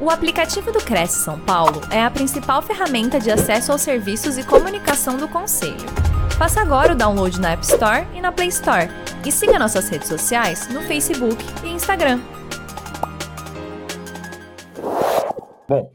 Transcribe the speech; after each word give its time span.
O 0.00 0.10
aplicativo 0.10 0.70
do 0.70 0.78
Cresce 0.78 1.24
São 1.24 1.40
Paulo 1.40 1.80
é 1.90 2.00
a 2.00 2.08
principal 2.08 2.62
ferramenta 2.62 3.18
de 3.18 3.32
acesso 3.32 3.72
aos 3.72 3.80
serviços 3.80 4.38
e 4.38 4.46
comunicação 4.46 5.16
do 5.16 5.26
Conselho. 5.26 5.74
Faça 6.38 6.60
agora 6.60 6.92
o 6.92 6.96
download 6.96 7.40
na 7.40 7.50
App 7.50 7.64
Store 7.64 8.06
e 8.14 8.20
na 8.20 8.30
Play 8.30 8.46
Store. 8.46 8.88
E 9.26 9.32
siga 9.32 9.58
nossas 9.58 9.88
redes 9.88 10.06
sociais 10.06 10.72
no 10.72 10.82
Facebook 10.82 11.44
e 11.64 11.70
Instagram. 11.70 12.20
Bom, 15.68 15.90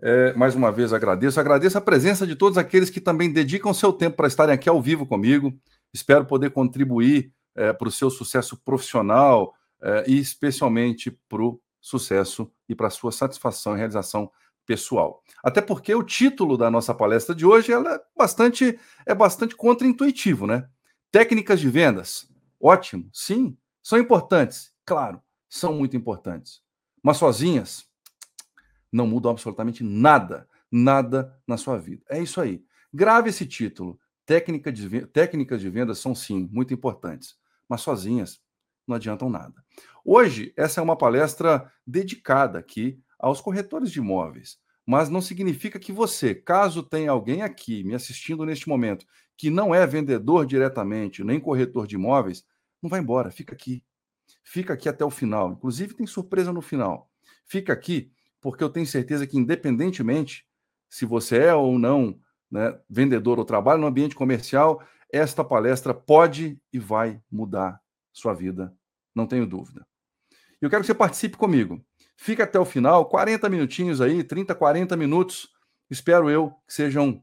é, 0.00 0.32
mais 0.34 0.54
uma 0.54 0.70
vez 0.70 0.92
agradeço. 0.92 1.40
Agradeço 1.40 1.76
a 1.76 1.80
presença 1.80 2.24
de 2.24 2.36
todos 2.36 2.56
aqueles 2.56 2.90
que 2.90 3.00
também 3.00 3.32
dedicam 3.32 3.74
seu 3.74 3.92
tempo 3.92 4.18
para 4.18 4.28
estarem 4.28 4.54
aqui 4.54 4.68
ao 4.68 4.80
vivo 4.80 5.04
comigo. 5.04 5.52
Espero 5.92 6.24
poder 6.24 6.50
contribuir 6.50 7.32
é, 7.56 7.72
para 7.72 7.88
o 7.88 7.92
seu 7.92 8.08
sucesso 8.08 8.56
profissional 8.64 9.52
é, 9.82 10.04
e 10.06 10.16
especialmente 10.16 11.10
para 11.28 11.42
o 11.42 11.60
sucesso 11.80 12.50
e 12.68 12.74
para 12.74 12.90
sua 12.90 13.12
satisfação 13.12 13.74
e 13.74 13.78
realização 13.78 14.30
pessoal. 14.66 15.22
Até 15.42 15.62
porque 15.62 15.94
o 15.94 16.02
título 16.02 16.58
da 16.58 16.70
nossa 16.70 16.94
palestra 16.94 17.34
de 17.34 17.46
hoje 17.46 17.72
ela 17.72 17.94
é 17.94 18.00
bastante 18.16 18.78
é 19.06 19.14
bastante 19.14 19.56
contraintuitivo, 19.56 20.46
né? 20.46 20.68
Técnicas 21.10 21.58
de 21.58 21.70
vendas. 21.70 22.28
Ótimo, 22.60 23.08
sim, 23.12 23.56
são 23.82 23.98
importantes, 23.98 24.72
claro, 24.84 25.22
são 25.48 25.72
muito 25.72 25.96
importantes. 25.96 26.60
Mas 27.02 27.16
sozinhas 27.16 27.88
não 28.92 29.06
mudam 29.06 29.30
absolutamente 29.30 29.82
nada, 29.82 30.48
nada 30.70 31.34
na 31.46 31.56
sua 31.56 31.78
vida. 31.78 32.04
É 32.10 32.20
isso 32.20 32.40
aí. 32.40 32.62
Grave 32.92 33.30
esse 33.30 33.46
título. 33.46 33.98
Técnica 34.26 34.70
de, 34.70 35.06
técnicas 35.06 35.60
de 35.60 35.70
vendas 35.70 35.98
são 35.98 36.14
sim 36.14 36.50
muito 36.52 36.74
importantes, 36.74 37.38
mas 37.66 37.80
sozinhas 37.80 38.42
não 38.86 38.96
adiantam 38.96 39.30
nada. 39.30 39.54
Hoje, 40.10 40.54
essa 40.56 40.80
é 40.80 40.82
uma 40.82 40.96
palestra 40.96 41.70
dedicada 41.86 42.58
aqui 42.58 42.98
aos 43.18 43.42
corretores 43.42 43.92
de 43.92 43.98
imóveis, 43.98 44.56
mas 44.86 45.10
não 45.10 45.20
significa 45.20 45.78
que 45.78 45.92
você, 45.92 46.34
caso 46.34 46.82
tenha 46.82 47.10
alguém 47.10 47.42
aqui 47.42 47.84
me 47.84 47.94
assistindo 47.94 48.46
neste 48.46 48.70
momento 48.70 49.04
que 49.36 49.50
não 49.50 49.74
é 49.74 49.86
vendedor 49.86 50.46
diretamente, 50.46 51.22
nem 51.22 51.38
corretor 51.38 51.86
de 51.86 51.96
imóveis, 51.96 52.42
não 52.82 52.88
vai 52.88 53.00
embora, 53.00 53.30
fica 53.30 53.54
aqui. 53.54 53.84
Fica 54.42 54.72
aqui 54.72 54.88
até 54.88 55.04
o 55.04 55.10
final. 55.10 55.52
Inclusive, 55.52 55.92
tem 55.92 56.06
surpresa 56.06 56.54
no 56.54 56.62
final. 56.62 57.10
Fica 57.44 57.74
aqui, 57.74 58.10
porque 58.40 58.64
eu 58.64 58.70
tenho 58.70 58.86
certeza 58.86 59.26
que, 59.26 59.36
independentemente 59.36 60.46
se 60.88 61.04
você 61.04 61.36
é 61.36 61.54
ou 61.54 61.78
não 61.78 62.18
né, 62.50 62.80
vendedor 62.88 63.38
ou 63.38 63.44
trabalha 63.44 63.78
no 63.78 63.86
ambiente 63.86 64.14
comercial, 64.14 64.82
esta 65.12 65.44
palestra 65.44 65.92
pode 65.92 66.58
e 66.72 66.78
vai 66.78 67.20
mudar 67.30 67.78
sua 68.10 68.32
vida, 68.32 68.74
não 69.14 69.26
tenho 69.26 69.46
dúvida. 69.46 69.86
Eu 70.60 70.68
quero 70.68 70.82
que 70.82 70.86
você 70.86 70.94
participe 70.94 71.36
comigo. 71.36 71.80
Fica 72.16 72.44
até 72.44 72.58
o 72.58 72.64
final, 72.64 73.06
40 73.06 73.48
minutinhos 73.48 74.00
aí, 74.00 74.24
30, 74.24 74.54
40 74.54 74.96
minutos. 74.96 75.48
Espero 75.90 76.28
eu 76.28 76.50
que 76.66 76.74
sejam 76.74 77.22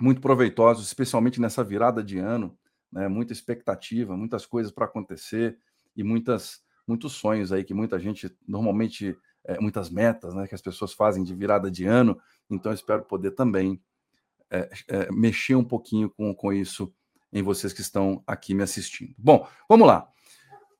muito 0.00 0.20
proveitosos, 0.20 0.86
especialmente 0.86 1.40
nessa 1.40 1.64
virada 1.64 2.02
de 2.02 2.18
ano, 2.18 2.56
né? 2.90 3.08
Muita 3.08 3.32
expectativa, 3.32 4.16
muitas 4.16 4.46
coisas 4.46 4.72
para 4.72 4.84
acontecer 4.84 5.58
e 5.96 6.02
muitas 6.02 6.62
muitos 6.86 7.12
sonhos 7.12 7.52
aí 7.52 7.62
que 7.64 7.74
muita 7.74 7.98
gente 7.98 8.34
normalmente 8.46 9.14
é, 9.44 9.58
muitas 9.60 9.90
metas, 9.90 10.34
né, 10.34 10.46
que 10.46 10.54
as 10.54 10.62
pessoas 10.62 10.92
fazem 10.92 11.22
de 11.22 11.34
virada 11.34 11.70
de 11.70 11.84
ano. 11.84 12.18
Então 12.48 12.72
espero 12.72 13.02
poder 13.02 13.32
também 13.32 13.80
é, 14.50 14.70
é, 14.88 15.12
mexer 15.12 15.54
um 15.54 15.64
pouquinho 15.64 16.10
com, 16.10 16.34
com 16.34 16.52
isso 16.52 16.92
em 17.32 17.42
vocês 17.42 17.72
que 17.72 17.80
estão 17.80 18.22
aqui 18.26 18.54
me 18.54 18.62
assistindo. 18.62 19.14
Bom, 19.18 19.46
vamos 19.68 19.86
lá. 19.86 20.08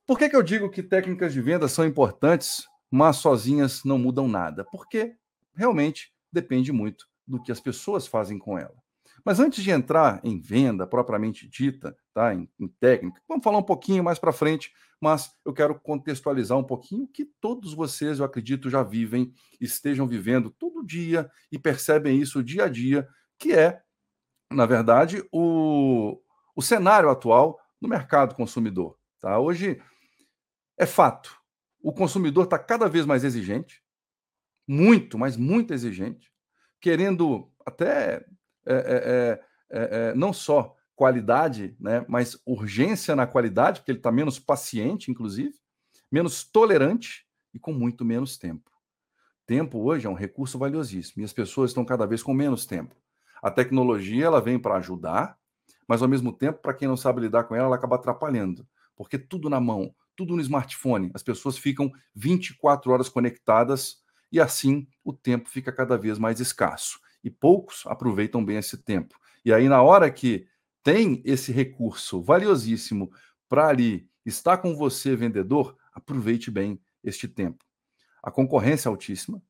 Por 0.09 0.19
que, 0.19 0.27
que 0.31 0.37
eu 0.37 0.43
digo 0.43 0.71
que 0.71 0.83
técnicas 0.83 1.35
de 1.35 1.43
venda 1.43 1.69
são 1.69 1.85
importantes, 1.85 2.67
mas 2.91 3.17
sozinhas 3.17 3.85
não 3.85 3.99
mudam 3.99 4.27
nada? 4.27 4.65
Porque 4.65 5.15
realmente 5.55 6.15
depende 6.33 6.73
muito 6.73 7.05
do 7.27 7.43
que 7.43 7.53
as 7.53 7.61
pessoas 7.61 8.07
fazem 8.07 8.39
com 8.39 8.57
ela. 8.59 8.75
Mas 9.23 9.39
antes 9.39 9.63
de 9.63 9.71
entrar 9.71 10.19
em 10.25 10.41
venda 10.41 10.87
propriamente 10.87 11.47
dita, 11.47 11.95
tá, 12.15 12.35
em, 12.35 12.49
em 12.59 12.69
técnica, 12.81 13.21
vamos 13.29 13.45
falar 13.45 13.59
um 13.59 13.63
pouquinho 13.63 14.03
mais 14.03 14.19
para 14.19 14.33
frente, 14.33 14.73
mas 14.99 15.31
eu 15.45 15.53
quero 15.53 15.79
contextualizar 15.79 16.57
um 16.57 16.65
pouquinho 16.65 17.07
que 17.07 17.27
todos 17.39 17.75
vocês, 17.75 18.19
eu 18.19 18.25
acredito, 18.25 18.71
já 18.71 18.83
vivem, 18.83 19.35
estejam 19.61 20.07
vivendo 20.07 20.49
todo 20.49 20.87
dia 20.87 21.31
e 21.53 21.59
percebem 21.59 22.19
isso 22.19 22.43
dia 22.43 22.65
a 22.65 22.69
dia, 22.71 23.07
que 23.39 23.53
é, 23.53 23.83
na 24.51 24.65
verdade, 24.65 25.23
o, 25.31 26.19
o 26.57 26.63
cenário 26.63 27.11
atual 27.11 27.61
no 27.79 27.87
mercado 27.87 28.35
consumidor. 28.35 28.97
Tá? 29.21 29.39
Hoje, 29.39 29.79
é 30.79 30.87
fato. 30.87 31.37
O 31.83 31.93
consumidor 31.93 32.45
está 32.45 32.59
cada 32.59 32.89
vez 32.89 33.05
mais 33.05 33.25
exigente, 33.25 33.83
muito, 34.67 35.19
mas 35.19 35.37
muito 35.37 35.73
exigente, 35.75 36.33
querendo 36.81 37.51
até 37.67 38.25
é, 38.67 38.75
é, 38.75 39.41
é, 39.71 40.15
não 40.15 40.33
só 40.33 40.75
qualidade, 40.95 41.77
né, 41.79 42.05
mas 42.09 42.41
urgência 42.45 43.15
na 43.15 43.27
qualidade, 43.27 43.81
porque 43.81 43.93
ele 43.93 43.99
está 43.99 44.11
menos 44.11 44.39
paciente, 44.39 45.11
inclusive, 45.11 45.55
menos 46.11 46.45
tolerante 46.45 47.27
e 47.55 47.59
com 47.59 47.73
muito 47.73 48.05
menos 48.05 48.37
tempo. 48.37 48.71
Tempo 49.47 49.79
hoje 49.79 50.07
é 50.07 50.11
um 50.11 50.15
recurso 50.15 50.59
valiosíssimo 50.59 51.23
e 51.23 51.25
as 51.25 51.33
pessoas 51.33 51.71
estão 51.71 51.85
cada 51.85 52.07
vez 52.07 52.23
com 52.23 52.35
menos 52.35 52.67
tempo. 52.67 52.95
A 53.43 53.51
tecnologia 53.51 54.27
ela 54.27 54.41
vem 54.41 54.59
para 54.59 54.77
ajudar, 54.77 55.39
mas 55.87 56.03
ao 56.03 56.09
mesmo 56.09 56.33
tempo, 56.33 56.61
para 56.61 56.75
quem 56.75 56.89
não 56.89 56.97
sabe 56.97 57.23
lidar 57.23 57.45
com 57.45 57.55
ela, 57.55 57.67
ela 57.67 57.77
acaba 57.77 57.97
atrapalhando, 57.97 58.67
porque 58.95 59.17
tudo 59.17 59.49
na 59.49 59.61
mão, 59.61 59.95
tudo 60.19 60.35
no 60.35 60.43
smartphone. 60.43 61.13
As 61.15 61.23
pessoas 61.23 61.57
ficam 61.57 61.93
24 62.13 62.91
horas 62.91 63.09
conectadas 63.09 63.99
e 64.33 64.41
assim 64.41 64.89
o 65.05 65.13
tempo 65.13 65.49
fica 65.49 65.71
cada 65.71 65.97
vez 65.97 66.19
mais 66.19 66.41
escasso. 66.41 66.99
E 67.23 67.31
poucos 67.31 67.85
aproveitam 67.87 68.45
bem 68.45 68.57
esse 68.57 68.77
tempo. 68.77 69.17
E 69.45 69.53
aí, 69.53 69.69
na 69.69 69.81
hora 69.81 70.11
que 70.11 70.49
tem 70.83 71.23
esse 71.25 71.53
recurso 71.53 72.21
valiosíssimo 72.21 73.13
para 73.49 73.69
ali 73.69 74.11
estar 74.27 74.59
com 74.59 74.75
você, 74.75 75.15
vendedor, 75.15 75.77
aproveite 75.95 76.51
bem 76.51 76.81
este 77.05 77.29
tempo. 77.29 77.65
A 78.21 78.29
concorrência 78.29 78.89
é 78.89 78.91
altíssima, 78.91 79.41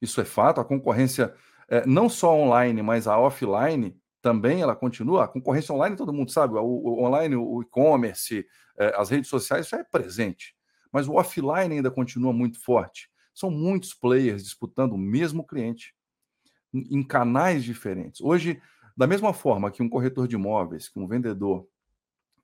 isso 0.00 0.20
é 0.20 0.24
fato. 0.24 0.60
A 0.60 0.64
concorrência, 0.64 1.34
é, 1.68 1.84
não 1.84 2.08
só 2.08 2.32
online, 2.32 2.80
mas 2.80 3.08
a 3.08 3.18
offline, 3.18 3.98
também 4.26 4.60
ela 4.60 4.74
continua. 4.74 5.22
A 5.22 5.28
concorrência 5.28 5.72
online, 5.72 5.94
todo 5.94 6.12
mundo 6.12 6.32
sabe, 6.32 6.54
o, 6.54 6.64
o 6.64 7.04
online, 7.04 7.36
o 7.36 7.62
e-commerce, 7.62 8.44
é, 8.76 8.92
as 8.96 9.08
redes 9.08 9.30
sociais, 9.30 9.66
isso 9.66 9.76
é 9.76 9.84
presente. 9.84 10.52
Mas 10.90 11.06
o 11.06 11.12
offline 11.12 11.76
ainda 11.76 11.92
continua 11.92 12.32
muito 12.32 12.60
forte. 12.60 13.08
São 13.32 13.52
muitos 13.52 13.94
players 13.94 14.42
disputando 14.42 14.94
o 14.94 14.98
mesmo 14.98 15.46
cliente 15.46 15.94
em 16.74 17.04
canais 17.04 17.62
diferentes. 17.62 18.20
Hoje, 18.20 18.60
da 18.96 19.06
mesma 19.06 19.32
forma 19.32 19.70
que 19.70 19.80
um 19.80 19.88
corretor 19.88 20.26
de 20.26 20.34
imóveis, 20.34 20.88
que 20.88 20.98
um 20.98 21.06
vendedor, 21.06 21.64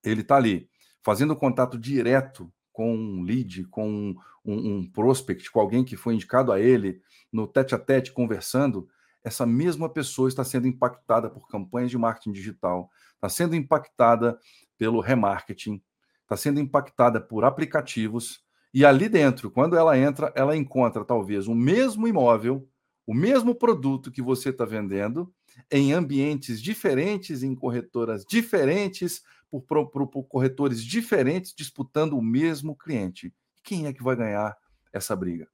ele 0.04 0.20
está 0.20 0.37
ali 0.37 0.70
fazendo 1.03 1.34
contato 1.34 1.76
direto 1.76 2.53
com 2.72 2.94
um 2.94 3.22
lead, 3.22 3.64
com 3.64 3.91
um, 3.91 4.14
um, 4.44 4.76
um, 4.76 4.88
prospect, 4.88 5.50
com 5.50 5.59
alguém 5.59 5.82
que 5.84 5.97
foi 5.97 6.14
indicado 6.14 6.53
a 6.53 6.60
ele, 6.60 7.03
no 7.32 7.44
tete 7.44 7.75
a 7.75 7.78
tete, 7.78 8.12
conversando, 8.12 8.88
essa 9.25 9.47
mesma 9.47 9.88
pessoa 9.88 10.28
está 10.28 10.44
sendo 10.44 10.66
impactada 10.66 11.31
por 11.31 11.49
campanhas 11.49 11.91
de 11.91 11.99
marketing 11.99 12.33
digital, 12.33 12.91
está 13.15 13.28
sendo 13.28 13.55
impactada 13.55 14.38
pelo 14.77 15.00
remarketing, 15.00 15.83
está 16.22 16.37
sendo 16.37 16.60
impactada 16.60 17.21
por 17.21 17.44
aplicativos, 17.44 18.44
e 18.75 18.84
ali 18.84 19.09
dentro, 19.09 19.50
quando 19.50 19.77
ela 19.77 19.99
entra, 19.99 20.32
ela 20.34 20.56
encontra 20.56 21.05
talvez 21.05 21.47
o 21.47 21.55
mesmo 21.55 22.09
imóvel, 22.09 22.66
o 23.06 23.15
mesmo 23.15 23.55
produto 23.55 24.11
que 24.11 24.22
você 24.22 24.49
está 24.49 24.65
vendendo, 24.65 25.32
em 25.71 25.93
ambientes 25.93 26.61
diferentes, 26.61 27.43
em 27.43 27.55
corretoras 27.55 28.25
diferentes, 28.25 29.22
por, 29.50 29.91
por, 29.91 30.06
por 30.06 30.25
corretores 30.25 30.82
diferentes, 30.82 31.53
disputando 31.55 32.15
o 32.15 32.22
mesmo 32.22 32.75
cliente. 32.75 33.34
Quem 33.62 33.87
é 33.87 33.93
que 33.93 34.03
vai 34.03 34.16
ganhar 34.16 34.56
essa 34.93 35.15
briga? 35.15 35.47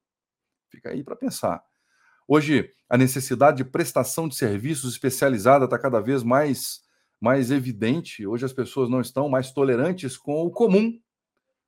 Fica 0.69 0.89
aí 0.91 1.03
para 1.03 1.15
pensar. 1.15 1.61
Hoje, 2.31 2.71
a 2.87 2.95
necessidade 2.95 3.57
de 3.57 3.65
prestação 3.65 4.27
de 4.27 4.35
serviços 4.35 4.93
especializada 4.93 5.65
está 5.65 5.79
cada 5.79 5.99
vez 5.99 6.21
mais, 6.21 6.79
mais 7.19 7.49
evidente. 7.49 8.23
Hoje, 8.23 8.45
as 8.45 8.53
pessoas 8.53 8.87
não 8.87 9.01
estão 9.01 9.27
mais 9.27 9.51
tolerantes 9.51 10.15
com 10.15 10.43
o 10.43 10.51
comum, 10.51 11.01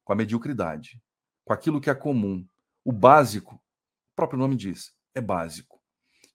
com 0.03 0.13
a 0.13 0.15
mediocridade, 0.15 1.01
com 1.43 1.51
aquilo 1.51 1.81
que 1.81 1.89
é 1.89 1.95
comum. 1.95 2.47
O 2.85 2.91
básico, 2.91 3.55
o 3.55 4.15
próprio 4.15 4.37
nome 4.37 4.55
diz, 4.55 4.93
é 5.15 5.19
básico. 5.19 5.81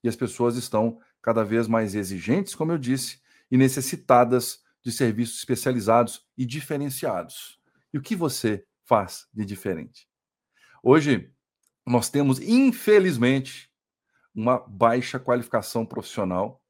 E 0.03 0.09
as 0.09 0.15
pessoas 0.17 0.57
estão 0.57 0.99
cada 1.21 1.45
vez 1.45 1.65
mais 1.65 1.95
exigentes, 1.95 2.53
como 2.53 2.73
eu 2.73 2.77
disse, 2.77 3.21
e 3.49 3.55
necessitadas 3.55 4.59
de 4.83 4.91
serviços 4.91 5.37
especializados 5.37 6.27
e 6.37 6.45
diferenciados. 6.45 7.61
E 7.93 7.97
o 7.97 8.01
que 8.01 8.13
você 8.13 8.65
faz 8.83 9.25
de 9.33 9.45
diferente? 9.45 10.05
Hoje, 10.83 11.31
nós 11.85 12.09
temos, 12.09 12.41
infelizmente, 12.41 13.66
uma 14.37 14.59
baixa 14.59 15.19
qualificação 15.19 15.83
profissional. 15.83 16.61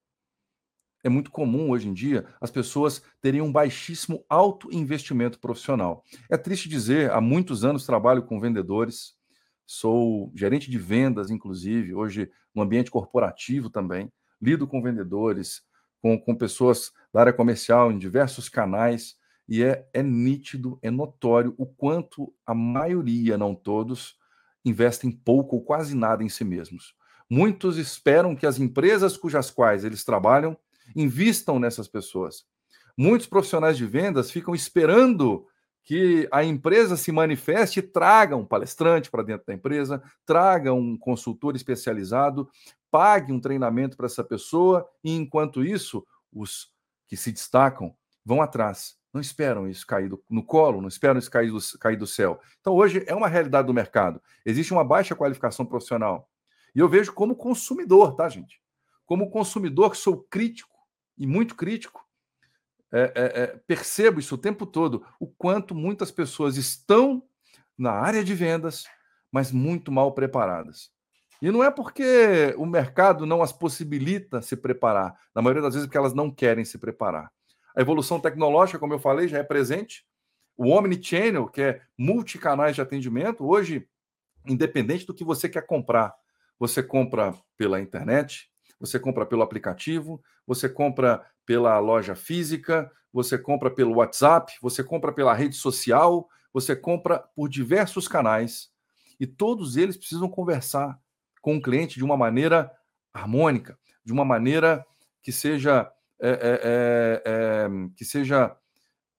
É 1.03 1.09
muito 1.09 1.29
comum 1.29 1.69
hoje 1.69 1.89
em 1.89 1.93
dia 1.93 2.25
as 2.39 2.49
pessoas 2.49 3.03
terem 3.21 3.41
um 3.41 3.51
baixíssimo 3.51 4.23
alto 4.29 4.73
investimento 4.73 5.37
profissional. 5.37 6.01
É 6.29 6.37
triste 6.37 6.69
dizer, 6.69 7.11
há 7.11 7.19
muitos 7.19 7.65
anos 7.65 7.85
trabalho 7.85 8.23
com 8.23 8.39
vendedores, 8.39 9.17
sou 9.65 10.31
gerente 10.33 10.71
de 10.71 10.77
vendas, 10.77 11.29
inclusive, 11.29 11.93
hoje 11.93 12.31
no 12.55 12.61
ambiente 12.61 12.89
corporativo 12.89 13.69
também, 13.69 14.09
lido 14.41 14.65
com 14.65 14.81
vendedores, 14.81 15.61
com, 16.01 16.17
com 16.17 16.33
pessoas 16.33 16.93
da 17.13 17.19
área 17.19 17.33
comercial 17.33 17.91
em 17.91 17.97
diversos 17.97 18.47
canais, 18.47 19.17
e 19.47 19.61
é, 19.61 19.85
é 19.93 20.01
nítido, 20.01 20.79
é 20.81 20.89
notório 20.89 21.53
o 21.57 21.65
quanto 21.65 22.33
a 22.45 22.55
maioria, 22.55 23.37
não 23.37 23.53
todos, 23.53 24.17
investem 24.63 25.11
pouco 25.11 25.57
ou 25.57 25.63
quase 25.63 25.95
nada 25.95 26.23
em 26.23 26.29
si 26.29 26.45
mesmos. 26.45 26.96
Muitos 27.29 27.77
esperam 27.77 28.35
que 28.35 28.45
as 28.45 28.59
empresas 28.59 29.17
cujas 29.17 29.49
quais 29.49 29.83
eles 29.83 30.03
trabalham 30.03 30.57
invistam 30.95 31.59
nessas 31.59 31.87
pessoas. 31.87 32.45
Muitos 32.97 33.27
profissionais 33.27 33.77
de 33.77 33.85
vendas 33.85 34.31
ficam 34.31 34.55
esperando 34.55 35.45
que 35.83 36.27
a 36.31 36.43
empresa 36.43 36.97
se 36.97 37.11
manifeste 37.11 37.79
e 37.79 37.83
traga 37.83 38.35
um 38.35 38.45
palestrante 38.45 39.09
para 39.09 39.23
dentro 39.23 39.45
da 39.47 39.53
empresa, 39.53 40.03
traga 40.25 40.73
um 40.73 40.97
consultor 40.97 41.55
especializado, 41.55 42.49
pague 42.91 43.31
um 43.31 43.39
treinamento 43.39 43.95
para 43.95 44.05
essa 44.05 44.23
pessoa, 44.23 44.85
e 45.03 45.15
enquanto 45.15 45.63
isso, 45.63 46.05
os 46.29 46.69
que 47.07 47.15
se 47.15 47.31
destacam 47.31 47.95
vão 48.25 48.41
atrás. 48.41 48.97
Não 49.13 49.21
esperam 49.21 49.67
isso 49.67 49.87
cair 49.87 50.09
do, 50.09 50.21
no 50.29 50.43
colo, 50.43 50.81
não 50.81 50.89
esperam 50.89 51.17
isso 51.17 51.31
cair 51.31 51.51
do, 51.51 51.59
cair 51.79 51.95
do 51.95 52.05
céu. 52.05 52.39
Então, 52.59 52.73
hoje 52.73 53.03
é 53.07 53.15
uma 53.15 53.27
realidade 53.29 53.67
do 53.67 53.73
mercado. 53.73 54.21
Existe 54.45 54.73
uma 54.73 54.83
baixa 54.83 55.15
qualificação 55.15 55.65
profissional. 55.65 56.29
E 56.77 56.79
eu 56.79 56.87
vejo 56.87 57.11
como 57.11 57.35
consumidor, 57.35 58.15
tá, 58.15 58.29
gente? 58.29 58.61
Como 59.03 59.31
consumidor, 59.31 59.89
que 59.89 59.97
sou 59.97 60.21
crítico 60.29 60.77
e 61.17 61.25
muito 61.25 61.55
crítico, 61.55 62.05
é, 62.91 63.01
é, 63.15 63.41
é, 63.41 63.47
percebo 63.65 64.19
isso 64.19 64.35
o 64.35 64.37
tempo 64.37 64.63
todo, 64.63 65.03
o 65.19 65.25
quanto 65.25 65.73
muitas 65.73 66.11
pessoas 66.11 66.55
estão 66.55 67.23
na 67.75 67.93
área 67.93 68.23
de 68.23 68.35
vendas, 68.35 68.85
mas 69.31 69.51
muito 69.51 69.91
mal 69.91 70.11
preparadas. 70.11 70.91
E 71.41 71.49
não 71.49 71.63
é 71.63 71.71
porque 71.71 72.53
o 72.57 72.65
mercado 72.67 73.25
não 73.25 73.41
as 73.41 73.51
possibilita 73.51 74.39
se 74.43 74.55
preparar, 74.55 75.19
na 75.33 75.41
maioria 75.41 75.63
das 75.63 75.73
vezes 75.73 75.87
porque 75.87 75.97
elas 75.97 76.13
não 76.13 76.29
querem 76.29 76.63
se 76.63 76.77
preparar. 76.77 77.31
A 77.75 77.81
evolução 77.81 78.19
tecnológica, 78.19 78.77
como 78.77 78.93
eu 78.93 78.99
falei, 78.99 79.27
já 79.27 79.39
é 79.39 79.43
presente. 79.43 80.05
O 80.55 80.69
Omnichannel, 80.69 81.47
que 81.47 81.61
é 81.63 81.81
multicanais 81.97 82.75
de 82.75 82.81
atendimento, 82.83 83.47
hoje, 83.47 83.89
independente 84.45 85.07
do 85.07 85.13
que 85.13 85.23
você 85.23 85.49
quer 85.49 85.65
comprar, 85.65 86.15
você 86.59 86.81
compra 86.81 87.33
pela 87.57 87.79
internet, 87.79 88.49
você 88.79 88.99
compra 88.99 89.25
pelo 89.25 89.41
aplicativo, 89.41 90.21
você 90.45 90.69
compra 90.69 91.25
pela 91.45 91.79
loja 91.79 92.15
física, 92.15 92.91
você 93.11 93.37
compra 93.37 93.69
pelo 93.69 93.95
WhatsApp, 93.95 94.53
você 94.61 94.83
compra 94.83 95.11
pela 95.11 95.33
rede 95.33 95.55
social, 95.55 96.27
você 96.53 96.75
compra 96.75 97.19
por 97.35 97.49
diversos 97.49 98.07
canais 98.07 98.69
e 99.19 99.25
todos 99.25 99.77
eles 99.77 99.97
precisam 99.97 100.29
conversar 100.29 100.99
com 101.41 101.57
o 101.57 101.61
cliente 101.61 101.97
de 101.97 102.03
uma 102.03 102.17
maneira 102.17 102.71
harmônica, 103.13 103.77
de 104.03 104.11
uma 104.13 104.25
maneira 104.25 104.85
que 105.21 105.31
seja 105.31 105.91
é, 106.19 106.29
é, 106.29 107.23
é, 107.25 107.67
que 107.95 108.03
seja 108.03 108.55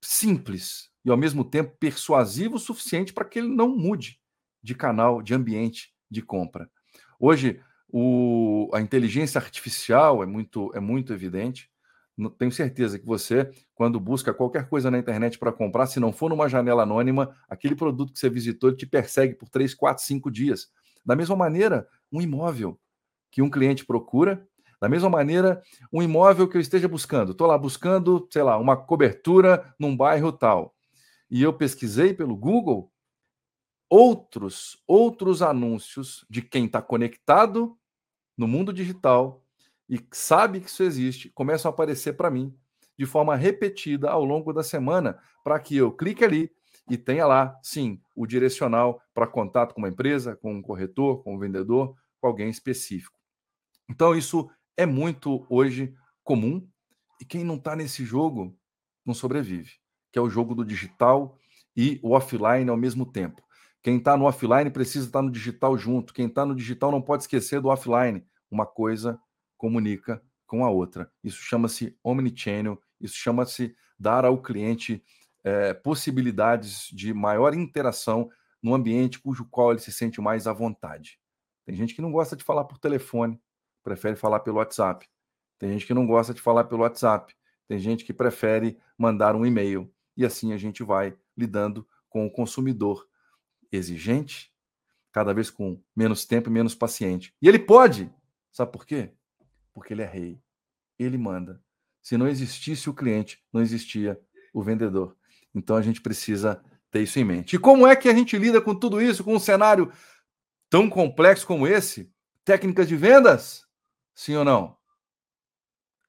simples 0.02 0.91
e 1.05 1.11
ao 1.11 1.17
mesmo 1.17 1.44
tempo 1.44 1.76
persuasivo 1.79 2.56
o 2.56 2.61
suficiente 2.61 3.12
para 3.12 3.25
que 3.25 3.38
ele 3.38 3.49
não 3.49 3.69
mude 3.69 4.20
de 4.62 4.75
canal, 4.75 5.23
de 5.23 5.32
ambiente 5.32 5.94
de 6.11 6.20
compra. 6.23 6.69
Hoje 7.19 7.61
o, 7.91 8.70
a 8.73 8.81
inteligência 8.81 9.38
artificial 9.38 10.23
é 10.23 10.26
muito, 10.26 10.70
é 10.75 10.81
muito 10.81 11.12
evidente. 11.12 11.70
Tenho 12.37 12.50
certeza 12.50 12.99
que 12.99 13.06
você, 13.06 13.50
quando 13.75 14.00
busca 14.00 14.35
qualquer 14.35 14.69
coisa 14.69 14.91
na 14.91 14.99
internet 14.99 15.38
para 15.38 15.53
comprar, 15.53 15.87
se 15.87 16.00
não 16.00 16.12
for 16.12 16.29
numa 16.29 16.49
janela 16.49 16.82
anônima, 16.82 17.35
aquele 17.49 17.76
produto 17.76 18.12
que 18.12 18.19
você 18.19 18.29
visitou 18.29 18.75
te 18.75 18.87
persegue 18.87 19.35
por 19.35 19.49
3, 19.49 19.73
4, 19.75 20.05
5 20.05 20.31
dias. 20.31 20.69
Da 21.05 21.15
mesma 21.15 21.37
maneira, 21.37 21.88
um 22.12 22.20
imóvel 22.20 22.79
que 23.31 23.41
um 23.41 23.49
cliente 23.49 23.87
procura, 23.87 24.47
da 24.81 24.88
mesma 24.88 25.09
maneira, 25.09 25.62
um 25.93 26.03
imóvel 26.03 26.49
que 26.49 26.56
eu 26.56 26.61
esteja 26.61 26.88
buscando. 26.88 27.32
Estou 27.32 27.47
lá 27.47 27.56
buscando, 27.56 28.29
sei 28.31 28.43
lá, 28.43 28.56
uma 28.59 28.76
cobertura 28.76 29.75
num 29.79 29.97
bairro 29.97 30.32
tal. 30.32 30.75
E 31.31 31.43
eu 31.43 31.53
pesquisei 31.53 32.15
pelo 32.15 32.37
Google, 32.37 32.91
outros 33.90 34.82
outros 34.87 35.40
anúncios 35.40 36.25
de 36.29 36.43
quem 36.43 36.67
está 36.67 36.82
conectado 36.82 37.76
no 38.37 38.46
mundo 38.46 38.73
digital 38.73 39.43
e 39.88 39.99
sabe 40.12 40.61
que 40.61 40.69
isso 40.69 40.82
existe, 40.82 41.31
começam 41.31 41.70
a 41.70 41.73
aparecer 41.75 42.14
para 42.14 42.31
mim 42.31 42.55
de 42.99 43.06
forma 43.06 43.37
repetida 43.37 44.11
ao 44.11 44.25
longo 44.25 44.52
da 44.52 44.62
semana, 44.62 45.19
para 45.44 45.58
que 45.61 45.76
eu 45.76 45.93
clique 45.93 46.25
ali 46.25 46.50
e 46.90 46.99
tenha 46.99 47.26
lá, 47.26 47.58
sim, 47.62 48.00
o 48.14 48.26
direcional 48.26 49.00
para 49.14 49.26
contato 49.26 49.73
com 49.73 49.81
uma 49.81 49.88
empresa, 49.88 50.34
com 50.34 50.55
um 50.55 50.62
corretor, 50.62 51.23
com 51.23 51.37
um 51.37 51.38
vendedor, 51.38 51.94
com 52.20 52.26
alguém 52.26 52.50
específico. 52.50 53.17
Então, 53.88 54.14
isso 54.14 54.50
é 54.76 54.84
muito 54.84 55.46
hoje 55.49 55.94
comum 56.25 56.67
e 57.20 57.25
quem 57.25 57.44
não 57.44 57.55
está 57.55 57.76
nesse 57.76 58.05
jogo 58.05 58.56
não 59.06 59.14
sobrevive, 59.14 59.73
que 60.12 60.19
é 60.19 60.23
o 60.23 60.29
jogo 60.29 60.55
do 60.55 60.64
digital 60.64 61.38
e 61.76 62.00
o 62.02 62.12
offline 62.12 62.69
ao 62.69 62.76
mesmo 62.76 63.06
tempo. 63.06 63.43
Quem 63.88 63.96
está 63.96 64.19
no 64.19 64.26
offline 64.26 64.70
precisa 64.70 65.06
estar 65.06 65.20
tá 65.20 65.23
no 65.23 65.31
digital 65.31 65.79
junto. 65.79 66.12
Quem 66.12 66.26
está 66.26 66.44
no 66.44 66.55
digital 66.55 66.93
não 66.93 67.00
pode 67.00 67.23
esquecer 67.23 67.58
do 67.58 67.69
offline. 67.69 68.23
Uma 68.50 68.67
coisa 68.67 69.19
comunica 69.56 70.23
com 70.46 70.62
a 70.62 70.69
outra. 70.69 71.11
Isso 71.25 71.38
chama-se 71.38 71.96
omnichannel, 72.05 72.79
isso 73.00 73.17
chama-se 73.17 73.75
dar 73.99 74.26
ao 74.26 74.43
cliente 74.43 75.02
é, 75.43 75.73
possibilidades 75.73 76.90
de 76.93 77.14
maior 77.14 77.55
interação 77.55 78.29
no 78.62 78.75
ambiente 78.75 79.19
cujo 79.19 79.46
qual 79.46 79.70
ele 79.70 79.81
se 79.81 79.91
sente 79.91 80.20
mais 80.20 80.46
à 80.46 80.52
vontade. 80.52 81.19
Tem 81.64 81.75
gente 81.75 81.94
que 81.94 82.02
não 82.02 82.12
gosta 82.12 82.37
de 82.37 82.44
falar 82.44 82.64
por 82.64 82.76
telefone, 82.76 83.41
prefere 83.82 84.17
falar 84.17 84.41
pelo 84.41 84.58
WhatsApp. 84.58 85.08
Tem 85.58 85.73
gente 85.73 85.87
que 85.87 85.94
não 85.94 86.06
gosta 86.06 86.34
de 86.34 86.43
falar 86.43 86.64
pelo 86.64 86.82
WhatsApp. 86.82 87.34
Tem 87.67 87.79
gente 87.79 88.05
que 88.05 88.12
prefere 88.12 88.79
mandar 88.99 89.34
um 89.34 89.46
e-mail. 89.46 89.91
E 90.14 90.26
assim 90.26 90.52
a 90.52 90.58
gente 90.58 90.82
vai 90.82 91.17
lidando 91.34 91.88
com 92.11 92.26
o 92.26 92.31
consumidor 92.31 93.08
exigente, 93.70 94.53
cada 95.12 95.32
vez 95.32 95.50
com 95.50 95.82
menos 95.94 96.25
tempo 96.25 96.49
e 96.49 96.53
menos 96.53 96.75
paciente. 96.75 97.35
E 97.41 97.49
ele 97.49 97.59
pode, 97.59 98.11
sabe 98.53 98.73
por 98.73 98.87
quê? 98.87 99.12
Porque 99.73 99.93
ele 99.93 100.03
é 100.03 100.06
rei. 100.06 100.41
Ele 100.99 101.19
manda. 101.19 101.62
Se 102.03 102.17
não 102.17 102.29
existisse 102.29 102.88
o 102.88 102.94
cliente, 102.94 103.43
não 103.53 103.61
existia 103.61 104.20
o 104.53 104.62
vendedor. 104.62 105.17
Então 105.55 105.76
a 105.76 105.82
gente 105.82 106.00
precisa 106.00 106.62
ter 106.91 107.03
isso 107.03 107.19
em 107.19 107.25
mente. 107.25 107.56
E 107.56 107.59
como 107.59 107.87
é 107.87 107.94
que 107.94 108.09
a 108.09 108.15
gente 108.15 108.38
lida 108.38 108.61
com 108.61 108.75
tudo 108.75 109.00
isso, 109.00 109.25
com 109.25 109.35
um 109.35 109.41
cenário 109.41 109.93
tão 110.70 110.88
complexo 110.88 111.47
como 111.47 111.67
esse? 111.67 112.12
Técnicas 112.44 112.88
de 112.88 112.97
vendas? 112.97 113.67
Sim 114.15 114.37
ou 114.37 114.44
não? 114.44 114.77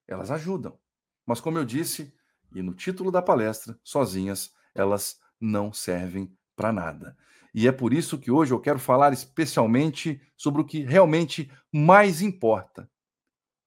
Elas 0.07 0.31
ajudam. 0.31 0.79
Mas 1.25 1.39
como 1.39 1.57
eu 1.57 1.65
disse, 1.65 2.13
e 2.55 2.61
no 2.61 2.73
título 2.73 3.11
da 3.11 3.21
palestra, 3.21 3.77
sozinhas, 3.83 4.53
elas 4.73 5.19
não 5.39 5.71
servem 5.71 6.35
para 6.55 6.71
nada. 6.73 7.15
E 7.53 7.67
é 7.67 7.71
por 7.71 7.93
isso 7.93 8.19
que 8.19 8.31
hoje 8.31 8.53
eu 8.53 8.59
quero 8.59 8.79
falar 8.79 9.11
especialmente 9.13 10.21
sobre 10.37 10.61
o 10.61 10.65
que 10.65 10.83
realmente 10.83 11.51
mais 11.71 12.21
importa: 12.21 12.89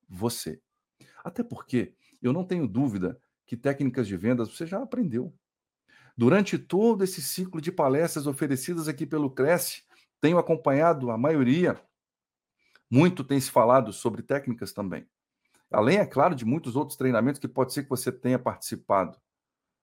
você. 0.09 0.61
Até 1.25 1.43
porque 1.43 1.95
eu 2.21 2.33
não 2.33 2.45
tenho 2.45 2.67
dúvida 2.67 3.21
que 3.47 3.57
técnicas 3.57 4.07
de 4.07 4.17
vendas 4.17 4.49
você 4.49 4.67
já 4.67 4.83
aprendeu. 4.83 5.35
Durante 6.17 6.59
todo 6.59 7.03
esse 7.03 7.23
ciclo 7.23 7.61
de 7.61 7.73
palestras 7.73 8.27
oferecidas 8.27 8.87
aqui 8.87 9.07
pelo 9.07 9.31
Cresce, 9.31 9.83
tenho 10.21 10.39
acompanhado 10.39 11.11
a 11.11 11.19
maioria. 11.19 11.81
Muito 12.91 13.25
tem 13.25 13.41
se 13.41 13.51
falado 13.51 13.93
sobre 13.93 14.23
técnicas 14.23 14.73
também. 14.73 15.07
Além, 15.71 15.97
é 15.97 16.07
claro, 16.07 16.35
de 16.35 16.45
muitos 16.45 16.77
outros 16.77 16.99
treinamentos 16.99 17.41
que 17.41 17.49
pode 17.49 17.73
ser 17.73 17.85
que 17.85 17.89
você 17.89 18.13
tenha 18.13 18.39
participado 18.39 19.19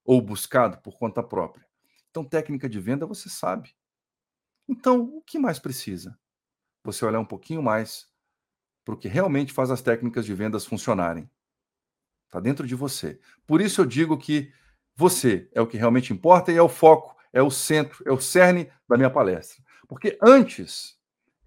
ou 0.06 0.22
buscado 0.22 0.78
por 0.78 0.98
conta 0.98 1.24
própria. 1.24 1.66
Então, 2.10 2.24
técnica 2.24 2.70
de 2.70 2.80
venda 2.80 3.08
você 3.08 3.28
sabe. 3.28 3.76
Então, 4.70 5.02
o 5.02 5.22
que 5.24 5.40
mais 5.40 5.58
precisa? 5.58 6.16
Você 6.84 7.04
olhar 7.04 7.20
um 7.20 7.26
pouquinho 7.26 7.64
mais 7.64 8.08
para 8.86 8.94
o 8.94 8.98
que 8.98 9.08
realmente 9.08 9.52
faz 9.52 9.72
as 9.72 9.82
técnicas 9.82 10.28
de 10.28 10.34
vendas 10.36 10.64
funcionarem. 10.64 11.28
Está 12.28 12.40
dentro 12.40 12.68
de 12.68 12.76
você. 12.76 13.20
Por 13.48 13.62
isso 13.62 13.82
eu 13.82 13.86
digo 13.86 14.16
que 14.16 14.54
você 14.96 15.50
é 15.54 15.60
o 15.60 15.66
que 15.66 15.76
realmente 15.76 16.14
importa 16.14 16.52
e 16.52 16.56
é 16.56 16.62
o 16.62 16.70
foco, 16.70 17.18
é 17.34 17.42
o 17.42 17.50
centro, 17.50 18.04
é 18.06 18.12
o 18.12 18.22
cerne 18.22 18.72
da 18.88 18.96
minha 18.96 19.10
palestra. 19.10 19.64
Porque 19.88 20.20
antes, 20.22 21.00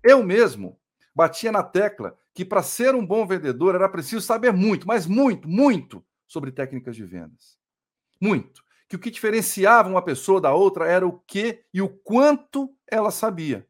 eu 0.02 0.24
mesmo 0.24 0.76
batia 1.14 1.52
na 1.52 1.62
tecla 1.62 2.18
que 2.34 2.44
para 2.44 2.60
ser 2.60 2.92
um 2.92 3.06
bom 3.06 3.24
vendedor 3.24 3.76
era 3.76 3.88
preciso 3.88 4.20
saber 4.20 4.52
muito, 4.52 4.84
mas 4.84 5.06
muito, 5.06 5.48
muito 5.48 6.04
sobre 6.26 6.50
técnicas 6.50 6.96
de 6.96 7.04
vendas. 7.04 7.56
Muito 8.20 8.64
que 8.92 8.96
o 8.96 8.98
que 8.98 9.10
diferenciava 9.10 9.88
uma 9.88 10.02
pessoa 10.02 10.38
da 10.38 10.52
outra 10.52 10.86
era 10.86 11.06
o 11.06 11.18
que 11.20 11.64
e 11.72 11.80
o 11.80 11.88
quanto 11.88 12.76
ela 12.86 13.10
sabia. 13.10 13.66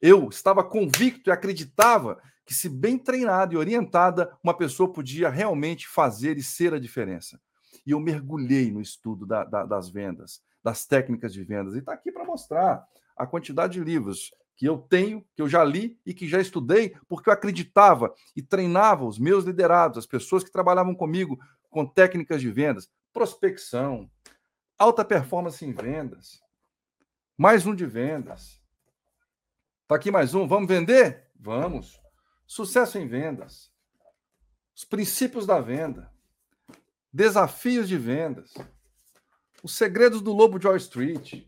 Eu 0.00 0.28
estava 0.28 0.62
convicto 0.62 1.28
e 1.28 1.32
acreditava 1.32 2.22
que, 2.46 2.54
se 2.54 2.68
bem 2.68 2.96
treinada 2.96 3.52
e 3.52 3.56
orientada, 3.56 4.32
uma 4.40 4.56
pessoa 4.56 4.92
podia 4.92 5.28
realmente 5.28 5.88
fazer 5.88 6.38
e 6.38 6.42
ser 6.44 6.72
a 6.72 6.78
diferença. 6.78 7.40
E 7.84 7.90
eu 7.90 7.98
mergulhei 7.98 8.70
no 8.70 8.80
estudo 8.80 9.26
da, 9.26 9.42
da, 9.42 9.66
das 9.66 9.90
vendas, 9.90 10.40
das 10.62 10.86
técnicas 10.86 11.32
de 11.32 11.42
vendas, 11.42 11.74
e 11.74 11.78
está 11.78 11.92
aqui 11.92 12.12
para 12.12 12.24
mostrar 12.24 12.86
a 13.16 13.26
quantidade 13.26 13.72
de 13.72 13.80
livros 13.80 14.30
que 14.56 14.66
eu 14.66 14.78
tenho, 14.78 15.26
que 15.34 15.42
eu 15.42 15.48
já 15.48 15.64
li 15.64 15.98
e 16.06 16.14
que 16.14 16.28
já 16.28 16.40
estudei, 16.40 16.94
porque 17.08 17.28
eu 17.28 17.34
acreditava 17.34 18.14
e 18.36 18.42
treinava 18.42 19.04
os 19.04 19.18
meus 19.18 19.44
liderados, 19.44 19.98
as 19.98 20.06
pessoas 20.06 20.44
que 20.44 20.52
trabalhavam 20.52 20.94
comigo 20.94 21.36
com 21.68 21.84
técnicas 21.84 22.40
de 22.40 22.52
vendas, 22.52 22.88
prospecção, 23.12 24.08
alta 24.78 25.04
performance 25.04 25.64
em 25.64 25.72
vendas, 25.72 26.40
mais 27.36 27.66
um 27.66 27.74
de 27.74 27.84
vendas. 27.84 28.62
Tá 29.88 29.96
aqui 29.96 30.10
mais 30.10 30.34
um, 30.34 30.46
vamos 30.46 30.68
vender? 30.68 31.26
Vamos. 31.34 32.00
Sucesso 32.46 32.98
em 32.98 33.08
vendas. 33.08 33.72
Os 34.74 34.84
princípios 34.84 35.46
da 35.46 35.60
venda. 35.60 36.12
Desafios 37.12 37.88
de 37.88 37.98
vendas. 37.98 38.54
Os 39.62 39.72
segredos 39.74 40.20
do 40.22 40.32
lobo 40.32 40.58
de 40.58 40.66
Wall 40.66 40.76
Street. 40.76 41.44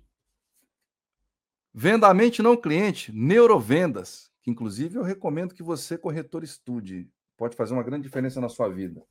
Venda 1.73 2.09
a 2.09 2.15
mente 2.15 2.43
não 2.43 2.57
cliente, 2.57 3.13
neurovendas, 3.13 4.31
que 4.43 4.51
inclusive 4.51 4.97
eu 4.97 5.03
recomendo 5.03 5.55
que 5.55 5.63
você, 5.63 5.97
corretor, 5.97 6.43
estude. 6.43 7.09
Pode 7.37 7.57
fazer 7.57 7.75
uma 7.75 7.83
grande 7.83 8.03
diferença 8.03 8.41
na 8.41 8.49
sua 8.49 8.69
vida. 8.69 9.05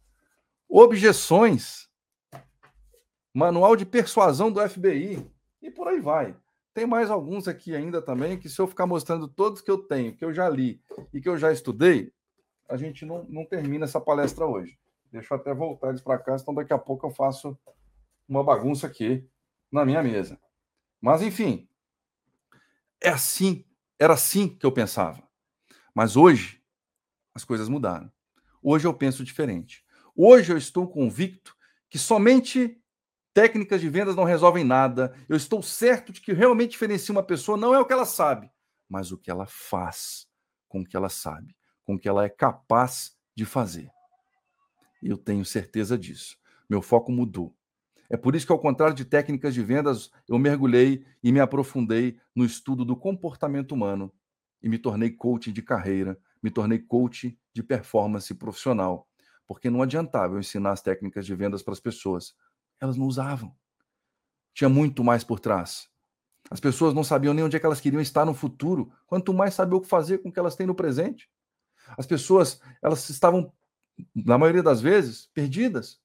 Objeções, 0.67 1.88
manual 3.33 3.75
de 3.75 3.85
persuasão 3.85 4.51
do 4.51 4.67
FBI 4.67 5.25
e 5.61 5.69
por 5.69 5.87
aí 5.87 5.99
vai. 5.99 6.35
Tem 6.73 6.85
mais 6.85 7.09
alguns 7.09 7.47
aqui 7.47 7.75
ainda 7.75 8.01
também 8.01 8.37
que 8.37 8.49
se 8.49 8.59
eu 8.59 8.67
ficar 8.67 8.85
mostrando 8.85 9.27
todos 9.27 9.61
que 9.61 9.71
eu 9.71 9.77
tenho, 9.77 10.15
que 10.15 10.23
eu 10.23 10.33
já 10.33 10.47
li 10.47 10.81
e 11.13 11.19
que 11.19 11.27
eu 11.27 11.37
já 11.37 11.51
estudei, 11.51 12.13
a 12.67 12.77
gente 12.77 13.05
não, 13.05 13.23
não 13.25 13.45
termina 13.45 13.85
essa 13.85 13.99
palestra 13.99 14.45
hoje. 14.45 14.79
Deixa 15.11 15.33
eu 15.33 15.37
até 15.37 15.53
voltar 15.53 15.89
eles 15.89 16.01
para 16.01 16.19
cá, 16.19 16.35
então 16.35 16.53
daqui 16.53 16.71
a 16.71 16.77
pouco 16.77 17.07
eu 17.07 17.11
faço 17.11 17.57
uma 18.27 18.43
bagunça 18.43 18.85
aqui 18.85 19.27
na 19.71 19.83
minha 19.83 20.03
mesa. 20.03 20.39
Mas 21.01 21.21
enfim, 21.21 21.67
é 23.01 23.09
assim, 23.09 23.65
era 23.97 24.13
assim 24.13 24.47
que 24.47 24.65
eu 24.65 24.71
pensava. 24.71 25.23
Mas 25.93 26.15
hoje 26.15 26.61
as 27.33 27.43
coisas 27.43 27.67
mudaram. 27.67 28.11
Hoje 28.61 28.85
eu 28.85 28.93
penso 28.93 29.23
diferente. 29.23 29.83
Hoje 30.15 30.51
eu 30.51 30.57
estou 30.57 30.87
convicto 30.87 31.55
que 31.89 31.97
somente 31.97 32.78
técnicas 33.39 33.79
de 33.79 33.87
vendas 33.87 34.17
não 34.17 34.25
resolvem 34.25 34.65
nada. 34.65 35.15
Eu 35.29 35.37
estou 35.37 35.63
certo 35.63 36.11
de 36.11 36.19
que 36.19 36.33
realmente 36.33 36.71
diferencia 36.71 37.13
uma 37.13 37.23
pessoa 37.23 37.57
não 37.57 37.73
é 37.73 37.79
o 37.79 37.85
que 37.85 37.93
ela 37.93 38.05
sabe, 38.05 38.51
mas 38.89 39.13
o 39.13 39.17
que 39.17 39.31
ela 39.31 39.45
faz 39.45 40.27
com 40.67 40.81
o 40.81 40.85
que 40.85 40.97
ela 40.97 41.07
sabe, 41.07 41.55
com 41.85 41.95
o 41.95 41.99
que 41.99 42.09
ela 42.09 42.25
é 42.25 42.29
capaz 42.29 43.15
de 43.33 43.45
fazer. 43.45 43.89
Eu 45.01 45.17
tenho 45.17 45.45
certeza 45.45 45.97
disso. 45.97 46.37
Meu 46.69 46.81
foco 46.81 47.13
mudou. 47.13 47.55
É 48.09 48.17
por 48.17 48.35
isso 48.35 48.45
que, 48.45 48.51
ao 48.51 48.59
contrário 48.59 48.93
de 48.93 49.05
técnicas 49.05 49.53
de 49.53 49.63
vendas, 49.63 50.11
eu 50.27 50.37
mergulhei 50.37 51.05
e 51.23 51.31
me 51.31 51.39
aprofundei 51.39 52.19
no 52.35 52.43
estudo 52.43 52.83
do 52.83 52.97
comportamento 52.97 53.71
humano 53.71 54.11
e 54.61 54.67
me 54.67 54.77
tornei 54.77 55.11
coach 55.11 55.49
de 55.49 55.61
carreira, 55.61 56.19
me 56.43 56.51
tornei 56.51 56.79
coach 56.79 57.39
de 57.53 57.63
performance 57.63 58.33
profissional. 58.33 59.07
Porque 59.47 59.69
não 59.69 59.81
adiantava 59.81 60.35
eu 60.35 60.39
ensinar 60.39 60.73
as 60.73 60.81
técnicas 60.81 61.25
de 61.25 61.33
vendas 61.33 61.63
para 61.63 61.71
as 61.71 61.79
pessoas. 61.79 62.35
Elas 62.79 62.97
não 62.97 63.05
usavam. 63.05 63.55
Tinha 64.53 64.69
muito 64.69 65.03
mais 65.03 65.23
por 65.23 65.39
trás. 65.39 65.87
As 66.49 66.59
pessoas 66.59 66.93
não 66.93 67.03
sabiam 67.03 67.33
nem 67.33 67.43
onde 67.43 67.55
é 67.55 67.59
que 67.59 67.65
elas 67.65 67.79
queriam 67.79 68.01
estar 68.01 68.25
no 68.25 68.33
futuro, 68.33 68.91
quanto 69.05 69.33
mais 69.33 69.53
saber 69.53 69.75
o 69.75 69.81
que 69.81 69.87
fazer 69.87 70.19
com 70.19 70.29
o 70.29 70.31
que 70.31 70.39
elas 70.39 70.55
têm 70.55 70.65
no 70.65 70.75
presente. 70.75 71.29
As 71.97 72.05
pessoas, 72.05 72.59
elas 72.81 73.07
estavam, 73.09 73.51
na 74.15 74.37
maioria 74.37 74.63
das 74.63 74.81
vezes, 74.81 75.29
perdidas 75.33 75.99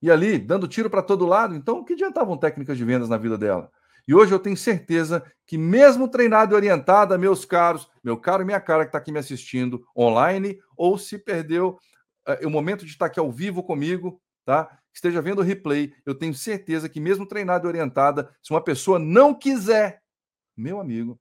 e 0.00 0.10
ali 0.10 0.38
dando 0.38 0.66
tiro 0.66 0.90
para 0.90 1.02
todo 1.02 1.26
lado. 1.26 1.54
Então, 1.54 1.78
o 1.78 1.84
que 1.84 1.92
adiantavam 1.92 2.36
técnicas 2.36 2.76
de 2.76 2.84
vendas 2.84 3.08
na 3.08 3.16
vida 3.16 3.38
dela? 3.38 3.70
E 4.06 4.14
hoje 4.14 4.32
eu 4.32 4.38
tenho 4.38 4.56
certeza 4.56 5.24
que, 5.46 5.56
mesmo 5.56 6.08
treinada 6.08 6.52
e 6.52 6.56
orientada, 6.56 7.16
meus 7.16 7.44
caros, 7.44 7.88
meu 8.02 8.16
caro 8.16 8.42
e 8.42 8.46
minha 8.46 8.60
cara 8.60 8.84
que 8.84 8.88
está 8.88 8.98
aqui 8.98 9.12
me 9.12 9.18
assistindo 9.18 9.86
online, 9.96 10.58
ou 10.76 10.98
se 10.98 11.18
perdeu 11.18 11.78
uh, 12.28 12.46
o 12.46 12.50
momento 12.50 12.84
de 12.84 12.90
estar 12.90 13.06
aqui 13.06 13.20
ao 13.20 13.30
vivo 13.30 13.62
comigo, 13.62 14.20
tá? 14.44 14.76
Esteja 14.92 15.22
vendo 15.22 15.38
o 15.40 15.44
replay, 15.44 15.94
eu 16.04 16.14
tenho 16.14 16.34
certeza 16.34 16.88
que, 16.88 17.00
mesmo 17.00 17.26
treinada 17.26 17.66
e 17.66 17.68
orientada, 17.68 18.34
se 18.42 18.50
uma 18.50 18.62
pessoa 18.62 18.98
não 18.98 19.34
quiser, 19.34 20.02
meu 20.56 20.80
amigo, 20.80 21.18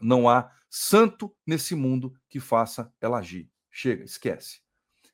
não 0.00 0.28
há 0.28 0.50
santo 0.70 1.34
nesse 1.46 1.74
mundo 1.74 2.14
que 2.28 2.40
faça 2.40 2.92
ela 3.00 3.18
agir. 3.18 3.50
Chega, 3.70 4.04
esquece. 4.04 4.60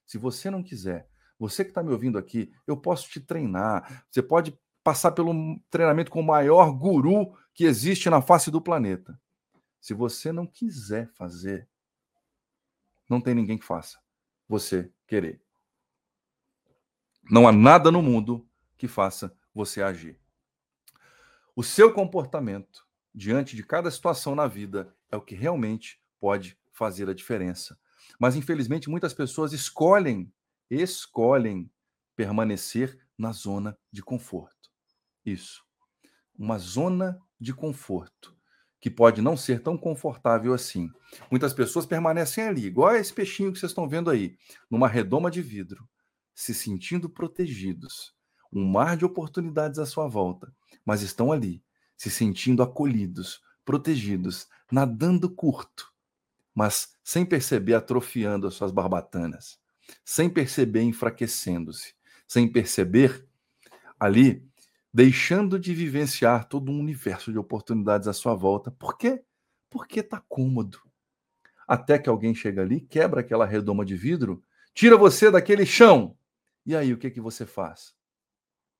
Se 0.07 0.19
você 0.19 0.51
não 0.51 0.63
quiser, 0.63 1.09
você 1.39 1.65
que 1.65 1.71
está 1.71 1.83
me 1.83 1.91
ouvindo 1.91 2.19
aqui, 2.19 2.53
eu 2.67 2.77
posso 2.77 3.09
te 3.09 3.21
treinar. 3.21 4.05
Você 4.11 4.23
pode 4.23 4.59
passar 4.83 5.13
pelo 5.13 5.59
treinamento 5.71 6.11
com 6.11 6.21
o 6.21 6.27
maior 6.27 6.73
guru 6.73 7.37
que 7.55 7.65
existe 7.65 8.09
na 8.11 8.21
face 8.23 8.51
do 8.51 8.61
planeta. 8.61 9.19
Se 9.81 9.95
você 9.95 10.33
não 10.33 10.47
quiser 10.47 11.09
fazer, 11.15 11.69
não 13.09 13.21
tem 13.21 13.35
ninguém 13.35 13.59
que 13.59 13.65
faça. 13.65 13.99
Você 14.49 14.93
querer. 15.07 15.43
Não 17.31 17.47
há 17.47 17.53
nada 17.53 17.93
no 17.93 18.03
mundo 18.03 18.45
que 18.77 18.89
faça 18.89 19.33
você 19.55 19.81
agir. 19.81 20.19
O 21.55 21.63
seu 21.63 21.93
comportamento 21.93 22.85
diante 23.15 23.55
de 23.55 23.63
cada 23.63 23.89
situação 23.89 24.35
na 24.35 24.49
vida 24.49 24.93
é 25.13 25.17
o 25.17 25.21
que 25.21 25.37
realmente 25.37 26.03
pode 26.19 26.59
fazer 26.73 27.09
a 27.09 27.15
diferença. 27.15 27.79
Mas 28.19 28.35
infelizmente 28.35 28.91
muitas 28.91 29.15
pessoas 29.15 29.53
escolhem 29.53 30.33
escolhem 30.69 31.71
permanecer 32.17 32.99
na 33.17 33.31
zona 33.31 33.79
de 33.93 34.03
conforto. 34.03 34.71
Isso. 35.25 35.63
Uma 36.37 36.59
zona 36.59 37.21
de 37.39 37.55
conforto 37.55 38.37
que 38.81 38.91
pode 38.91 39.23
não 39.23 39.37
ser 39.37 39.63
tão 39.63 39.79
confortável 39.79 40.53
assim. 40.53 40.91
Muitas 41.31 41.53
pessoas 41.53 41.87
permanecem 41.87 42.45
ali, 42.45 42.67
igual 42.67 42.97
esse 42.97 43.13
peixinho 43.13 43.53
que 43.53 43.59
vocês 43.59 43.71
estão 43.71 43.89
vendo 43.89 44.11
aí, 44.11 44.37
numa 44.71 44.89
redoma 44.89 45.31
de 45.31 45.43
vidro, 45.43 45.89
se 46.35 46.55
sentindo 46.55 47.09
protegidos, 47.09 48.15
um 48.53 48.65
mar 48.65 48.97
de 48.97 49.05
oportunidades 49.05 49.79
à 49.79 49.87
sua 49.87 50.09
volta, 50.09 50.53
mas 50.85 51.03
estão 51.03 51.31
ali, 51.31 51.63
se 51.97 52.11
sentindo 52.11 52.63
acolhidos, 52.63 53.43
protegidos, 53.65 54.49
nadando 54.71 55.31
curto, 55.31 55.93
mas 56.55 56.95
sem 57.05 57.25
perceber 57.25 57.75
atrofiando 57.75 58.47
as 58.47 58.55
suas 58.55 58.73
barbatanas 58.73 59.61
sem 60.05 60.29
perceber 60.29 60.83
enfraquecendo-se, 60.83 61.95
sem 62.27 62.51
perceber 62.51 63.27
ali 63.99 64.47
deixando 64.93 65.59
de 65.59 65.73
vivenciar 65.73 66.49
todo 66.49 66.71
um 66.71 66.79
universo 66.79 67.31
de 67.31 67.39
oportunidades 67.39 68.09
à 68.09 68.13
sua 68.13 68.35
volta. 68.35 68.71
Por 68.71 68.99
quê? 68.99 69.23
Porque 69.69 70.01
está 70.01 70.21
cômodo. 70.29 70.81
Até 71.67 71.99
que 71.99 72.09
alguém 72.09 72.35
chega 72.35 72.63
ali, 72.63 72.81
quebra 72.81 73.21
aquela 73.21 73.47
redoma 73.47 73.85
de 73.85 73.95
vidro, 73.95 74.43
tira 74.75 74.97
você 74.97 75.31
daquele 75.31 75.65
chão. 75.65 76.17
E 76.65 76.77
aí, 76.77 76.93
o 76.93 76.99
que, 76.99 77.11
que 77.11 77.21
você 77.21 77.47
faz? 77.47 77.95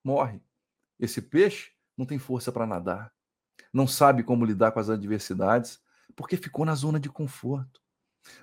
Morre. 0.03 0.41
Esse 0.99 1.21
peixe 1.21 1.71
não 1.97 2.05
tem 2.05 2.19
força 2.19 2.51
para 2.51 2.67
nadar, 2.67 3.13
não 3.73 3.87
sabe 3.87 4.23
como 4.23 4.45
lidar 4.45 4.71
com 4.71 4.79
as 4.79 4.89
adversidades, 4.89 5.79
porque 6.15 6.37
ficou 6.37 6.65
na 6.65 6.75
zona 6.75 6.99
de 6.99 7.09
conforto. 7.09 7.81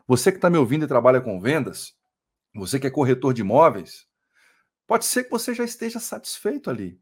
Você 0.07 0.33
que 0.33 0.38
está 0.38 0.50
me 0.50 0.59
ouvindo 0.59 0.85
e 0.85 0.88
trabalha 0.88 1.21
com 1.21 1.40
vendas, 1.40 1.95
você 2.54 2.80
que 2.80 2.87
é 2.87 2.90
corretor 2.90 3.33
de 3.33 3.42
imóveis, 3.42 4.07
pode 4.87 5.04
ser 5.04 5.25
que 5.25 5.30
você 5.30 5.54
já 5.54 5.64
esteja 5.64 6.00
satisfeito 6.00 6.71
ali 6.71 7.00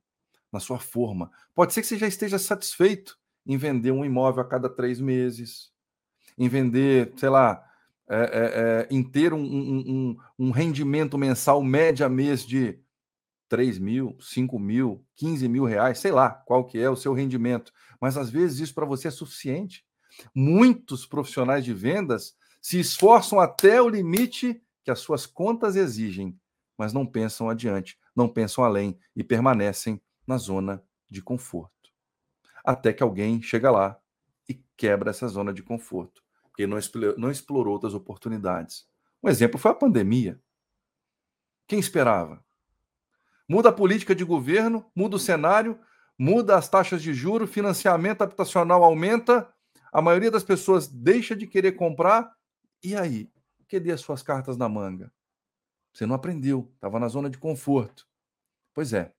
na 0.53 0.61
sua 0.61 0.79
forma. 0.79 1.31
Pode 1.55 1.73
ser 1.73 1.81
que 1.81 1.87
você 1.87 1.99
já 1.99 2.07
esteja 2.07 2.39
satisfeito 2.39 3.19
em 3.47 3.57
vender 3.57 3.93
um 3.93 4.05
imóvel 4.05 4.43
a 4.43 4.49
cada 4.49 4.69
três 4.69 5.01
meses, 5.01 5.73
em 6.37 6.49
vender, 6.49 7.13
sei 7.17 7.29
lá, 7.29 7.65
é, 8.09 8.17
é, 8.17 8.21
é, 8.23 8.89
em 8.91 9.03
ter 9.03 9.33
um, 9.33 9.43
um, 9.43 9.79
um, 10.39 10.47
um, 10.47 10.51
rendimento 10.51 11.19
mensal 11.19 11.63
média 11.63 12.09
mês 12.09 12.47
de 12.47 12.79
3 13.49 13.79
mil, 13.79 14.17
5 14.21 14.59
mil, 14.59 15.05
15 15.17 15.49
mil 15.49 15.65
reais, 15.65 15.99
sei 15.99 16.13
lá 16.13 16.31
qual 16.31 16.65
que 16.65 16.79
é 16.79 16.89
o 16.89 16.97
seu 16.97 17.13
rendimento. 17.13 17.73
Mas 18.01 18.17
às 18.17 18.31
vezes 18.31 18.61
isso 18.61 18.75
para 18.75 18.87
você 18.87 19.09
é 19.09 19.11
suficiente. 19.11 19.85
Muitos 20.35 21.05
profissionais 21.05 21.65
de 21.65 21.75
vendas 21.75 22.37
se 22.61 22.79
esforçam 22.79 23.41
até 23.41 23.81
o 23.81 23.89
limite 23.89 24.63
que 24.85 24.91
as 24.91 25.01
suas 25.01 25.27
contas 25.27 25.77
exigem, 25.77 26.39
mas 26.79 26.93
não 26.93 27.05
pensam 27.05 27.49
adiante, 27.49 27.99
não 28.15 28.29
pensam 28.29 28.65
além 28.65 28.99
e 29.15 29.25
permanecem 29.25 30.01
na 30.27 30.37
zona 30.37 30.83
de 31.09 31.23
conforto. 31.23 31.73
Até 32.65 32.93
que 32.93 33.03
alguém 33.03 33.43
chega 33.43 33.71
lá 33.71 33.99
e 34.49 34.55
quebra 34.77 35.11
essa 35.11 35.29
zona 35.29 35.53
de 35.53 35.63
conforto, 35.63 36.23
porque 36.57 36.67
não 36.67 36.79
explorou, 36.79 37.19
não 37.19 37.31
explorou 37.31 37.75
outras 37.75 37.93
oportunidades. 37.93 38.87
Um 39.23 39.29
exemplo 39.29 39.61
foi 39.61 39.73
a 39.73 39.75
pandemia. 39.75 40.41
Quem 41.69 41.79
esperava? 41.79 42.43
Muda 43.47 43.69
a 43.69 43.73
política 43.73 44.15
de 44.15 44.25
governo, 44.25 44.91
muda 44.97 45.17
o 45.17 45.19
cenário, 45.19 45.79
muda 46.19 46.57
as 46.57 46.67
taxas 46.67 47.03
de 47.03 47.13
juro, 47.13 47.47
financiamento 47.47 48.23
habitacional 48.23 48.83
aumenta, 48.83 49.53
a 49.93 50.01
maioria 50.01 50.31
das 50.31 50.43
pessoas 50.43 50.89
deixa 50.89 51.37
de 51.37 51.47
querer 51.47 51.73
comprar. 51.73 52.35
E 52.83 52.97
aí? 52.97 53.31
que 53.69 53.81
dê 53.81 53.91
as 53.91 54.01
suas 54.01 54.23
cartas 54.23 54.57
na 54.57 54.69
manga? 54.69 55.13
Você 55.93 56.07
não 56.07 56.15
aprendeu, 56.15 56.71
estava 56.77 57.01
na 57.01 57.09
zona 57.09 57.29
de 57.29 57.37
conforto. 57.37 58.07
Pois 58.73 58.93
é. 58.93 59.13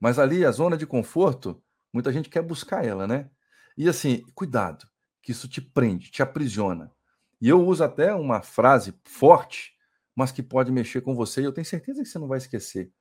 Mas 0.00 0.18
ali, 0.18 0.44
a 0.44 0.50
zona 0.50 0.76
de 0.76 0.86
conforto, 0.86 1.62
muita 1.92 2.12
gente 2.12 2.28
quer 2.28 2.42
buscar 2.42 2.84
ela, 2.84 3.06
né? 3.06 3.30
E 3.76 3.88
assim, 3.88 4.24
cuidado, 4.34 4.88
que 5.24 5.32
isso 5.32 5.48
te 5.48 5.60
prende, 5.60 6.10
te 6.10 6.22
aprisiona. 6.22 6.92
E 7.40 7.48
eu 7.48 7.66
uso 7.66 7.82
até 7.82 8.14
uma 8.14 8.42
frase 8.42 8.94
forte, 9.04 9.72
mas 10.14 10.30
que 10.30 10.42
pode 10.42 10.70
mexer 10.70 11.00
com 11.00 11.14
você, 11.14 11.40
e 11.40 11.44
eu 11.44 11.52
tenho 11.52 11.64
certeza 11.64 12.02
que 12.02 12.08
você 12.08 12.18
não 12.18 12.28
vai 12.28 12.38
esquecer, 12.38 12.92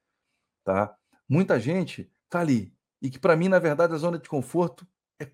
tá? 0.63 0.95
Muita 1.27 1.59
gente 1.59 2.09
tá 2.29 2.39
ali, 2.39 2.73
e 3.01 3.09
que 3.09 3.19
para 3.19 3.35
mim, 3.35 3.49
na 3.49 3.59
verdade, 3.59 3.93
a 3.93 3.97
zona 3.97 4.17
de 4.17 4.29
conforto 4.29 4.87
é, 5.19 5.29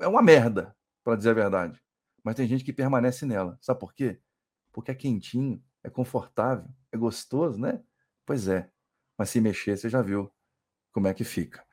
é 0.00 0.08
uma 0.08 0.22
merda, 0.22 0.74
para 1.02 1.16
dizer 1.16 1.30
a 1.30 1.34
verdade. 1.34 1.82
Mas 2.22 2.36
tem 2.36 2.46
gente 2.46 2.64
que 2.64 2.72
permanece 2.72 3.26
nela. 3.26 3.58
Sabe 3.60 3.80
por 3.80 3.92
quê? 3.92 4.20
Porque 4.72 4.90
é 4.92 4.94
quentinho, 4.94 5.62
é 5.82 5.90
confortável, 5.90 6.68
é 6.92 6.96
gostoso, 6.96 7.58
né? 7.58 7.82
Pois 8.24 8.46
é. 8.46 8.70
Mas 9.16 9.30
se 9.30 9.40
mexer, 9.40 9.76
você 9.76 9.88
já 9.88 10.02
viu 10.02 10.30
como 10.92 11.08
é 11.08 11.14
que 11.14 11.24
fica. 11.24 11.64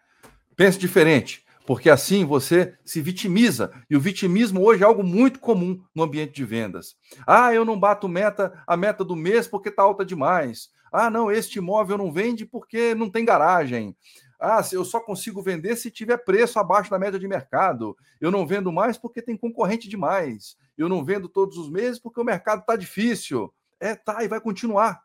Pense 0.56 0.80
diferente 0.80 1.45
porque 1.66 1.90
assim 1.90 2.26
você 2.26 2.78
se 2.86 3.02
vitimiza. 3.02 3.72
E 3.90 3.96
o 3.96 4.00
vitimismo 4.00 4.64
hoje 4.64 4.84
é 4.84 4.86
algo 4.86 5.04
muito 5.04 5.40
comum 5.40 5.82
no 5.94 6.04
ambiente 6.04 6.34
de 6.34 6.46
vendas. 6.46 6.96
Ah, 7.26 7.54
eu 7.54 7.66
não 7.66 7.80
bato 7.80 8.08
meta, 8.08 8.62
a 8.68 8.78
meta 8.78 9.04
do 9.04 9.16
mês 9.16 9.48
porque 9.48 9.70
está 9.70 9.84
alta 9.84 10.06
demais. 10.06 10.70
Ah, 10.92 11.10
não, 11.10 11.32
este 11.32 11.58
imóvel 11.58 11.98
não 11.98 12.12
vende 12.12 12.46
porque 12.46 12.94
não 12.96 13.10
tem 13.10 13.26
garagem. 13.26 13.96
Ah, 14.40 14.62
eu 14.72 14.86
só 14.86 15.00
consigo 15.00 15.42
vender 15.42 15.76
se 15.76 15.90
tiver 15.90 16.18
preço 16.18 16.60
abaixo 16.60 16.92
da 16.92 17.00
média 17.00 17.20
de 17.20 17.28
mercado. 17.28 17.98
Eu 18.22 18.30
não 18.30 18.46
vendo 18.46 18.72
mais 18.72 18.98
porque 18.98 19.22
tem 19.22 19.36
concorrente 19.36 19.90
demais. 19.90 20.58
Eu 20.78 20.88
não 20.88 21.04
vendo 21.04 21.28
todos 21.28 21.58
os 21.58 21.70
meses 21.70 22.00
porque 22.00 22.20
o 22.20 22.26
mercado 22.26 22.60
está 22.60 22.76
difícil. 22.76 23.54
É, 23.80 23.96
tá, 23.96 24.24
e 24.24 24.28
vai 24.28 24.40
continuar. 24.40 25.02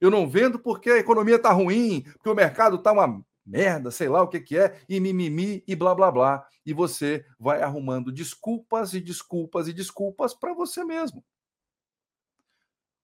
Eu 0.00 0.10
não 0.10 0.28
vendo 0.28 0.58
porque 0.58 0.90
a 0.90 0.98
economia 0.98 1.36
está 1.36 1.50
ruim, 1.50 2.02
porque 2.14 2.28
o 2.28 2.34
mercado 2.34 2.76
está 2.76 2.92
uma 2.92 3.24
merda, 3.46 3.90
sei 3.90 4.08
lá 4.08 4.22
o 4.22 4.28
que, 4.28 4.40
que 4.40 4.58
é, 4.58 4.80
e 4.88 4.98
mimimi 4.98 5.62
e 5.66 5.76
blá 5.76 5.94
blá 5.94 6.10
blá. 6.10 6.46
E 6.64 6.72
você 6.72 7.24
vai 7.38 7.62
arrumando 7.62 8.10
desculpas 8.10 8.92
e 8.92 9.00
desculpas 9.00 9.68
e 9.68 9.72
desculpas 9.72 10.34
para 10.34 10.52
você 10.52 10.84
mesmo. 10.84 11.24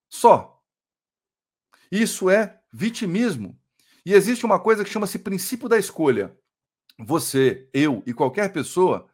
Só. 0.09 0.61
Isso 1.91 2.29
é 2.29 2.61
vitimismo. 2.73 3.59
E 4.05 4.13
existe 4.13 4.45
uma 4.45 4.59
coisa 4.59 4.83
que 4.83 4.91
chama-se 4.91 5.19
princípio 5.19 5.69
da 5.69 5.79
escolha. 5.79 6.37
Você, 6.99 7.69
eu 7.73 8.03
e 8.07 8.13
qualquer 8.13 8.53
pessoa 8.53 9.09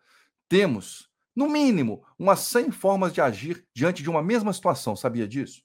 temos, 0.48 1.10
no 1.36 1.48
mínimo, 1.48 2.04
umas 2.18 2.40
100 2.40 2.72
formas 2.72 3.12
de 3.12 3.20
agir 3.20 3.66
diante 3.74 4.02
de 4.02 4.08
uma 4.08 4.22
mesma 4.22 4.52
situação. 4.52 4.96
Sabia 4.96 5.28
disso? 5.28 5.62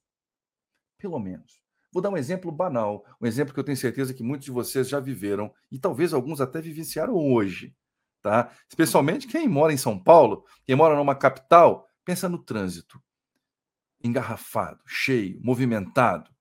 Pelo 0.97 1.19
menos. 1.19 1.62
Vou 1.93 2.01
dar 2.01 2.09
um 2.09 2.17
exemplo 2.17 2.51
banal, 2.51 3.05
um 3.21 3.27
exemplo 3.27 3.53
que 3.53 3.59
eu 3.59 3.63
tenho 3.63 3.77
certeza 3.77 4.15
que 4.15 4.23
muitos 4.23 4.45
de 4.45 4.51
vocês 4.51 4.89
já 4.89 4.99
viveram 4.99 5.53
e 5.71 5.77
talvez 5.77 6.11
alguns 6.11 6.41
até 6.41 6.59
vivenciaram 6.59 7.13
hoje, 7.15 7.75
tá? 8.19 8.49
Especialmente 8.67 9.27
quem 9.27 9.47
mora 9.47 9.71
em 9.71 9.77
São 9.77 9.97
Paulo, 9.99 10.43
quem 10.65 10.75
mora 10.75 10.95
numa 10.95 11.13
capital, 11.13 11.87
pensa 12.03 12.27
no 12.27 12.39
trânsito. 12.39 12.99
Engarrafado, 14.03 14.81
cheio, 14.87 15.39
movimentado. 15.43 16.31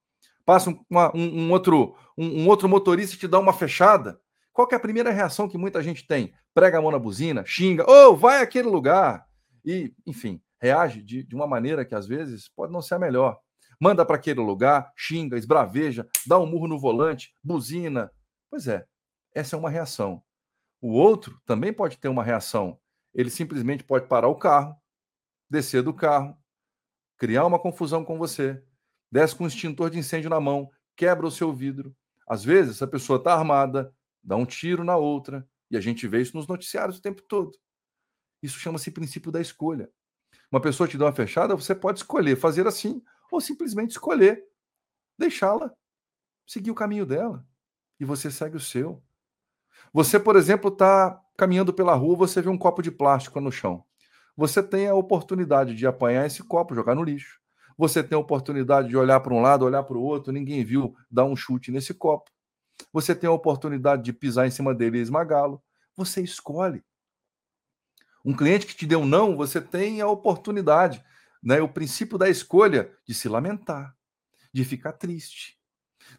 Passa 0.47 0.71
um, 0.71 0.85
uma, 0.88 1.14
um, 1.14 1.42
um 1.42 1.52
outro, 1.52 1.94
um, 2.16 2.44
um, 2.44 2.49
outro 2.49 2.66
motorista 2.66 3.18
te 3.18 3.28
dá 3.28 3.38
uma 3.38 3.52
fechada. 3.52 4.18
Qual 4.54 4.66
é 4.73 4.75
a 4.75 4.80
primeira 4.80 5.11
reação 5.11 5.49
que 5.50 5.59
muita 5.59 5.82
gente 5.82 6.06
tem? 6.06 6.32
Prega 6.54 6.78
a 6.78 6.82
mão 6.82 6.90
na 6.90 6.99
buzina, 6.99 7.44
xinga, 7.44 7.85
ou 7.87 8.14
oh, 8.14 8.16
vai 8.16 8.42
àquele 8.42 8.68
lugar. 8.68 9.26
E, 9.62 9.92
enfim, 10.06 10.40
reage 10.59 11.02
de, 11.02 11.23
de 11.23 11.35
uma 11.35 11.47
maneira 11.47 11.85
que 11.85 11.94
às 11.94 12.06
vezes 12.06 12.49
pode 12.49 12.73
não 12.73 12.80
ser 12.80 12.94
a 12.94 12.99
melhor 12.99 13.38
manda 13.82 14.06
para 14.06 14.14
aquele 14.14 14.38
lugar, 14.38 14.92
xinga, 14.94 15.36
esbraveja, 15.36 16.08
dá 16.24 16.38
um 16.38 16.46
murro 16.46 16.68
no 16.68 16.78
volante, 16.78 17.34
buzina. 17.42 18.12
Pois 18.48 18.68
é, 18.68 18.86
essa 19.34 19.56
é 19.56 19.58
uma 19.58 19.68
reação. 19.68 20.22
O 20.80 20.92
outro 20.92 21.42
também 21.44 21.72
pode 21.72 21.98
ter 21.98 22.06
uma 22.06 22.22
reação. 22.22 22.78
Ele 23.12 23.28
simplesmente 23.28 23.82
pode 23.82 24.06
parar 24.06 24.28
o 24.28 24.36
carro, 24.36 24.76
descer 25.50 25.82
do 25.82 25.92
carro, 25.92 26.38
criar 27.18 27.44
uma 27.44 27.58
confusão 27.58 28.04
com 28.04 28.16
você, 28.16 28.62
desce 29.10 29.34
com 29.34 29.42
um 29.42 29.48
extintor 29.48 29.90
de 29.90 29.98
incêndio 29.98 30.30
na 30.30 30.38
mão, 30.38 30.70
quebra 30.96 31.26
o 31.26 31.30
seu 31.32 31.52
vidro. 31.52 31.92
Às 32.28 32.44
vezes, 32.44 32.76
essa 32.76 32.87
pessoa 32.87 33.16
está 33.16 33.35
armada, 33.35 33.92
dá 34.22 34.37
um 34.37 34.46
tiro 34.46 34.85
na 34.85 34.96
outra, 34.96 35.44
e 35.68 35.76
a 35.76 35.80
gente 35.80 36.07
vê 36.07 36.22
isso 36.22 36.37
nos 36.37 36.46
noticiários 36.46 36.98
o 36.98 37.02
tempo 37.02 37.20
todo. 37.22 37.59
Isso 38.40 38.61
chama-se 38.61 38.92
princípio 38.92 39.33
da 39.33 39.40
escolha. 39.40 39.90
Uma 40.52 40.61
pessoa 40.61 40.87
te 40.87 40.96
dá 40.96 41.07
uma 41.07 41.12
fechada, 41.12 41.57
você 41.57 41.74
pode 41.74 41.98
escolher 41.98 42.37
fazer 42.37 42.68
assim 42.68 43.02
ou 43.33 43.40
simplesmente 43.40 43.92
escolher 43.92 44.45
deixá-la 45.18 45.73
seguir 46.47 46.71
o 46.71 46.75
caminho 46.75 47.07
dela 47.07 47.47
e 47.99 48.05
você 48.05 48.31
segue 48.31 48.57
o 48.57 48.61
seu. 48.61 49.03
Você, 49.92 50.18
por 50.18 50.37
exemplo, 50.37 50.68
está 50.68 51.21
caminhando 51.37 51.73
pela 51.73 51.95
rua, 51.95 52.16
você 52.16 52.42
vê 52.42 52.49
um 52.49 52.59
copo 52.59 52.83
de 52.83 52.90
plástico 52.90 53.40
no 53.40 53.53
chão. 53.53 53.85
Você 54.37 54.62
tem 54.62 54.88
a 54.88 54.95
oportunidade 54.95 55.75
de 55.75 55.87
apanhar 55.87 56.27
esse 56.27 56.42
copo, 56.42 56.75
jogar 56.75 56.95
no 56.95 57.05
lixo. 57.05 57.40
Você 57.77 58.03
tem 58.03 58.16
a 58.16 58.21
oportunidade 58.21 58.88
de 58.88 58.97
olhar 58.97 59.21
para 59.21 59.35
um 59.35 59.40
lado, 59.40 59.64
olhar 59.64 59.83
para 59.83 59.97
o 59.97 60.03
outro, 60.03 60.33
ninguém 60.33 60.64
viu, 60.64 60.95
dar 61.11 61.25
um 61.25 61.37
chute 61.37 61.71
nesse 61.71 61.95
copo. 61.95 62.31
Você 62.92 63.14
tem 63.14 63.29
a 63.29 63.33
oportunidade 63.33 64.03
de 64.03 64.12
pisar 64.12 64.47
em 64.47 64.51
cima 64.51 64.75
dele 64.75 64.99
e 64.99 65.03
esmagá-lo. 65.03 65.62
Você 65.97 66.23
escolhe. 66.23 66.83
Um 68.25 68.35
cliente 68.35 68.66
que 68.66 68.75
te 68.75 68.87
deu 68.87 69.01
um 69.01 69.07
não, 69.07 69.37
você 69.37 69.61
tem 69.61 70.01
a 70.01 70.09
oportunidade 70.09 71.03
né, 71.42 71.61
o 71.61 71.68
princípio 71.68 72.16
da 72.16 72.28
escolha 72.28 72.90
de 73.07 73.14
se 73.14 73.28
lamentar, 73.28 73.96
de 74.52 74.64
ficar 74.64 74.92
triste, 74.92 75.59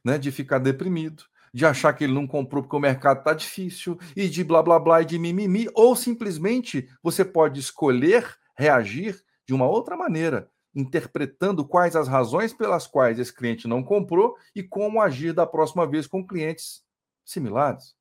né, 0.03 0.17
de 0.17 0.31
ficar 0.31 0.59
deprimido, 0.59 1.23
de 1.53 1.65
achar 1.65 1.93
que 1.93 2.03
ele 2.03 2.13
não 2.13 2.27
comprou 2.27 2.63
porque 2.63 2.75
o 2.75 2.79
mercado 2.79 3.19
está 3.19 3.33
difícil 3.33 3.97
e 4.15 4.27
de 4.27 4.43
blá 4.43 4.61
blá 4.61 4.79
blá 4.79 5.01
e 5.01 5.05
de 5.05 5.19
mimimi, 5.19 5.69
ou 5.73 5.95
simplesmente 5.95 6.89
você 7.01 7.23
pode 7.23 7.59
escolher 7.59 8.37
reagir 8.57 9.23
de 9.45 9.53
uma 9.53 9.67
outra 9.67 9.95
maneira, 9.95 10.49
interpretando 10.75 11.65
quais 11.65 11.95
as 11.95 12.07
razões 12.07 12.53
pelas 12.53 12.87
quais 12.87 13.19
esse 13.19 13.31
cliente 13.31 13.67
não 13.67 13.83
comprou 13.83 14.35
e 14.55 14.63
como 14.63 14.99
agir 14.99 15.33
da 15.33 15.45
próxima 15.45 15.85
vez 15.85 16.07
com 16.07 16.25
clientes 16.25 16.83
similares. 17.23 17.95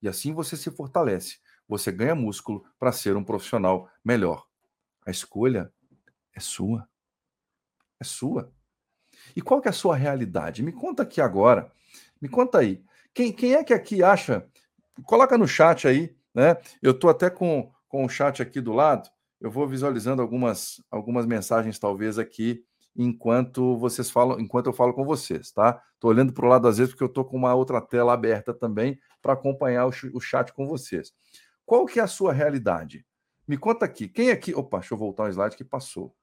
E 0.00 0.08
assim 0.08 0.32
você 0.32 0.56
se 0.56 0.70
fortalece, 0.70 1.38
você 1.68 1.90
ganha 1.90 2.14
músculo 2.14 2.64
para 2.78 2.92
ser 2.92 3.16
um 3.16 3.24
profissional 3.24 3.90
melhor. 4.04 4.46
A 5.04 5.10
escolha 5.10 5.72
é 6.40 6.42
sua. 6.42 6.88
É 8.00 8.04
sua. 8.04 8.50
E 9.36 9.42
qual 9.42 9.60
que 9.60 9.68
é 9.68 9.70
a 9.70 9.74
sua 9.74 9.94
realidade? 9.94 10.62
Me 10.62 10.72
conta 10.72 11.02
aqui 11.02 11.20
agora. 11.20 11.70
Me 12.20 12.28
conta 12.28 12.58
aí. 12.58 12.82
Quem, 13.12 13.30
quem 13.30 13.54
é 13.54 13.62
que 13.62 13.74
aqui 13.74 14.02
acha? 14.02 14.48
Coloca 15.04 15.36
no 15.36 15.46
chat 15.46 15.86
aí, 15.86 16.16
né? 16.34 16.56
Eu 16.80 16.92
estou 16.92 17.10
até 17.10 17.28
com, 17.28 17.70
com 17.88 18.04
o 18.04 18.08
chat 18.08 18.40
aqui 18.40 18.60
do 18.60 18.72
lado. 18.72 19.10
Eu 19.38 19.50
vou 19.50 19.68
visualizando 19.68 20.22
algumas, 20.22 20.82
algumas 20.90 21.26
mensagens, 21.26 21.78
talvez, 21.78 22.18
aqui, 22.18 22.64
enquanto 22.96 23.76
vocês 23.78 24.10
falam, 24.10 24.38
enquanto 24.40 24.66
eu 24.66 24.72
falo 24.72 24.92
com 24.92 25.04
vocês, 25.04 25.50
tá? 25.50 25.82
Estou 25.94 26.10
olhando 26.10 26.32
para 26.32 26.44
o 26.44 26.48
lado 26.48 26.68
às 26.68 26.78
vezes, 26.78 26.92
porque 26.92 27.04
eu 27.04 27.08
estou 27.08 27.24
com 27.24 27.36
uma 27.36 27.54
outra 27.54 27.80
tela 27.80 28.12
aberta 28.12 28.52
também 28.54 28.98
para 29.20 29.34
acompanhar 29.34 29.86
o, 29.86 29.92
o 30.14 30.20
chat 30.20 30.52
com 30.52 30.66
vocês. 30.66 31.12
Qual 31.66 31.86
que 31.86 32.00
é 32.00 32.02
a 32.02 32.06
sua 32.06 32.32
realidade? 32.32 33.04
Me 33.46 33.56
conta 33.56 33.84
aqui. 33.84 34.08
Quem 34.08 34.30
aqui. 34.30 34.54
Opa, 34.54 34.78
deixa 34.78 34.94
eu 34.94 34.98
voltar 34.98 35.24
um 35.24 35.28
slide 35.28 35.56
que 35.56 35.64
passou. 35.64 36.14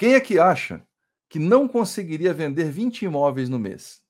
Quem 0.00 0.14
é 0.14 0.20
que 0.20 0.38
acha 0.38 0.82
que 1.28 1.38
não 1.38 1.68
conseguiria 1.68 2.32
vender 2.32 2.70
20 2.70 3.02
imóveis 3.02 3.50
no 3.50 3.58
mês? 3.58 4.00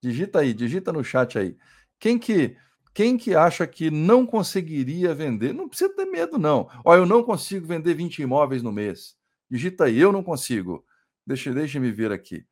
Digita 0.00 0.38
aí, 0.38 0.54
digita 0.54 0.92
no 0.92 1.02
chat 1.02 1.36
aí. 1.36 1.56
Quem 1.98 2.16
que 2.16 2.56
quem 2.94 3.18
que 3.18 3.34
acha 3.34 3.66
que 3.66 3.90
não 3.90 4.24
conseguiria 4.24 5.12
vender? 5.12 5.52
Não 5.52 5.68
precisa 5.68 5.92
ter 5.92 6.04
medo, 6.04 6.38
não. 6.38 6.70
Olha, 6.84 7.00
eu 7.00 7.06
não 7.06 7.24
consigo 7.24 7.66
vender 7.66 7.92
20 7.94 8.22
imóveis 8.22 8.62
no 8.62 8.70
mês. 8.70 9.16
Digita 9.50 9.86
aí, 9.86 9.98
eu 9.98 10.12
não 10.12 10.22
consigo. 10.22 10.86
Deixa, 11.26 11.52
deixa 11.52 11.80
me 11.80 11.90
ver 11.90 12.12
aqui. 12.12 12.46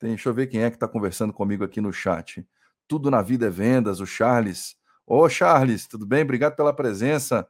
Tem, 0.00 0.10
deixa 0.10 0.28
eu 0.28 0.34
ver 0.34 0.48
quem 0.48 0.64
é 0.64 0.70
que 0.70 0.76
está 0.76 0.88
conversando 0.88 1.32
comigo 1.32 1.62
aqui 1.62 1.80
no 1.80 1.92
chat. 1.92 2.44
Tudo 2.88 3.08
na 3.08 3.22
vida 3.22 3.46
é 3.46 3.50
vendas, 3.50 4.00
o 4.00 4.06
Charles. 4.06 4.74
Ô, 5.06 5.28
Charles, 5.28 5.86
tudo 5.86 6.04
bem? 6.04 6.24
Obrigado 6.24 6.56
pela 6.56 6.74
presença. 6.74 7.48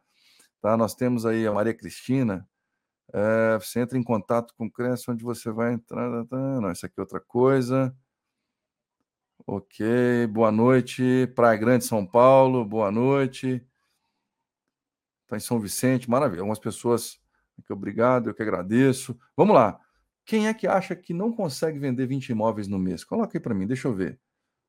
Tá, 0.60 0.76
nós 0.76 0.94
temos 0.94 1.24
aí 1.24 1.46
a 1.46 1.52
Maria 1.52 1.72
Cristina. 1.72 2.46
É, 3.12 3.58
você 3.58 3.80
entra 3.80 3.96
em 3.98 4.02
contato 4.02 4.54
com 4.56 4.66
o 4.66 4.70
Cresce, 4.70 5.10
onde 5.10 5.24
você 5.24 5.50
vai 5.50 5.72
entrar. 5.72 6.24
Tá, 6.26 6.36
não, 6.60 6.70
isso 6.70 6.84
aqui 6.86 6.94
é 6.98 7.02
outra 7.02 7.20
coisa. 7.20 7.94
Ok, 9.46 10.26
boa 10.26 10.52
noite. 10.52 11.26
Praia 11.34 11.56
Grande, 11.56 11.84
São 11.84 12.06
Paulo, 12.06 12.64
boa 12.64 12.90
noite. 12.90 13.66
Está 15.22 15.36
em 15.36 15.40
São 15.40 15.58
Vicente, 15.60 16.10
maravilha. 16.10 16.40
Algumas 16.40 16.58
pessoas. 16.58 17.18
Aqui, 17.58 17.72
obrigado, 17.72 18.30
eu 18.30 18.34
que 18.34 18.42
agradeço. 18.42 19.18
Vamos 19.36 19.54
lá. 19.54 19.80
Quem 20.24 20.46
é 20.46 20.54
que 20.54 20.66
acha 20.66 20.94
que 20.94 21.14
não 21.14 21.32
consegue 21.32 21.78
vender 21.78 22.06
20 22.06 22.28
imóveis 22.28 22.68
no 22.68 22.78
mês? 22.78 23.02
Coloca 23.04 23.36
aí 23.36 23.40
para 23.40 23.54
mim, 23.54 23.66
deixa 23.66 23.88
eu 23.88 23.94
ver. 23.94 24.20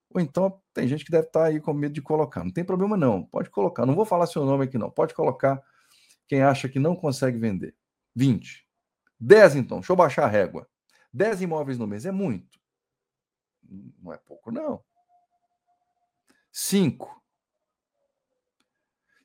Ou 0.09 0.21
então 0.21 0.61
tem 0.73 0.87
gente 0.87 1.05
que 1.05 1.11
deve 1.11 1.27
estar 1.27 1.41
tá 1.41 1.45
aí 1.47 1.59
com 1.59 1.73
medo 1.73 1.93
de 1.93 2.01
colocar. 2.01 2.43
Não 2.43 2.51
tem 2.51 2.63
problema, 2.63 2.97
não. 2.97 3.23
Pode 3.23 3.49
colocar. 3.49 3.85
Não 3.85 3.95
vou 3.95 4.05
falar 4.05 4.25
seu 4.27 4.45
nome 4.45 4.65
aqui, 4.65 4.77
não. 4.77 4.89
Pode 4.89 5.13
colocar 5.13 5.61
quem 6.27 6.41
acha 6.41 6.69
que 6.69 6.79
não 6.79 6.95
consegue 6.95 7.37
vender. 7.37 7.75
20. 8.15 8.67
10, 9.19 9.55
então. 9.55 9.79
Deixa 9.79 9.91
eu 9.91 9.97
baixar 9.97 10.25
a 10.25 10.29
régua. 10.29 10.67
10 11.13 11.41
imóveis 11.41 11.77
no 11.77 11.87
mês 11.87 12.05
é 12.05 12.11
muito. 12.11 12.59
Não 14.01 14.13
é 14.13 14.17
pouco, 14.17 14.51
não. 14.51 14.83
5. 16.51 17.19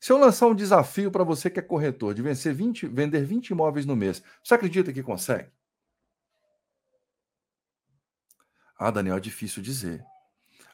Se 0.00 0.12
eu 0.12 0.18
lançar 0.18 0.46
um 0.48 0.54
desafio 0.54 1.10
para 1.10 1.24
você 1.24 1.48
que 1.48 1.58
é 1.58 1.62
corretor 1.62 2.12
de 2.12 2.20
vencer 2.20 2.54
20, 2.54 2.86
vender 2.88 3.24
20 3.24 3.50
imóveis 3.50 3.86
no 3.86 3.96
mês, 3.96 4.22
você 4.42 4.54
acredita 4.54 4.92
que 4.92 5.02
consegue? 5.02 5.50
Ah, 8.78 8.90
Daniel, 8.90 9.16
é 9.16 9.20
difícil 9.20 9.62
dizer. 9.62 10.04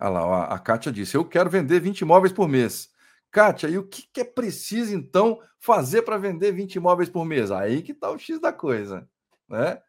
Ah 0.01 0.09
lá, 0.09 0.45
a 0.47 0.59
Kátia 0.59 0.91
disse: 0.91 1.17
Eu 1.17 1.25
quero 1.25 1.49
vender 1.49 1.79
20 1.79 2.01
imóveis 2.01 2.33
por 2.33 2.49
mês. 2.49 2.91
Kátia, 3.31 3.69
e 3.69 3.79
o 3.79 3.87
que, 3.87 4.09
é 4.21 4.25
preciso, 4.25 4.95
então, 4.95 5.41
fazer 5.59 6.03
para 6.03 6.19
vender 6.19 6.53
20 6.53 6.75
imóveis 6.77 7.09
por 7.09 7.25
mês? 7.25 7.51
Aí 7.51 7.83
que 7.83 7.93
está 7.93 8.11
o 8.11 8.19
X 8.19 8.41
da 8.41 8.53
coisa. 8.53 9.09
Né? 9.49 9.81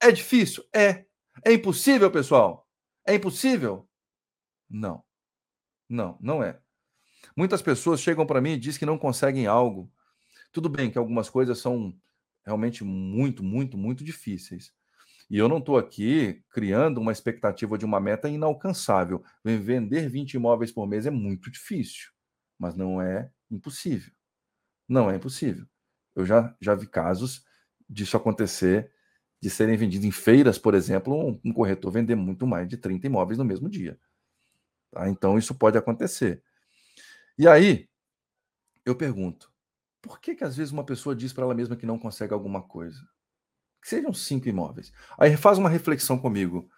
É 0.00 0.12
difícil? 0.12 0.64
É. 0.72 1.04
É 1.44 1.52
impossível, 1.52 2.10
pessoal? 2.10 2.68
É 3.06 3.14
impossível? 3.14 3.88
Não. 4.70 5.02
Não, 5.88 6.16
não 6.20 6.42
é. 6.42 6.60
Muitas 7.36 7.62
pessoas 7.62 8.00
chegam 8.00 8.26
para 8.26 8.40
mim 8.40 8.52
e 8.52 8.58
dizem 8.58 8.78
que 8.78 8.86
não 8.86 8.98
conseguem 8.98 9.46
algo. 9.46 9.90
Tudo 10.52 10.68
bem 10.68 10.90
que 10.90 10.98
algumas 10.98 11.28
coisas 11.28 11.58
são 11.58 11.92
realmente 12.44 12.84
muito, 12.84 13.42
muito, 13.42 13.76
muito 13.76 14.04
difíceis. 14.04 14.72
E 15.28 15.38
eu 15.38 15.48
não 15.48 15.58
estou 15.58 15.78
aqui 15.78 16.42
criando 16.50 17.00
uma 17.00 17.10
expectativa 17.10 17.76
de 17.78 17.84
uma 17.84 17.98
meta 17.98 18.28
inalcançável. 18.28 19.24
Vender 19.42 20.08
20 20.08 20.34
imóveis 20.34 20.70
por 20.70 20.86
mês 20.86 21.06
é 21.06 21.10
muito 21.10 21.50
difícil, 21.50 22.10
mas 22.58 22.74
não 22.74 23.00
é 23.00 23.30
impossível. 23.50 24.12
Não 24.88 25.10
é 25.10 25.16
impossível. 25.16 25.66
Eu 26.14 26.24
já, 26.24 26.54
já 26.60 26.74
vi 26.74 26.86
casos 26.86 27.44
disso 27.88 28.16
acontecer, 28.16 28.92
de 29.40 29.50
serem 29.50 29.76
vendidos 29.76 30.06
em 30.06 30.10
feiras, 30.10 30.58
por 30.58 30.74
exemplo, 30.74 31.38
um, 31.44 31.52
corretor 31.52 31.90
vender 31.90 32.14
muito 32.14 32.46
mais 32.46 32.68
de 32.68 32.76
30 32.76 33.06
imóveis 33.06 33.38
no 33.38 33.44
mesmo 33.44 33.68
dia. 33.68 33.98
Tá? 34.90 35.08
Então, 35.08 35.36
isso 35.36 35.54
pode 35.54 35.76
acontecer. 35.76 36.42
E 37.36 37.46
aí, 37.48 37.88
eu 38.86 38.94
pergunto, 38.94 39.52
por 40.00 40.20
que, 40.20 40.34
que 40.34 40.44
às 40.44 40.56
vezes 40.56 40.72
uma 40.72 40.84
pessoa 40.84 41.16
diz 41.16 41.32
para 41.32 41.44
ela 41.44 41.54
mesma 41.54 41.76
que 41.76 41.86
não 41.86 41.98
consegue 41.98 42.32
alguma 42.32 42.62
coisa? 42.62 43.00
Que 43.82 43.88
sejam 43.88 44.14
cinco 44.14 44.48
imóveis. 44.48 44.92
Aí 45.18 45.36
faz 45.36 45.58
uma 45.58 45.68
reflexão 45.68 46.18
comigo. 46.18 46.70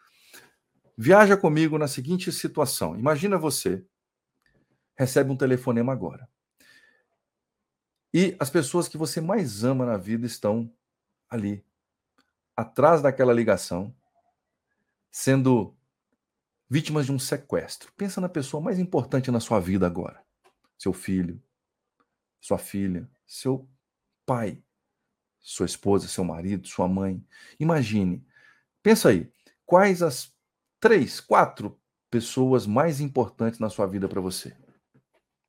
Viaja 0.97 1.37
comigo 1.37 1.77
na 1.77 1.87
seguinte 1.87 2.33
situação. 2.33 2.99
Imagina 2.99 3.37
você 3.37 3.85
recebe 4.97 5.31
um 5.31 5.37
telefonema 5.37 5.93
agora. 5.93 6.29
E 8.13 8.35
as 8.41 8.49
pessoas 8.49 8.89
que 8.89 8.97
você 8.97 9.21
mais 9.21 9.63
ama 9.63 9.85
na 9.85 9.97
vida 9.97 10.27
estão 10.27 10.73
ali, 11.29 11.65
atrás 12.57 13.03
daquela 13.03 13.33
ligação, 13.33 13.95
sendo 15.11 15.77
vítimas 16.69 17.07
de 17.07 17.13
um 17.13 17.19
sequestro. 17.19 17.93
Pensa 17.97 18.21
na 18.21 18.29
pessoa 18.29 18.63
mais 18.63 18.79
importante 18.79 19.31
na 19.31 19.41
sua 19.41 19.61
vida 19.61 19.87
agora. 19.87 20.25
Seu 20.79 20.93
filho, 20.93 21.43
sua 22.41 22.59
filha, 22.59 23.09
seu 23.27 23.69
pai, 24.25 24.63
sua 25.41 25.67
esposa, 25.67 26.09
seu 26.09 26.25
marido, 26.25 26.67
sua 26.67 26.89
mãe. 26.89 27.25
Imagine, 27.61 28.27
pensa 28.83 29.11
aí, 29.11 29.31
quais 29.65 30.03
as 30.03 30.35
três, 30.81 31.21
quatro 31.21 31.79
pessoas 32.11 32.67
mais 32.67 33.01
importantes 33.01 33.61
na 33.61 33.69
sua 33.69 33.87
vida 33.87 34.09
para 34.09 34.21
você? 34.21 34.57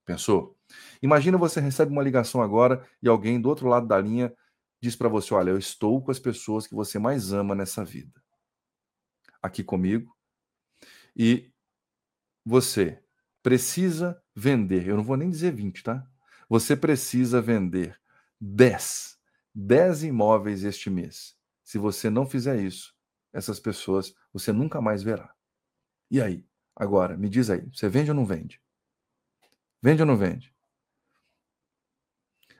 Pensou? 0.08 0.58
Imagina 1.02 1.38
você 1.38 1.60
recebe 1.60 1.92
uma 1.92 2.02
ligação 2.02 2.42
agora 2.42 2.88
e 3.04 3.10
alguém 3.10 3.42
do 3.42 3.50
outro 3.50 3.68
lado 3.68 3.86
da 3.86 4.00
linha 4.00 4.34
diz 4.82 4.96
para 4.96 5.10
você: 5.10 5.34
Olha, 5.34 5.50
eu 5.50 5.58
estou 5.58 6.02
com 6.02 6.10
as 6.10 6.18
pessoas 6.18 6.66
que 6.66 6.74
você 6.74 6.98
mais 6.98 7.34
ama 7.34 7.54
nessa 7.54 7.84
vida. 7.84 8.24
Aqui 9.42 9.66
comigo. 9.66 10.16
E 11.14 11.52
você 12.46 13.04
precisa 13.44 14.22
vender. 14.34 14.88
Eu 14.88 14.96
não 14.96 15.04
vou 15.04 15.18
nem 15.18 15.30
dizer 15.30 15.52
20, 15.52 15.84
tá? 15.84 16.08
Você 16.48 16.74
precisa 16.74 17.42
vender 17.42 18.00
10 18.40 19.18
10 19.54 20.04
imóveis 20.04 20.64
este 20.64 20.90
mês. 20.90 21.36
Se 21.66 21.78
você 21.78 22.10
não 22.10 22.26
fizer 22.26 22.62
isso, 22.62 22.96
essas 23.34 23.60
pessoas 23.60 24.16
você 24.32 24.54
nunca 24.54 24.80
mais 24.80 25.04
verá. 25.04 25.34
E 26.10 26.22
aí? 26.22 26.48
Agora, 26.74 27.18
me 27.18 27.28
diz 27.28 27.50
aí, 27.50 27.68
você 27.74 27.90
vende 27.90 28.12
ou 28.12 28.16
não 28.16 28.26
vende? 28.26 28.62
Vende 29.82 30.02
ou 30.02 30.08
não 30.08 30.18
vende? 30.18 30.54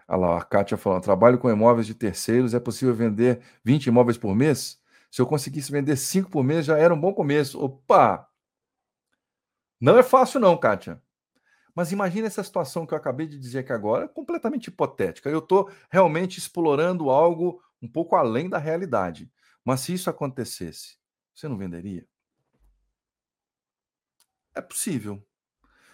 Olha 0.08 0.18
lá, 0.20 0.38
a 0.38 0.44
Kátia 0.44 0.78
falando, 0.78 1.04
trabalho 1.04 1.38
com 1.38 1.50
imóveis 1.50 1.86
de 1.86 1.94
terceiros, 1.94 2.54
é 2.54 2.60
possível 2.60 2.96
vender 2.96 3.42
20 3.64 3.88
imóveis 3.88 4.18
por 4.18 4.34
mês? 4.36 4.82
Se 5.12 5.22
eu 5.22 5.28
conseguisse 5.28 5.72
vender 5.72 5.98
5 5.98 6.30
por 6.30 6.44
mês, 6.44 6.66
já 6.66 6.78
era 6.78 6.94
um 6.94 7.00
bom 7.00 7.14
começo. 7.14 7.62
Opa! 7.62 8.28
Não 9.80 9.98
é 9.98 10.04
fácil 10.04 10.40
não, 10.40 10.58
Kátia. 10.58 11.02
Mas 11.76 11.92
imagine 11.92 12.28
essa 12.28 12.44
situação 12.44 12.86
que 12.88 12.94
eu 12.94 12.98
acabei 12.98 13.28
de 13.28 13.38
dizer 13.38 13.60
aqui 13.60 13.72
agora, 13.74 14.08
completamente 14.08 14.68
hipotética. 14.68 15.30
Eu 15.30 15.40
estou 15.40 15.70
realmente 15.92 16.40
explorando 16.40 17.10
algo 17.10 17.62
um 17.82 17.88
pouco 17.88 18.16
além 18.16 18.50
da 18.50 18.58
realidade. 18.58 19.32
Mas 19.64 19.82
se 19.82 19.94
isso 19.94 20.10
acontecesse, 20.10 20.98
você 21.36 21.48
não 21.48 21.58
venderia? 21.58 22.08
É 24.56 24.62
possível. 24.62 25.24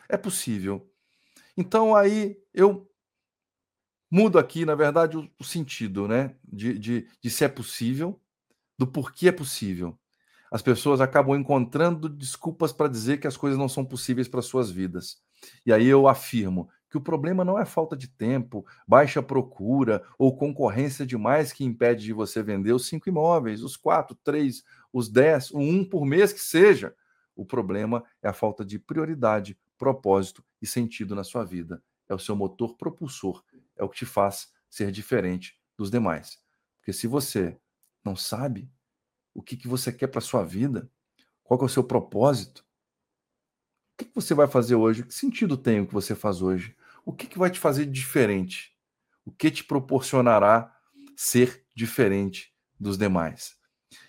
É 0.07 0.17
possível. 0.17 0.92
Então 1.57 1.95
aí 1.95 2.37
eu 2.53 2.89
mudo 4.09 4.37
aqui, 4.37 4.65
na 4.65 4.75
verdade, 4.75 5.17
o, 5.17 5.27
o 5.39 5.43
sentido, 5.43 6.07
né? 6.07 6.35
De, 6.43 6.77
de, 6.77 7.07
de 7.19 7.29
se 7.29 7.43
é 7.43 7.47
possível, 7.47 8.21
do 8.77 8.85
porquê 8.85 9.29
é 9.29 9.31
possível. 9.31 9.97
As 10.51 10.61
pessoas 10.61 11.01
acabam 11.01 11.35
encontrando 11.35 12.07
desculpas 12.07 12.71
para 12.71 12.87
dizer 12.87 13.19
que 13.19 13.25
as 13.25 13.35
coisas 13.35 13.57
não 13.57 13.67
são 13.67 13.83
possíveis 13.83 14.27
para 14.27 14.41
suas 14.43 14.69
vidas. 14.69 15.17
E 15.65 15.73
aí 15.73 15.87
eu 15.87 16.07
afirmo 16.07 16.69
que 16.91 16.97
o 16.97 17.01
problema 17.01 17.43
não 17.43 17.57
é 17.57 17.65
falta 17.65 17.97
de 17.97 18.07
tempo, 18.07 18.63
baixa 18.87 19.23
procura 19.23 20.03
ou 20.15 20.37
concorrência 20.37 21.07
demais 21.07 21.51
que 21.51 21.63
impede 21.63 22.03
de 22.03 22.13
você 22.13 22.43
vender 22.43 22.71
os 22.71 22.85
cinco 22.85 23.09
imóveis, 23.09 23.63
os 23.63 23.75
quatro, 23.75 24.15
três, 24.23 24.63
os 24.93 25.09
dez, 25.09 25.49
o 25.49 25.57
um 25.57 25.83
por 25.83 26.05
mês 26.05 26.31
que 26.31 26.39
seja. 26.39 26.93
O 27.35 27.43
problema 27.43 28.03
é 28.21 28.29
a 28.29 28.33
falta 28.33 28.63
de 28.63 28.77
prioridade, 28.77 29.57
propósito 29.83 30.41
e 30.61 30.65
sentido 30.65 31.13
na 31.13 31.25
sua 31.25 31.43
vida. 31.43 31.83
É 32.07 32.15
o 32.15 32.19
seu 32.19 32.37
motor 32.37 32.77
propulsor, 32.77 33.43
é 33.75 33.83
o 33.83 33.89
que 33.89 33.97
te 33.97 34.05
faz 34.05 34.49
ser 34.69 34.93
diferente 34.93 35.59
dos 35.77 35.91
demais. 35.91 36.39
Porque 36.77 36.93
se 36.93 37.05
você 37.05 37.59
não 38.03 38.15
sabe 38.15 38.71
o 39.33 39.41
que, 39.41 39.57
que 39.57 39.67
você 39.67 39.91
quer 39.91 40.07
para 40.07 40.21
sua 40.21 40.41
vida, 40.41 40.89
qual 41.43 41.59
é 41.59 41.65
o 41.65 41.69
seu 41.69 41.83
propósito, 41.83 42.59
o 42.59 43.97
que, 43.97 44.05
que 44.05 44.15
você 44.15 44.33
vai 44.33 44.47
fazer 44.47 44.75
hoje? 44.75 45.03
Que 45.03 45.13
sentido 45.13 45.57
tem 45.57 45.81
o 45.81 45.87
que 45.87 45.93
você 45.93 46.15
faz 46.15 46.41
hoje? 46.41 46.75
O 47.05 47.11
que, 47.11 47.27
que 47.27 47.37
vai 47.37 47.51
te 47.51 47.59
fazer 47.59 47.85
diferente? 47.85 48.73
O 49.25 49.31
que 49.31 49.51
te 49.51 49.65
proporcionará 49.65 50.73
ser 51.13 51.65
diferente 51.75 52.55
dos 52.79 52.97
demais? 52.97 53.57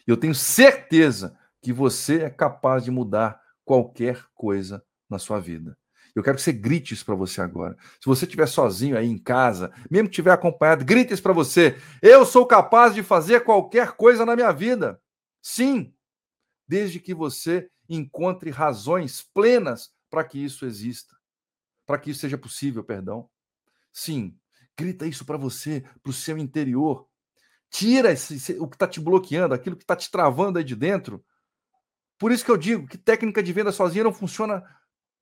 Eu 0.06 0.16
tenho 0.16 0.34
certeza 0.36 1.36
que 1.60 1.72
você 1.72 2.22
é 2.22 2.30
capaz 2.30 2.84
de 2.84 2.92
mudar 2.92 3.40
qualquer 3.64 4.24
coisa 4.34 4.84
na 5.08 5.18
sua 5.18 5.40
vida. 5.40 5.76
Eu 6.14 6.22
quero 6.22 6.36
que 6.36 6.42
você 6.42 6.52
grite 6.52 6.94
isso 6.94 7.04
para 7.04 7.14
você 7.16 7.40
agora. 7.40 7.76
Se 8.00 8.06
você 8.06 8.24
estiver 8.24 8.46
sozinho 8.46 8.96
aí 8.96 9.08
em 9.08 9.18
casa, 9.18 9.72
mesmo 9.90 10.08
que 10.08 10.12
estiver 10.12 10.30
acompanhado, 10.30 10.84
grite 10.84 11.12
isso 11.12 11.22
para 11.22 11.32
você. 11.32 11.76
Eu 12.00 12.24
sou 12.24 12.46
capaz 12.46 12.94
de 12.94 13.02
fazer 13.02 13.40
qualquer 13.42 13.92
coisa 13.92 14.24
na 14.24 14.36
minha 14.36 14.52
vida. 14.52 15.00
Sim, 15.42 15.92
desde 16.68 17.00
que 17.00 17.12
você 17.12 17.68
encontre 17.88 18.50
razões 18.50 19.22
plenas 19.22 19.92
para 20.08 20.24
que 20.24 20.38
isso 20.38 20.64
exista, 20.64 21.16
para 21.84 21.98
que 21.98 22.10
isso 22.10 22.20
seja 22.20 22.38
possível, 22.38 22.84
perdão. 22.84 23.28
Sim, 23.92 24.36
grita 24.78 25.06
isso 25.06 25.24
para 25.24 25.36
você, 25.36 25.84
para 26.02 26.10
o 26.10 26.14
seu 26.14 26.38
interior. 26.38 27.06
Tira 27.68 28.12
esse, 28.12 28.56
o 28.60 28.68
que 28.68 28.76
está 28.76 28.86
te 28.86 29.00
bloqueando, 29.00 29.52
aquilo 29.52 29.76
que 29.76 29.82
está 29.82 29.96
te 29.96 30.08
travando 30.10 30.58
aí 30.58 30.64
de 30.64 30.76
dentro. 30.76 31.24
Por 32.18 32.30
isso 32.30 32.44
que 32.44 32.50
eu 32.52 32.56
digo 32.56 32.86
que 32.86 32.96
técnica 32.96 33.42
de 33.42 33.52
venda 33.52 33.72
sozinha 33.72 34.04
não 34.04 34.12
funciona 34.12 34.64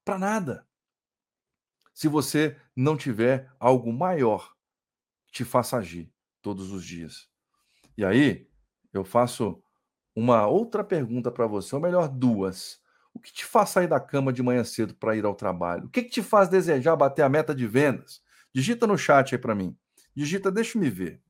para 0.04 0.18
nada. 0.18 0.66
Se 1.94 2.08
você 2.08 2.56
não 2.74 2.96
tiver 2.96 3.50
algo 3.58 3.92
maior 3.92 4.52
que 5.26 5.32
te 5.32 5.44
faça 5.44 5.76
agir 5.76 6.12
todos 6.40 6.72
os 6.72 6.84
dias. 6.84 7.28
E 7.96 8.04
aí, 8.04 8.48
eu 8.92 9.04
faço 9.04 9.62
uma 10.14 10.46
outra 10.46 10.82
pergunta 10.82 11.30
para 11.30 11.46
você, 11.46 11.74
ou 11.74 11.80
melhor, 11.80 12.08
duas. 12.08 12.80
O 13.14 13.20
que 13.20 13.32
te 13.32 13.44
faz 13.44 13.70
sair 13.70 13.86
da 13.86 14.00
cama 14.00 14.32
de 14.32 14.42
manhã 14.42 14.64
cedo 14.64 14.94
para 14.94 15.16
ir 15.16 15.24
ao 15.24 15.34
trabalho? 15.34 15.86
O 15.86 15.90
que, 15.90 16.02
que 16.02 16.10
te 16.10 16.22
faz 16.22 16.48
desejar 16.48 16.96
bater 16.96 17.22
a 17.22 17.28
meta 17.28 17.54
de 17.54 17.66
vendas? 17.66 18.22
Digita 18.54 18.86
no 18.86 18.98
chat 18.98 19.34
aí 19.34 19.40
para 19.40 19.54
mim. 19.54 19.76
Digita, 20.14 20.50
deixa 20.50 20.78
me 20.78 20.90
ver. 20.90 21.22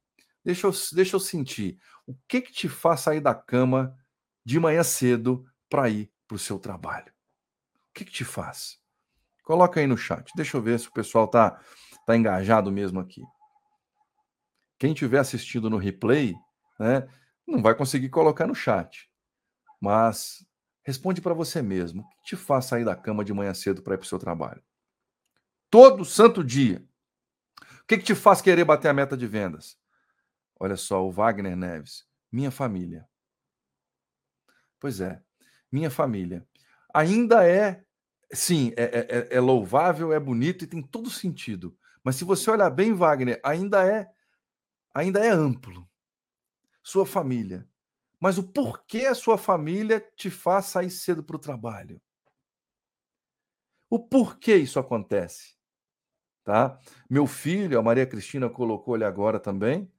Deixa 0.44 0.66
eu, 0.66 0.72
deixa 0.92 1.16
eu 1.16 1.20
sentir. 1.20 1.78
O 2.06 2.14
que, 2.26 2.40
que 2.40 2.52
te 2.52 2.68
faz 2.68 3.00
sair 3.00 3.20
da 3.20 3.34
cama 3.34 3.96
de 4.44 4.58
manhã 4.58 4.82
cedo 4.82 5.44
para 5.68 5.88
ir 5.88 6.10
para 6.26 6.36
o 6.36 6.38
seu 6.38 6.58
trabalho? 6.58 7.12
O 7.92 7.94
que, 7.94 8.06
que 8.06 8.10
te 8.10 8.24
faz? 8.24 8.80
Coloca 9.44 9.78
aí 9.78 9.86
no 9.86 9.98
chat. 9.98 10.32
Deixa 10.34 10.56
eu 10.56 10.62
ver 10.62 10.80
se 10.80 10.88
o 10.88 10.92
pessoal 10.92 11.28
tá, 11.28 11.60
tá 12.06 12.16
engajado 12.16 12.72
mesmo 12.72 12.98
aqui. 12.98 13.22
Quem 14.78 14.94
estiver 14.94 15.18
assistindo 15.18 15.68
no 15.68 15.76
replay, 15.76 16.34
né, 16.80 17.06
não 17.46 17.60
vai 17.60 17.74
conseguir 17.74 18.08
colocar 18.08 18.46
no 18.46 18.54
chat. 18.54 19.10
Mas 19.78 20.42
responde 20.82 21.20
para 21.20 21.34
você 21.34 21.60
mesmo. 21.60 22.00
O 22.00 22.08
que 22.08 22.30
te 22.30 22.36
faz 22.36 22.64
sair 22.64 22.84
da 22.84 22.96
cama 22.96 23.22
de 23.22 23.34
manhã 23.34 23.52
cedo 23.52 23.82
para 23.82 23.94
ir 23.94 23.98
para 23.98 24.06
o 24.06 24.08
seu 24.08 24.18
trabalho? 24.18 24.62
Todo 25.68 26.02
santo 26.02 26.42
dia. 26.42 26.82
O 27.82 27.86
que, 27.86 27.98
que 27.98 28.04
te 28.04 28.14
faz 28.14 28.40
querer 28.40 28.64
bater 28.64 28.88
a 28.88 28.94
meta 28.94 29.18
de 29.18 29.26
vendas? 29.26 29.76
Olha 30.58 30.76
só, 30.76 31.06
o 31.06 31.12
Wagner 31.12 31.56
Neves. 31.56 32.06
Minha 32.30 32.50
família. 32.50 33.06
Pois 34.80 34.98
é, 35.00 35.22
minha 35.70 35.90
família. 35.90 36.46
Ainda 36.94 37.46
é, 37.46 37.84
sim, 38.32 38.72
é, 38.76 38.84
é, 38.84 39.18
é, 39.18 39.36
é 39.36 39.40
louvável, 39.40 40.12
é 40.12 40.20
bonito 40.20 40.64
e 40.64 40.66
tem 40.66 40.82
todo 40.82 41.10
sentido. 41.10 41.76
Mas 42.04 42.16
se 42.16 42.24
você 42.24 42.50
olhar 42.50 42.70
bem, 42.70 42.92
Wagner, 42.92 43.40
ainda 43.44 43.86
é, 43.86 44.10
ainda 44.94 45.24
é 45.24 45.30
amplo. 45.30 45.88
Sua 46.82 47.06
família. 47.06 47.68
Mas 48.20 48.38
o 48.38 48.42
porquê 48.42 49.06
a 49.06 49.14
sua 49.14 49.36
família 49.38 50.00
te 50.16 50.30
faz 50.30 50.66
sair 50.66 50.90
cedo 50.90 51.24
para 51.24 51.36
o 51.36 51.40
trabalho? 51.40 52.00
O 53.90 53.98
porquê 53.98 54.56
isso 54.56 54.78
acontece? 54.78 55.56
Tá? 56.44 56.78
Meu 57.10 57.26
filho, 57.26 57.78
a 57.78 57.82
Maria 57.82 58.06
Cristina 58.06 58.48
colocou 58.48 58.94
ele 58.96 59.04
agora 59.04 59.38
também, 59.38 59.90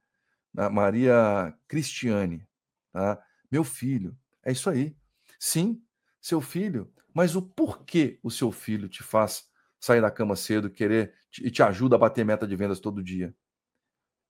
a 0.56 0.70
Maria 0.70 1.56
Cristiane, 1.68 2.46
tá? 2.92 3.22
Meu 3.50 3.64
filho, 3.64 4.16
é 4.42 4.52
isso 4.52 4.68
aí. 4.70 4.96
Sim, 5.38 5.83
seu 6.24 6.40
filho, 6.40 6.90
mas 7.12 7.36
o 7.36 7.42
porquê 7.42 8.18
o 8.22 8.30
seu 8.30 8.50
filho 8.50 8.88
te 8.88 9.02
faz 9.02 9.44
sair 9.78 10.00
da 10.00 10.10
cama 10.10 10.34
cedo, 10.34 10.70
querer 10.70 11.12
e 11.42 11.50
te 11.50 11.62
ajuda 11.62 11.96
a 11.96 11.98
bater 11.98 12.24
meta 12.24 12.46
de 12.46 12.56
vendas 12.56 12.80
todo 12.80 13.02
dia? 13.02 13.34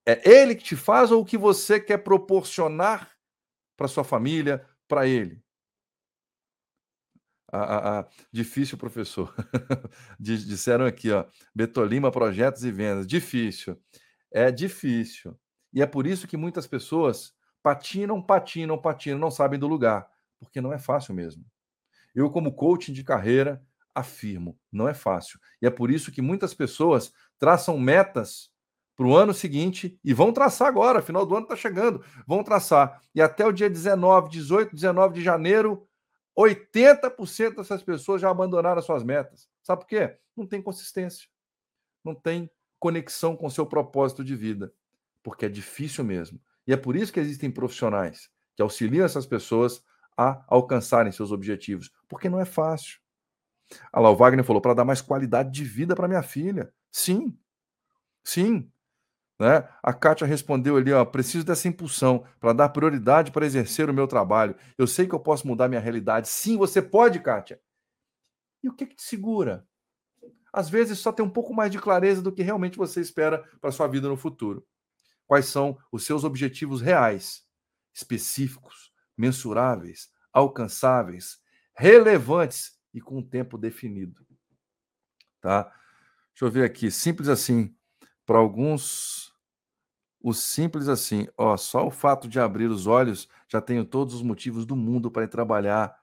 É 0.05 0.29
ele 0.29 0.57
que 0.57 0.65
te 0.65 0.77
faz 0.77 1.13
ou 1.13 1.23
o 1.23 1.25
que 1.25 1.39
você 1.39 1.79
quer 1.79 1.99
proporcionar 1.99 3.13
para 3.77 3.87
sua 3.87 4.03
família, 4.03 4.67
para 4.89 5.07
ele? 5.07 5.41
Ah, 7.53 8.01
ah, 8.01 8.09
difícil, 8.33 8.77
professor. 8.77 9.33
Disseram 10.19 10.87
aqui, 10.87 11.13
ó, 11.13 11.25
Betolima, 11.55 12.11
projetos 12.11 12.65
e 12.65 12.73
vendas. 12.73 13.07
Difícil. 13.07 13.81
É 14.33 14.51
difícil. 14.51 15.39
E 15.73 15.81
é 15.81 15.87
por 15.87 16.07
isso 16.07 16.27
que 16.27 16.37
muitas 16.37 16.67
pessoas 16.67 17.33
patinam, 17.63 18.21
patinam, 18.21 18.77
patinam, 18.81 19.19
não 19.21 19.31
sabem 19.31 19.61
do 19.61 19.69
lugar, 19.69 20.09
porque 20.41 20.61
não 20.61 20.73
é 20.73 20.79
fácil 20.79 21.15
mesmo. 21.15 21.45
Eu, 22.15 22.31
como 22.31 22.55
coaching 22.55 22.93
de 22.93 23.03
carreira, 23.03 23.63
afirmo, 23.95 24.59
não 24.73 24.89
é 24.89 24.95
fácil. 24.95 25.39
E 25.63 25.67
é 25.67 25.71
por 25.71 25.91
isso 25.91 26.11
que 26.11 26.21
muitas 26.21 26.53
pessoas 26.53 27.13
traçam 27.39 27.79
metas 27.79 28.51
para 28.97 29.07
o 29.07 29.17
ano 29.17 29.35
seguinte 29.35 29.99
e 30.05 30.15
vão 30.15 30.33
traçar 30.33 30.69
agora, 30.69 31.03
final 31.03 31.27
do 31.27 31.35
ano 31.35 31.45
está 31.45 31.57
chegando, 31.57 32.05
vão 32.27 32.45
traçar. 32.45 33.01
E 33.15 33.21
até 33.21 33.47
o 33.47 33.53
dia 33.53 33.69
19, 33.69 34.31
18, 34.31 34.75
19 34.75 35.15
de 35.15 35.23
janeiro, 35.23 35.87
80% 36.37 37.57
dessas 37.57 37.83
pessoas 37.83 38.21
já 38.21 38.31
abandonaram 38.31 38.79
as 38.79 38.85
suas 38.85 39.03
metas. 39.03 39.49
Sabe 39.63 39.83
por 39.83 39.89
quê? 39.89 40.17
Não 40.37 40.47
tem 40.47 40.61
consistência. 40.61 41.29
Não 42.05 42.15
tem 42.15 42.51
conexão 42.79 43.37
com 43.37 43.47
o 43.47 43.51
seu 43.51 43.67
propósito 43.67 44.25
de 44.25 44.37
vida. 44.37 44.73
Porque 45.23 45.47
é 45.47 45.49
difícil 45.49 46.05
mesmo. 46.05 46.41
E 46.67 46.73
é 46.73 46.77
por 46.77 46.97
isso 46.97 47.13
que 47.13 47.21
existem 47.21 47.51
profissionais 47.51 48.31
que 48.57 48.63
auxiliam 48.63 49.05
essas 49.05 49.27
pessoas 49.27 49.83
a 50.17 50.45
alcançarem 50.49 51.13
seus 51.13 51.33
objetivos. 51.33 51.91
Porque 52.09 52.29
não 52.29 52.41
é 52.41 52.45
fácil. 52.45 52.99
Ah 53.93 54.01
lá, 54.01 54.11
o 54.11 54.17
Wagner 54.17 54.45
falou 54.45 54.61
para 54.61 54.75
dar 54.75 54.85
mais 54.85 55.01
qualidade 55.01 55.51
de 55.51 55.65
vida 55.65 55.95
para 55.95 56.09
minha 56.09 56.23
filha. 56.23 56.73
Sim. 56.93 57.37
Sim. 58.23 58.71
Né? 59.39 59.69
A 59.83 59.93
Kátia 59.93 60.27
respondeu 60.27 60.77
ali: 60.77 60.93
ó, 60.93 61.05
preciso 61.05 61.45
dessa 61.45 61.69
impulsão 61.69 62.25
para 62.39 62.53
dar 62.53 62.69
prioridade 62.69 63.33
para 63.33 63.47
exercer 63.47 63.91
o 63.91 63.95
meu 63.95 64.07
trabalho. 64.07 64.57
Eu 64.79 64.87
sei 64.87 65.07
que 65.07 65.15
eu 65.15 65.21
posso 65.21 65.47
mudar 65.47 65.69
minha 65.69 65.81
realidade. 65.81 66.29
Sim, 66.29 66.57
você 66.57 66.81
pode, 66.81 67.21
Kátia. 67.21 67.61
E 68.63 68.69
o 68.69 68.73
que, 68.73 68.87
que 68.87 68.97
te 68.97 69.03
segura? 69.03 69.67
Às 70.53 70.71
vezes 70.71 70.99
só 71.01 71.13
tem 71.13 71.25
um 71.25 71.31
pouco 71.31 71.53
mais 71.53 71.71
de 71.71 71.81
clareza 71.81 72.23
do 72.23 72.33
que 72.33 72.43
realmente 72.43 72.79
você 72.79 73.01
espera 73.01 73.43
para 73.61 73.73
sua 73.73 73.89
vida 73.89 74.09
no 74.09 74.17
futuro. 74.17 74.65
Quais 75.27 75.47
são 75.47 75.77
os 75.91 76.05
seus 76.05 76.23
objetivos 76.23 76.81
reais, 76.81 77.45
específicos, 77.93 78.84
mensuráveis, 79.17 80.11
alcançáveis, 80.33 81.39
relevantes 81.77 82.79
e 82.93 83.01
com 83.01 83.19
um 83.19 83.23
tempo 83.23 83.59
definido. 83.59 84.27
Tá? 85.41 85.65
Deixa 86.33 86.45
eu 86.45 86.51
ver 86.51 86.65
aqui, 86.65 86.91
simples 86.91 87.29
assim. 87.29 87.75
Para 88.27 88.39
alguns, 88.39 89.35
o 90.21 90.33
simples 90.33 90.89
assim, 90.89 91.29
ó, 91.37 91.57
só 91.57 91.87
o 91.87 91.91
fato 91.91 92.27
de 92.27 92.41
abrir 92.41 92.71
os 92.71 92.87
olhos 92.87 93.29
já 93.47 93.61
tenho 93.61 93.85
todos 93.85 94.15
os 94.15 94.23
motivos 94.23 94.65
do 94.65 94.75
mundo 94.75 95.11
para 95.11 95.25
ir 95.25 95.29
trabalhar. 95.29 95.95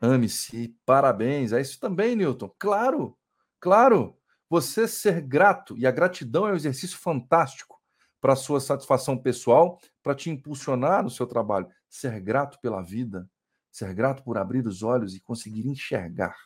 Ame-se, 0.00 0.76
parabéns. 0.84 1.52
É 1.52 1.60
isso 1.60 1.80
também, 1.80 2.14
Newton. 2.14 2.54
Claro, 2.58 3.16
claro. 3.58 4.16
Você 4.50 4.86
ser 4.86 5.22
grato, 5.22 5.76
e 5.78 5.86
a 5.86 5.90
gratidão 5.90 6.46
é 6.46 6.52
um 6.52 6.56
exercício 6.56 6.98
fantástico 6.98 7.80
para 8.20 8.34
a 8.34 8.36
sua 8.36 8.60
satisfação 8.60 9.16
pessoal, 9.16 9.80
para 10.02 10.14
te 10.14 10.30
impulsionar 10.30 11.02
no 11.02 11.10
seu 11.10 11.26
trabalho. 11.26 11.66
Ser 11.94 12.18
grato 12.18 12.58
pela 12.58 12.82
vida, 12.82 13.30
ser 13.70 13.94
grato 13.94 14.24
por 14.24 14.36
abrir 14.36 14.66
os 14.66 14.82
olhos 14.82 15.14
e 15.14 15.20
conseguir 15.20 15.68
enxergar. 15.68 16.36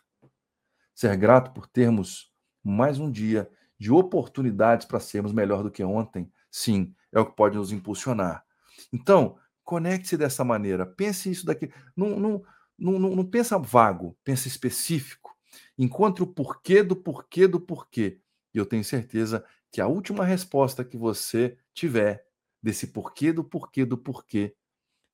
Ser 0.95 1.17
grato 1.17 1.55
por 1.55 1.67
termos 1.67 2.31
mais 2.63 2.99
um 2.99 3.11
dia 3.11 3.51
de 3.79 3.91
oportunidades 3.91 4.87
para 4.87 5.01
sermos 5.01 5.33
melhor 5.33 5.63
do 5.63 5.71
que 5.71 5.83
ontem, 5.83 6.31
sim, 6.51 6.95
é 7.11 7.19
o 7.19 7.25
que 7.25 7.35
pode 7.35 7.57
nos 7.57 7.73
impulsionar. 7.73 8.45
Então, 8.93 9.39
conecte-se 9.65 10.19
dessa 10.19 10.45
maneira, 10.45 10.85
pense 10.85 11.31
isso 11.31 11.47
daqui. 11.47 11.73
Não, 11.97 12.21
não, 12.21 12.43
não, 12.79 12.99
não, 12.99 13.17
não 13.17 13.25
pensa 13.25 13.59
vago, 13.59 14.19
pensa 14.23 14.49
específico. 14.49 15.35
Encontre 15.79 16.23
o 16.23 16.27
porquê 16.27 16.83
do 16.83 16.95
porquê 16.95 17.49
do 17.49 17.59
porquê. 17.59 18.21
E 18.53 18.59
eu 18.59 18.67
tenho 18.67 18.85
certeza 18.85 19.43
que 19.73 19.81
a 19.81 19.87
última 19.87 20.27
resposta 20.27 20.85
que 20.85 20.99
você 20.99 21.57
tiver 21.73 22.23
desse 22.63 22.89
porquê 22.89 23.33
do 23.33 23.43
porquê 23.43 23.87
do 23.87 23.97
porquê 23.97 24.55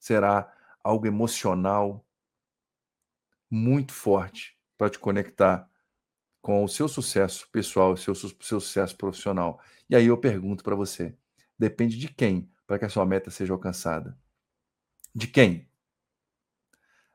será 0.05 0.53
algo 0.83 1.07
emocional 1.07 2.07
muito 3.51 3.95
forte 3.95 4.55
para 4.77 4.91
te 4.91 4.99
conectar 4.99 5.67
com 6.43 6.63
o 6.63 6.69
seu 6.69 6.87
sucesso 6.87 7.49
pessoal, 7.51 7.97
seu, 7.97 8.15
seu 8.15 8.61
sucesso 8.61 8.95
profissional. 8.99 9.63
E 9.89 9.97
aí 9.97 10.05
eu 10.05 10.19
pergunto 10.19 10.63
para 10.63 10.77
você: 10.77 11.17
depende 11.59 11.97
de 11.97 12.13
quem 12.13 12.53
para 12.67 12.79
que 12.79 12.85
a 12.85 12.89
sua 12.91 13.07
meta 13.07 13.31
seja 13.31 13.55
alcançada? 13.55 14.19
De 15.15 15.27
quem? 15.27 15.67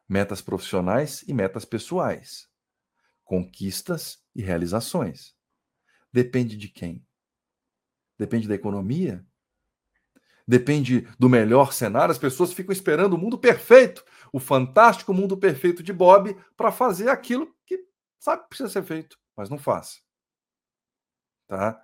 Metas 0.08 0.42
profissionais 0.42 1.22
e 1.28 1.34
metas 1.34 1.66
pessoais. 1.66 2.50
Conquistas 3.24 4.26
e 4.34 4.42
realizações. 4.42 5.38
Depende 6.12 6.58
de 6.58 6.68
quem? 6.68 7.06
Depende 8.18 8.48
da 8.48 8.56
economia? 8.56 9.24
Depende 10.50 11.08
do 11.20 11.30
melhor 11.30 11.74
cenário? 11.74 12.12
As 12.12 12.18
pessoas 12.18 12.52
ficam 12.52 12.74
esperando 12.74 13.14
o 13.14 13.20
mundo 13.20 13.38
perfeito, 13.38 14.04
o 14.34 14.40
fantástico 14.40 15.14
mundo 15.14 15.38
perfeito 15.38 15.84
de 15.84 15.94
Bob, 15.94 16.36
para 16.58 16.72
fazer 16.72 17.08
aquilo 17.08 17.54
que 17.68 17.86
Sabe 18.20 18.42
que 18.42 18.50
precisa 18.50 18.68
ser 18.68 18.84
feito, 18.84 19.16
mas 19.38 19.48
não 19.48 19.60
faz. 19.60 20.02
Tá? 21.48 21.80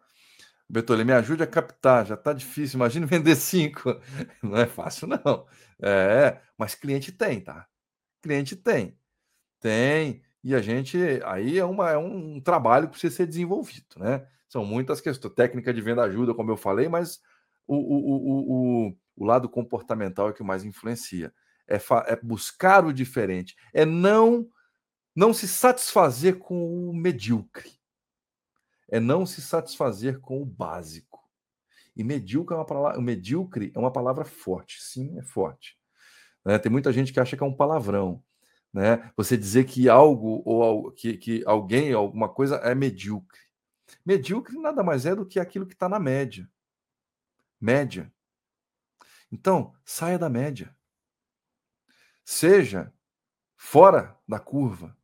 Betolê, 0.67 1.03
me 1.03 1.13
ajude 1.13 1.43
a 1.43 1.47
captar, 1.47 2.07
já 2.07 2.15
está 2.15 2.33
difícil. 2.33 2.77
Imagine 2.77 3.05
vender 3.05 3.35
cinco. 3.35 4.01
Não 4.41 4.57
é 4.57 4.65
fácil, 4.65 5.07
não. 5.07 5.47
É, 5.79 6.41
mas 6.57 6.73
cliente 6.73 7.11
tem, 7.11 7.39
tá? 7.39 7.67
Cliente 8.19 8.55
tem. 8.55 8.97
Tem. 9.59 10.23
E 10.43 10.55
a 10.55 10.61
gente. 10.61 10.97
Aí 11.23 11.59
é, 11.59 11.65
uma, 11.65 11.91
é 11.91 11.97
um 11.97 12.41
trabalho 12.41 12.87
que 12.87 12.93
precisa 12.93 13.15
ser 13.15 13.27
desenvolvido, 13.27 13.99
né? 13.99 14.27
São 14.49 14.65
muitas 14.65 14.99
questões. 14.99 15.35
Técnica 15.35 15.71
de 15.71 15.81
venda 15.81 16.01
ajuda, 16.01 16.33
como 16.33 16.49
eu 16.49 16.57
falei, 16.57 16.89
mas 16.89 17.21
o, 17.67 17.75
o, 17.75 18.87
o, 18.87 18.97
o 19.15 19.25
lado 19.25 19.49
comportamental 19.49 20.29
é 20.29 20.33
que 20.33 20.43
mais 20.43 20.63
influencia. 20.63 21.33
É, 21.67 21.77
é 22.07 22.15
buscar 22.15 22.85
o 22.85 22.93
diferente. 22.93 23.55
É 23.73 23.85
não 23.85 24.47
não 25.15 25.33
se 25.33 25.47
satisfazer 25.47 26.37
com 26.37 26.89
o 26.89 26.93
medíocre. 26.93 27.71
É 28.89 28.99
não 28.99 29.25
se 29.25 29.41
satisfazer 29.41 30.19
com 30.19 30.41
o 30.41 30.45
básico. 30.45 31.23
E 31.95 32.03
medíocre 32.03 32.53
é 32.53 32.57
uma 32.57 32.65
palavra, 32.65 33.01
medíocre 33.01 33.71
é 33.73 33.79
uma 33.79 33.91
palavra 33.91 34.25
forte, 34.25 34.83
sim, 34.83 35.17
é 35.17 35.21
forte. 35.21 35.77
Né? 36.43 36.59
Tem 36.59 36.69
muita 36.69 36.91
gente 36.91 37.13
que 37.13 37.19
acha 37.19 37.37
que 37.37 37.43
é 37.43 37.45
um 37.45 37.55
palavrão. 37.55 38.21
Né? 38.73 39.09
Você 39.15 39.37
dizer 39.37 39.63
que 39.63 39.87
algo 39.87 40.43
ou 40.45 40.91
que, 40.91 41.17
que 41.17 41.43
alguém, 41.45 41.93
alguma 41.93 42.27
coisa 42.27 42.57
é 42.57 42.75
medíocre. 42.75 43.39
Medíocre 44.05 44.59
nada 44.59 44.83
mais 44.83 45.05
é 45.05 45.15
do 45.15 45.25
que 45.25 45.39
aquilo 45.39 45.65
que 45.65 45.73
está 45.73 45.87
na 45.87 45.99
média. 45.99 46.47
Média. 47.65 48.13
Então, 49.31 49.73
saia 49.83 50.19
da 50.19 50.29
média. 50.29 50.75
Seja 52.23 52.93
fora 53.57 54.15
da 54.27 54.39
curva. 54.39 54.95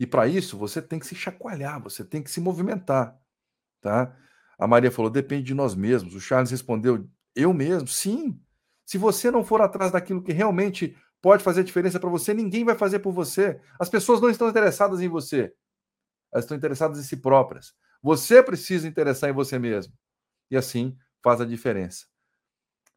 E 0.00 0.06
para 0.06 0.26
isso 0.26 0.56
você 0.56 0.80
tem 0.80 0.98
que 0.98 1.06
se 1.06 1.14
chacoalhar, 1.14 1.82
você 1.82 2.02
tem 2.02 2.22
que 2.22 2.30
se 2.30 2.40
movimentar, 2.40 3.18
tá? 3.82 4.16
A 4.58 4.66
Maria 4.66 4.90
falou: 4.90 5.10
depende 5.10 5.44
de 5.44 5.54
nós 5.54 5.74
mesmos. 5.74 6.14
O 6.14 6.20
Charles 6.20 6.50
respondeu: 6.50 7.06
eu 7.34 7.52
mesmo. 7.52 7.86
Sim. 7.86 8.40
Se 8.86 8.96
você 8.96 9.30
não 9.30 9.44
for 9.44 9.60
atrás 9.60 9.92
daquilo 9.92 10.22
que 10.22 10.32
realmente 10.32 10.96
pode 11.20 11.44
fazer 11.44 11.62
diferença 11.62 12.00
para 12.00 12.08
você, 12.08 12.32
ninguém 12.32 12.64
vai 12.64 12.74
fazer 12.74 13.00
por 13.00 13.12
você. 13.12 13.60
As 13.78 13.90
pessoas 13.90 14.18
não 14.20 14.30
estão 14.30 14.48
interessadas 14.48 15.02
em 15.02 15.08
você. 15.08 15.52
Elas 16.32 16.44
estão 16.44 16.56
interessadas 16.56 16.98
em 16.98 17.02
si 17.02 17.18
próprias. 17.18 17.74
Você 18.02 18.42
precisa 18.42 18.88
interessar 18.88 19.28
em 19.28 19.34
você 19.34 19.58
mesmo. 19.58 19.92
e 20.50 20.56
assim 20.56 20.96
faz 21.26 21.40
a 21.40 21.44
diferença. 21.44 22.06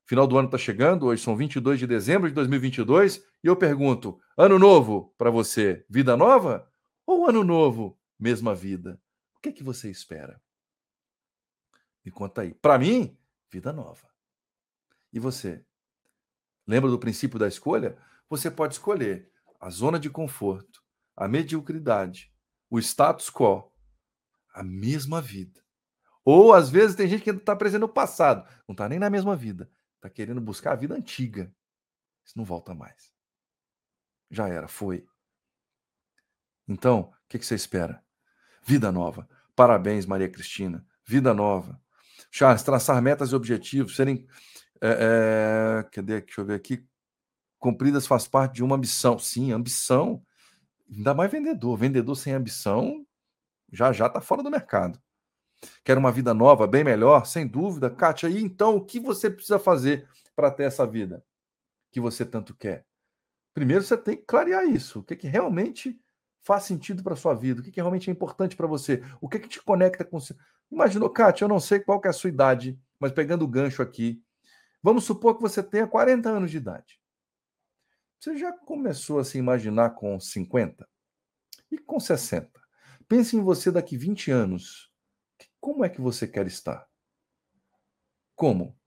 Final 0.06 0.28
do 0.28 0.38
ano 0.38 0.50
está 0.50 0.58
chegando, 0.60 1.08
hoje 1.08 1.24
são 1.24 1.36
22 1.36 1.80
de 1.80 1.88
dezembro 1.88 2.30
de 2.30 2.36
2022, 2.36 3.26
e 3.44 3.48
eu 3.48 3.56
pergunto: 3.56 4.22
ano 4.38 4.60
novo 4.60 5.16
para 5.18 5.32
você, 5.32 5.84
vida 5.90 6.16
nova? 6.16 6.72
Ou 7.08 7.28
ano 7.28 7.44
novo, 7.44 8.00
mesma 8.20 8.54
vida? 8.54 9.02
O 9.36 9.40
que, 9.40 9.50
é 9.50 9.52
que 9.52 9.64
você 9.64 9.90
espera? 9.90 10.40
Me 12.06 12.12
conta 12.12 12.42
aí. 12.42 12.54
Para 12.54 12.78
mim, 12.78 13.18
vida 13.52 13.74
nova. 13.74 14.08
E 15.12 15.20
você? 15.20 15.66
Lembra 16.68 16.92
do 16.92 17.00
princípio 17.00 17.40
da 17.40 17.48
escolha? 17.48 17.98
Você 18.30 18.52
pode 18.52 18.76
escolher 18.76 19.32
a 19.60 19.72
zona 19.72 20.00
de 20.00 20.08
conforto, 20.08 20.84
a 21.18 21.28
mediocridade, 21.28 22.32
o 22.70 22.78
status 22.78 23.32
quo, 23.32 23.74
a 24.54 24.62
mesma 24.62 25.20
vida. 25.20 25.64
Ou 26.32 26.54
às 26.54 26.70
vezes 26.70 26.96
tem 26.96 27.08
gente 27.08 27.24
que 27.24 27.32
está 27.32 27.56
presente 27.56 27.82
no 27.82 27.90
passado, 27.90 28.48
não 28.68 28.74
está 28.74 28.88
nem 28.88 29.00
na 29.00 29.10
mesma 29.10 29.36
vida 29.36 29.68
Está 29.96 30.12
querendo 30.12 30.40
buscar 30.40 30.74
a 30.74 30.76
vida 30.76 30.94
antiga. 30.94 31.52
Isso 32.24 32.38
não 32.38 32.46
volta 32.46 32.72
mais. 32.72 33.12
Já 34.30 34.48
era, 34.48 34.68
foi. 34.68 35.08
Então, 36.68 37.00
o 37.00 37.14
que, 37.28 37.40
que 37.40 37.46
você 37.46 37.56
espera? 37.56 38.04
Vida 38.64 38.92
nova. 38.92 39.28
Parabéns, 39.56 40.06
Maria 40.06 40.30
Cristina. 40.30 40.86
Vida 41.04 41.34
nova. 41.34 41.82
Charles, 42.30 42.62
traçar 42.62 43.02
metas 43.02 43.32
e 43.32 43.36
objetivos, 43.36 43.96
serem. 43.96 44.28
É, 44.80 45.80
é, 45.80 45.84
cadê? 45.92 46.22
Deixa 46.22 46.42
eu 46.42 46.46
ver 46.46 46.54
aqui. 46.54 46.88
Cumpridas 47.58 48.06
faz 48.06 48.28
parte 48.28 48.58
de 48.58 48.64
uma 48.64 48.76
ambição. 48.76 49.18
Sim, 49.18 49.52
ambição. 49.52 50.24
Ainda 50.88 51.16
mais 51.16 51.32
vendedor. 51.32 51.76
Vendedor 51.76 52.16
sem 52.16 52.34
ambição 52.34 53.04
já 53.72 53.92
já 53.92 54.06
está 54.06 54.22
fora 54.22 54.44
do 54.44 54.52
mercado. 54.52 55.02
Quer 55.84 55.98
uma 55.98 56.12
vida 56.12 56.34
nova, 56.34 56.68
bem 56.68 56.84
melhor? 56.84 57.26
Sem 57.26 57.48
dúvida. 57.48 57.90
Kátia, 57.90 58.30
e 58.30 58.42
então 58.42 58.76
o 58.76 58.86
que 58.86 59.00
você 59.00 59.30
precisa 59.30 59.60
fazer 59.60 60.08
para 60.36 60.52
ter 60.52 60.64
essa 60.64 60.86
vida 60.86 61.24
que 61.92 62.00
você 62.00 62.26
tanto 62.26 62.56
quer? 62.56 62.86
Primeiro 63.54 63.84
você 63.84 63.98
tem 63.98 64.16
que 64.16 64.24
clarear 64.24 64.66
isso. 64.66 65.00
O 65.00 65.04
que, 65.04 65.16
que 65.16 65.28
realmente 65.28 66.00
faz 66.42 66.64
sentido 66.64 67.04
para 67.04 67.16
sua 67.16 67.34
vida? 67.34 67.62
O 67.62 67.64
que, 67.64 67.72
que 67.72 67.82
realmente 67.82 68.10
é 68.10 68.14
importante 68.14 68.56
para 68.56 68.68
você? 68.68 69.04
O 69.20 69.28
que, 69.28 69.40
que 69.40 69.50
te 69.50 69.62
conecta 69.62 70.06
com 70.06 70.20
você? 70.20 70.36
Imaginou, 70.72 71.10
Kátia, 71.10 71.46
eu 71.46 71.50
não 71.50 71.60
sei 71.60 71.80
qual 71.80 72.02
é 72.06 72.08
a 72.08 72.14
sua 72.14 72.30
idade, 72.30 72.80
mas 73.00 73.12
pegando 73.12 73.44
o 73.44 73.48
gancho 73.48 73.82
aqui, 73.82 74.24
vamos 74.82 75.04
supor 75.04 75.36
que 75.36 75.42
você 75.42 75.64
tenha 75.64 75.88
40 75.88 76.30
anos 76.30 76.52
de 76.52 76.58
idade. 76.58 77.00
Você 78.20 78.38
já 78.38 78.52
começou 78.52 79.20
a 79.20 79.24
se 79.24 79.38
imaginar 79.38 79.92
com 79.92 80.20
50? 80.20 80.88
E 81.72 81.78
com 81.78 82.00
60? 82.00 82.50
Pense 83.08 83.36
em 83.36 83.42
você 83.42 83.72
daqui 83.72 83.98
20 83.98 84.30
anos. 84.30 84.89
Como 85.60 85.84
é 85.84 85.90
que 85.90 86.00
você 86.00 86.28
quer 86.28 86.48
estar? 86.48 86.88
Como? 88.36 88.78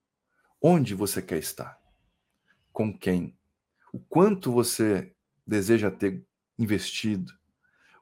Onde 0.60 0.94
você 0.94 1.20
quer 1.20 1.38
estar? 1.38 1.78
Com 2.72 2.96
quem? 2.96 3.36
O 3.92 3.98
quanto 3.98 4.50
você 4.50 5.14
deseja 5.46 5.90
ter 5.90 6.24
investido? 6.58 7.30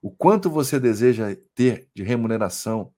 O 0.00 0.11
quanto 0.11 0.48
você 0.48 0.78
deseja 0.78 1.37
ter 1.54 1.90
de 1.92 2.04
remuneração? 2.04 2.94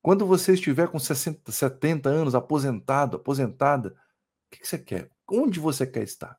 Quando 0.00 0.24
você 0.24 0.54
estiver 0.54 0.88
com 0.88 0.98
60, 0.98 1.50
70 1.50 2.08
anos, 2.08 2.34
aposentado, 2.34 3.16
aposentada, 3.16 3.90
o 3.90 4.56
que 4.56 4.66
você 4.66 4.78
quer? 4.78 5.10
Onde 5.28 5.58
você 5.58 5.86
quer 5.86 6.04
estar? 6.04 6.38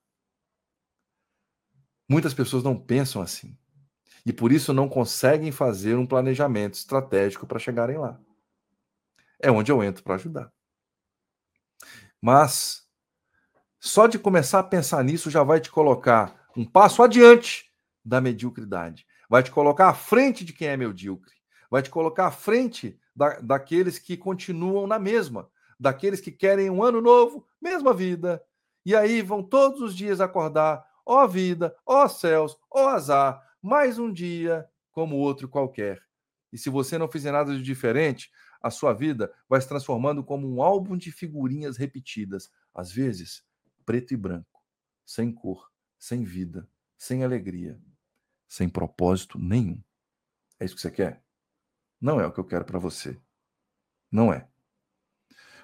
Muitas 2.07 2.33
pessoas 2.33 2.63
não 2.63 2.79
pensam 2.79 3.21
assim. 3.21 3.57
E 4.25 4.31
por 4.31 4.51
isso 4.51 4.73
não 4.73 4.87
conseguem 4.87 5.51
fazer 5.51 5.95
um 5.95 6.05
planejamento 6.05 6.75
estratégico 6.75 7.45
para 7.45 7.59
chegarem 7.59 7.97
lá 7.97 8.19
é 9.41 9.51
onde 9.51 9.71
eu 9.71 9.83
entro 9.83 10.03
para 10.03 10.15
ajudar. 10.15 10.51
Mas 12.21 12.87
só 13.79 14.05
de 14.05 14.19
começar 14.19 14.59
a 14.59 14.63
pensar 14.63 15.03
nisso 15.03 15.29
já 15.29 15.43
vai 15.43 15.59
te 15.59 15.71
colocar 15.71 16.47
um 16.55 16.65
passo 16.65 17.01
adiante 17.01 17.71
da 18.05 18.21
mediocridade. 18.21 19.05
Vai 19.29 19.41
te 19.41 19.51
colocar 19.51 19.89
à 19.89 19.93
frente 19.93 20.45
de 20.45 20.53
quem 20.53 20.67
é 20.67 20.77
medíocre. 20.77 21.33
Vai 21.69 21.81
te 21.81 21.89
colocar 21.89 22.27
à 22.27 22.31
frente 22.31 22.99
da, 23.15 23.39
daqueles 23.39 23.97
que 23.97 24.17
continuam 24.17 24.85
na 24.85 24.99
mesma. 24.99 25.49
Daqueles 25.79 26.21
que 26.21 26.31
querem 26.31 26.69
um 26.69 26.83
ano 26.83 27.01
novo, 27.01 27.47
mesma 27.59 27.93
vida. 27.93 28.43
E 28.85 28.95
aí 28.95 29.21
vão 29.21 29.41
todos 29.41 29.81
os 29.81 29.95
dias 29.95 30.21
acordar, 30.21 30.85
ó 31.05 31.25
vida, 31.25 31.75
ó 31.85 32.07
céus, 32.07 32.57
ó 32.69 32.89
azar, 32.89 33.41
mais 33.61 33.97
um 33.97 34.11
dia 34.11 34.67
como 34.91 35.15
outro 35.15 35.47
qualquer. 35.47 36.01
E 36.51 36.57
se 36.57 36.69
você 36.69 36.97
não 36.97 37.07
fizer 37.07 37.31
nada 37.31 37.55
de 37.55 37.63
diferente, 37.63 38.29
a 38.61 38.69
sua 38.69 38.93
vida 38.93 39.33
vai 39.49 39.59
se 39.59 39.67
transformando 39.67 40.23
como 40.23 40.47
um 40.47 40.61
álbum 40.61 40.95
de 40.95 41.11
figurinhas 41.11 41.77
repetidas, 41.77 42.51
às 42.73 42.91
vezes 42.91 43.43
preto 43.85 44.13
e 44.13 44.17
branco, 44.17 44.63
sem 45.05 45.31
cor, 45.31 45.71
sem 45.97 46.23
vida, 46.23 46.69
sem 46.97 47.23
alegria, 47.23 47.79
sem 48.47 48.69
propósito 48.69 49.39
nenhum. 49.39 49.81
É 50.59 50.65
isso 50.65 50.75
que 50.75 50.81
você 50.81 50.91
quer? 50.91 51.23
Não 51.99 52.19
é 52.19 52.25
o 52.25 52.31
que 52.31 52.39
eu 52.39 52.45
quero 52.45 52.65
para 52.65 52.79
você. 52.79 53.19
Não 54.11 54.31
é. 54.31 54.47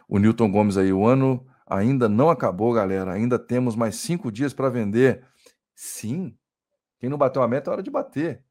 O 0.07 0.19
Newton 0.19 0.51
Gomes 0.51 0.77
aí, 0.77 0.93
o 0.93 1.05
ano 1.05 1.45
ainda 1.65 2.07
não 2.07 2.29
acabou, 2.29 2.73
galera. 2.73 3.13
Ainda 3.13 3.38
temos 3.38 3.75
mais 3.75 3.95
cinco 3.95 4.31
dias 4.31 4.53
para 4.53 4.69
vender. 4.69 5.25
Sim. 5.75 6.38
Quem 6.99 7.10
não 7.10 7.17
bateu 7.17 7.43
a 7.43 7.47
meta 7.47 7.69
é 7.69 7.73
hora 7.73 7.83
de 7.83 7.91
bater. 7.91 8.43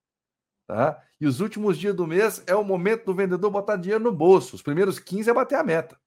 Tá? 0.66 1.00
E 1.20 1.26
os 1.26 1.40
últimos 1.40 1.78
dias 1.78 1.94
do 1.94 2.06
mês 2.06 2.42
é 2.46 2.54
o 2.54 2.64
momento 2.64 3.04
do 3.06 3.14
vendedor 3.14 3.50
botar 3.50 3.76
dinheiro 3.76 4.02
no 4.02 4.12
bolso. 4.12 4.56
Os 4.56 4.62
primeiros 4.62 4.98
15 4.98 5.30
é 5.30 5.34
bater 5.34 5.56
a 5.56 5.64
meta. 5.64 5.98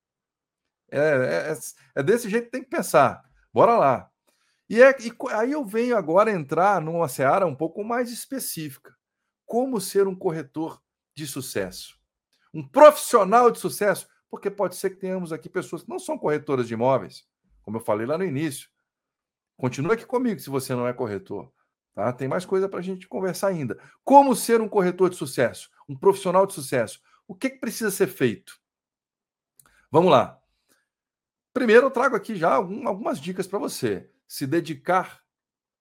É, 0.91 0.99
é, 0.99 1.51
é, 1.51 1.57
é 1.95 2.03
desse 2.03 2.29
jeito 2.29 2.45
que 2.45 2.51
tem 2.51 2.63
que 2.63 2.69
pensar. 2.69 3.23
Bora 3.53 3.77
lá. 3.77 4.09
E, 4.69 4.81
é, 4.81 4.95
e 5.01 5.11
aí 5.31 5.51
eu 5.51 5.65
venho 5.65 5.97
agora 5.97 6.31
entrar 6.31 6.81
numa 6.81 7.07
seara 7.07 7.45
um 7.45 7.55
pouco 7.55 7.83
mais 7.83 8.11
específica. 8.11 8.93
Como 9.45 9.81
ser 9.81 10.07
um 10.07 10.15
corretor 10.15 10.79
de 11.15 11.25
sucesso? 11.25 11.97
Um 12.53 12.67
profissional 12.67 13.49
de 13.49 13.59
sucesso? 13.59 14.07
Porque 14.29 14.51
pode 14.51 14.75
ser 14.75 14.91
que 14.91 14.97
tenhamos 14.97 15.33
aqui 15.33 15.49
pessoas 15.49 15.83
que 15.83 15.89
não 15.89 15.97
são 15.97 16.17
corretoras 16.17 16.67
de 16.67 16.75
imóveis, 16.75 17.25
como 17.63 17.77
eu 17.77 17.81
falei 17.81 18.05
lá 18.05 18.17
no 18.17 18.23
início. 18.23 18.69
Continua 19.57 19.93
aqui 19.93 20.05
comigo 20.05 20.39
se 20.39 20.49
você 20.49 20.75
não 20.75 20.87
é 20.87 20.93
corretor. 20.93 21.51
Tá? 21.99 22.13
Tem 22.13 22.29
mais 22.29 22.45
coisa 22.45 22.69
para 22.69 22.79
a 22.79 22.81
gente 22.81 23.09
conversar 23.09 23.49
ainda. 23.49 23.77
Como 24.05 24.33
ser 24.33 24.61
um 24.61 24.69
corretor 24.69 25.09
de 25.09 25.17
sucesso, 25.17 25.69
um 25.85 25.93
profissional 25.93 26.47
de 26.47 26.53
sucesso? 26.53 27.01
O 27.27 27.35
que, 27.35 27.49
que 27.49 27.59
precisa 27.59 27.91
ser 27.91 28.07
feito? 28.07 28.57
Vamos 29.91 30.09
lá. 30.09 30.39
Primeiro, 31.53 31.87
eu 31.87 31.91
trago 31.91 32.15
aqui 32.15 32.37
já 32.37 32.53
algumas 32.53 33.19
dicas 33.19 33.47
para 33.47 33.59
você. 33.59 34.09
Se 34.25 34.47
dedicar 34.47 35.21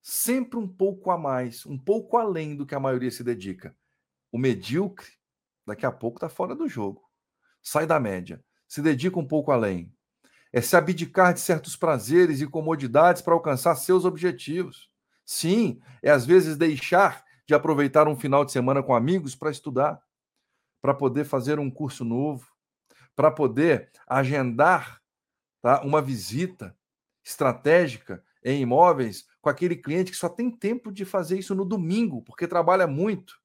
sempre 0.01 0.59
um 0.59 0.67
pouco 0.67 1.09
a 1.09 1.17
mais, 1.17 1.65
um 1.65 1.77
pouco 1.77 2.17
além 2.17 2.53
do 2.53 2.65
que 2.65 2.75
a 2.75 2.81
maioria 2.81 3.11
se 3.11 3.23
dedica. 3.23 3.73
O 4.29 4.37
medíocre, 4.37 5.07
daqui 5.65 5.85
a 5.85 5.91
pouco, 5.91 6.17
está 6.17 6.27
fora 6.27 6.53
do 6.53 6.67
jogo. 6.67 7.09
Sai 7.61 7.87
da 7.87 7.97
média. 7.97 8.43
Se 8.67 8.81
dedica 8.81 9.17
um 9.17 9.25
pouco 9.25 9.53
além. 9.53 9.95
É 10.51 10.59
se 10.59 10.75
abdicar 10.75 11.33
de 11.33 11.39
certos 11.39 11.77
prazeres 11.77 12.41
e 12.41 12.45
comodidades 12.45 13.21
para 13.21 13.33
alcançar 13.33 13.73
seus 13.75 14.03
objetivos. 14.03 14.88
Sim, 15.31 15.79
é 16.01 16.09
às 16.09 16.25
vezes 16.25 16.57
deixar 16.57 17.23
de 17.47 17.53
aproveitar 17.53 18.07
um 18.07 18.15
final 18.15 18.43
de 18.43 18.51
semana 18.51 18.81
com 18.81 18.95
amigos 18.95 19.35
para 19.35 19.51
estudar, 19.51 20.01
para 20.81 20.91
poder 20.91 21.23
fazer 21.23 21.59
um 21.59 21.69
curso 21.69 22.03
novo, 22.03 22.47
para 23.15 23.29
poder 23.29 23.91
agendar 24.07 24.99
tá, 25.61 25.83
uma 25.83 26.01
visita 26.01 26.75
estratégica 27.23 28.23
em 28.43 28.63
imóveis 28.63 29.27
com 29.39 29.51
aquele 29.51 29.75
cliente 29.75 30.09
que 30.09 30.17
só 30.17 30.27
tem 30.27 30.49
tempo 30.49 30.91
de 30.91 31.05
fazer 31.05 31.37
isso 31.37 31.53
no 31.53 31.63
domingo, 31.63 32.23
porque 32.23 32.47
trabalha 32.47 32.87
muito. 32.87 33.39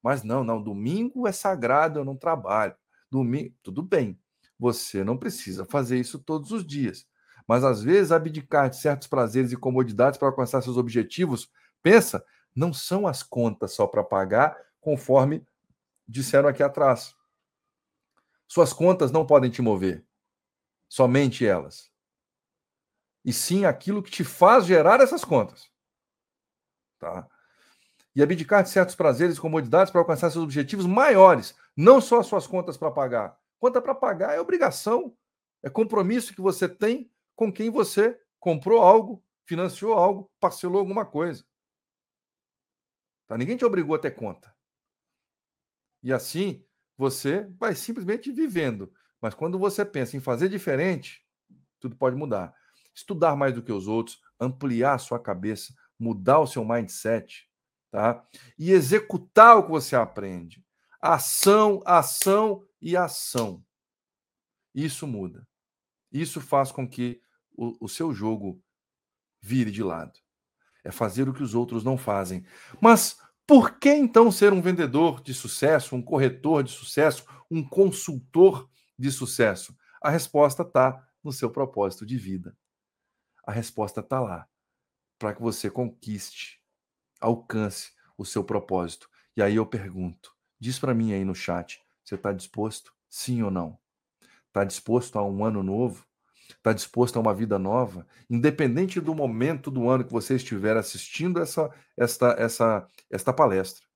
Mas 0.00 0.22
não, 0.22 0.44
não, 0.44 0.62
domingo 0.62 1.26
é 1.26 1.32
sagrado, 1.32 1.98
eu 1.98 2.04
não 2.04 2.16
trabalho. 2.16 2.76
Domingo, 3.10 3.52
tudo 3.60 3.82
bem. 3.82 4.16
Você 4.56 5.02
não 5.02 5.18
precisa 5.18 5.64
fazer 5.64 5.98
isso 5.98 6.16
todos 6.16 6.52
os 6.52 6.64
dias. 6.64 7.04
Mas 7.46 7.62
às 7.62 7.82
vezes 7.82 8.12
abdicar 8.12 8.70
de 8.70 8.76
certos 8.76 9.06
prazeres 9.06 9.52
e 9.52 9.56
comodidades 9.56 10.18
para 10.18 10.28
alcançar 10.28 10.62
seus 10.62 10.76
objetivos, 10.76 11.50
pensa, 11.82 12.24
não 12.54 12.72
são 12.72 13.06
as 13.06 13.22
contas 13.22 13.72
só 13.72 13.86
para 13.86 14.02
pagar, 14.02 14.56
conforme 14.80 15.46
disseram 16.06 16.48
aqui 16.48 16.62
atrás. 16.62 17.14
Suas 18.46 18.72
contas 18.72 19.10
não 19.10 19.26
podem 19.26 19.50
te 19.50 19.60
mover, 19.60 20.04
somente 20.88 21.46
elas. 21.46 21.90
E 23.24 23.32
sim 23.32 23.64
aquilo 23.64 24.02
que 24.02 24.10
te 24.10 24.22
faz 24.22 24.66
gerar 24.66 25.00
essas 25.00 25.24
contas. 25.24 25.70
Tá? 26.98 27.26
E 28.14 28.22
abdicar 28.22 28.62
de 28.62 28.68
certos 28.68 28.94
prazeres 28.94 29.36
e 29.36 29.40
comodidades 29.40 29.90
para 29.90 30.00
alcançar 30.00 30.30
seus 30.30 30.44
objetivos 30.44 30.86
maiores, 30.86 31.54
não 31.76 32.00
só 32.00 32.20
as 32.20 32.26
suas 32.26 32.46
contas 32.46 32.76
para 32.76 32.90
pagar. 32.90 33.38
Conta 33.58 33.80
para 33.80 33.94
pagar 33.94 34.34
é 34.34 34.40
obrigação, 34.40 35.16
é 35.62 35.70
compromisso 35.70 36.34
que 36.34 36.40
você 36.40 36.68
tem 36.68 37.10
com 37.34 37.52
quem 37.52 37.70
você 37.70 38.20
comprou 38.38 38.80
algo, 38.82 39.24
financiou 39.44 39.94
algo, 39.94 40.30
parcelou 40.40 40.78
alguma 40.78 41.04
coisa. 41.04 41.44
Tá? 43.26 43.36
Ninguém 43.36 43.56
te 43.56 43.64
obrigou 43.64 43.94
a 43.96 43.98
ter 43.98 44.12
conta. 44.12 44.54
E 46.02 46.12
assim 46.12 46.64
você 46.96 47.44
vai 47.58 47.74
simplesmente 47.74 48.30
vivendo. 48.30 48.92
Mas 49.20 49.34
quando 49.34 49.58
você 49.58 49.84
pensa 49.84 50.16
em 50.16 50.20
fazer 50.20 50.48
diferente, 50.48 51.26
tudo 51.80 51.96
pode 51.96 52.16
mudar. 52.16 52.54
Estudar 52.94 53.34
mais 53.34 53.54
do 53.54 53.62
que 53.62 53.72
os 53.72 53.88
outros, 53.88 54.20
ampliar 54.38 54.94
a 54.94 54.98
sua 54.98 55.18
cabeça, 55.18 55.74
mudar 55.98 56.40
o 56.40 56.46
seu 56.46 56.64
mindset, 56.64 57.50
tá? 57.90 58.24
E 58.58 58.70
executar 58.70 59.56
o 59.56 59.64
que 59.64 59.70
você 59.70 59.96
aprende. 59.96 60.64
Ação, 61.00 61.82
ação 61.84 62.64
e 62.80 62.96
ação. 62.96 63.64
Isso 64.74 65.06
muda. 65.06 65.46
Isso 66.12 66.40
faz 66.40 66.70
com 66.70 66.88
que 66.88 67.20
o, 67.54 67.84
o 67.84 67.88
seu 67.88 68.12
jogo 68.12 68.62
vire 69.40 69.70
de 69.70 69.82
lado. 69.82 70.18
É 70.84 70.90
fazer 70.90 71.28
o 71.28 71.34
que 71.34 71.42
os 71.42 71.54
outros 71.54 71.82
não 71.82 71.96
fazem. 71.96 72.44
Mas 72.80 73.18
por 73.46 73.78
que 73.78 73.90
então 73.90 74.30
ser 74.30 74.52
um 74.52 74.62
vendedor 74.62 75.22
de 75.22 75.34
sucesso, 75.34 75.94
um 75.94 76.02
corretor 76.02 76.62
de 76.62 76.70
sucesso, 76.70 77.24
um 77.50 77.66
consultor 77.66 78.68
de 78.98 79.10
sucesso? 79.10 79.76
A 80.02 80.10
resposta 80.10 80.62
está 80.62 81.06
no 81.22 81.32
seu 81.32 81.50
propósito 81.50 82.04
de 82.04 82.16
vida. 82.16 82.56
A 83.46 83.52
resposta 83.52 84.00
está 84.00 84.20
lá 84.20 84.48
para 85.18 85.34
que 85.34 85.40
você 85.40 85.70
conquiste, 85.70 86.60
alcance 87.20 87.92
o 88.16 88.24
seu 88.24 88.44
propósito. 88.44 89.08
E 89.36 89.42
aí 89.42 89.56
eu 89.56 89.66
pergunto: 89.66 90.34
diz 90.58 90.78
para 90.78 90.94
mim 90.94 91.12
aí 91.12 91.24
no 91.24 91.34
chat, 91.34 91.82
você 92.04 92.14
está 92.14 92.32
disposto? 92.32 92.92
Sim 93.08 93.42
ou 93.42 93.50
não? 93.50 93.78
Está 94.48 94.64
disposto 94.64 95.18
a 95.18 95.24
um 95.24 95.44
ano 95.44 95.62
novo? 95.62 96.06
Está 96.48 96.72
disposto 96.72 97.16
a 97.16 97.20
uma 97.20 97.34
vida 97.34 97.58
nova? 97.58 98.06
Independente 98.28 99.00
do 99.00 99.14
momento 99.14 99.70
do 99.70 99.88
ano 99.88 100.04
que 100.04 100.12
você 100.12 100.36
estiver 100.36 100.76
assistindo 100.76 101.40
essa, 101.40 101.70
esta, 101.96 102.36
essa, 102.38 102.88
esta 103.10 103.32
palestra. 103.32 103.86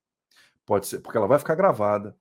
Pode 0.64 0.86
ser, 0.86 1.00
porque 1.00 1.16
ela 1.16 1.26
vai 1.26 1.38
ficar 1.38 1.54
gravada. 1.54 2.16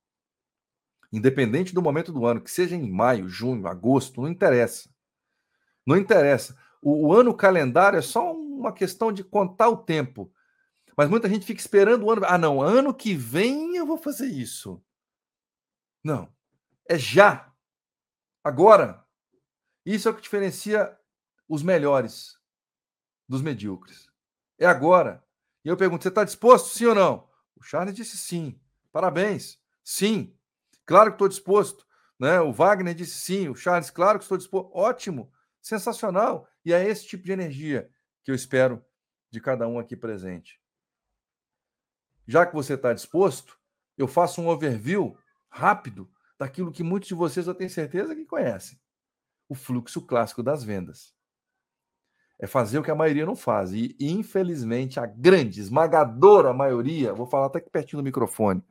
Independente 1.12 1.74
do 1.74 1.82
momento 1.82 2.12
do 2.12 2.26
ano, 2.26 2.42
que 2.42 2.52
seja 2.52 2.76
em 2.76 2.90
maio, 2.90 3.30
junho, 3.30 3.68
agosto, 3.68 4.22
não 4.22 4.30
interessa. 4.30 4.90
Não 5.86 5.96
interessa. 5.96 6.58
O, 6.82 7.08
o 7.08 7.14
ano 7.14 7.34
calendário 7.34 7.98
é 7.98 8.02
só 8.02 8.34
uma 8.34 8.74
questão 8.74 9.12
de 9.12 9.24
contar 9.24 9.70
o 9.70 9.78
tempo. 9.78 10.32
Mas 10.96 11.10
muita 11.10 11.30
gente 11.30 11.46
fica 11.46 11.62
esperando 11.62 12.06
o 12.06 12.12
ano. 12.12 12.24
Ah, 12.26 12.38
não, 12.38 12.62
ano 12.62 12.94
que 12.94 13.14
vem 13.14 13.78
eu 13.78 13.86
vou 13.86 13.98
fazer 13.98 14.28
isso. 14.28 14.84
Não. 16.04 16.30
É 16.90 16.98
já. 16.98 17.52
Agora. 18.44 19.07
Isso 19.88 20.10
é 20.10 20.12
o 20.12 20.14
que 20.14 20.22
diferencia 20.22 21.00
os 21.48 21.64
melhores 21.64 22.38
dos 23.26 23.42
medíocres. 23.42 24.12
É 24.60 24.66
agora. 24.66 25.24
E 25.64 25.70
eu 25.70 25.78
pergunto: 25.78 26.04
você 26.04 26.10
está 26.10 26.26
disposto, 26.26 26.68
sim 26.76 26.88
ou 26.88 26.94
não? 26.94 27.30
O 27.56 27.64
Charles 27.64 27.96
disse 27.96 28.18
sim. 28.18 28.60
Parabéns. 28.92 29.58
Sim. 29.86 30.38
Claro 30.86 31.12
que 31.12 31.16
estou 31.16 31.30
disposto. 31.30 31.88
Né? 32.20 32.42
O 32.42 32.52
Wagner 32.52 32.94
disse 32.94 33.18
sim. 33.22 33.48
O 33.48 33.56
Charles, 33.56 33.90
claro 33.90 34.20
que 34.20 34.26
estou 34.26 34.38
disposto. 34.38 34.70
Ótimo. 34.76 35.32
Sensacional. 35.62 36.50
E 36.66 36.74
é 36.74 36.86
esse 36.86 37.08
tipo 37.08 37.24
de 37.24 37.32
energia 37.32 37.90
que 38.26 38.32
eu 38.32 38.36
espero 38.36 38.86
de 39.32 39.40
cada 39.40 39.70
um 39.70 39.80
aqui 39.80 39.96
presente. 39.96 40.62
Já 42.28 42.46
que 42.46 42.54
você 42.54 42.74
está 42.74 42.92
disposto, 42.92 43.58
eu 43.98 44.06
faço 44.06 44.42
um 44.42 44.50
overview 44.50 45.18
rápido 45.50 46.12
daquilo 46.38 46.74
que 46.74 46.84
muitos 46.84 47.08
de 47.08 47.16
vocês 47.16 47.48
eu 47.48 47.56
tenho 47.56 47.70
certeza 47.70 48.14
que 48.14 48.26
conhecem 48.26 48.78
o 49.50 49.56
fluxo 49.56 50.02
clássico 50.02 50.43
das 50.43 50.64
vendas. 50.64 51.16
É 52.39 52.45
fazer 52.45 52.78
o 52.78 52.84
que 52.84 52.91
a 52.91 52.95
maioria 52.95 53.26
não 53.26 53.36
faz. 53.36 53.74
E, 53.74 53.95
infelizmente, 54.00 55.00
a 55.00 55.06
grande, 55.06 55.60
esmagadora 55.60 56.54
maioria, 56.54 57.14
vou 57.14 57.26
falar 57.26 57.48
até 57.48 57.60
aqui 57.60 57.70
pertinho 57.70 58.02
do 58.02 58.06
microfone, 58.06 58.64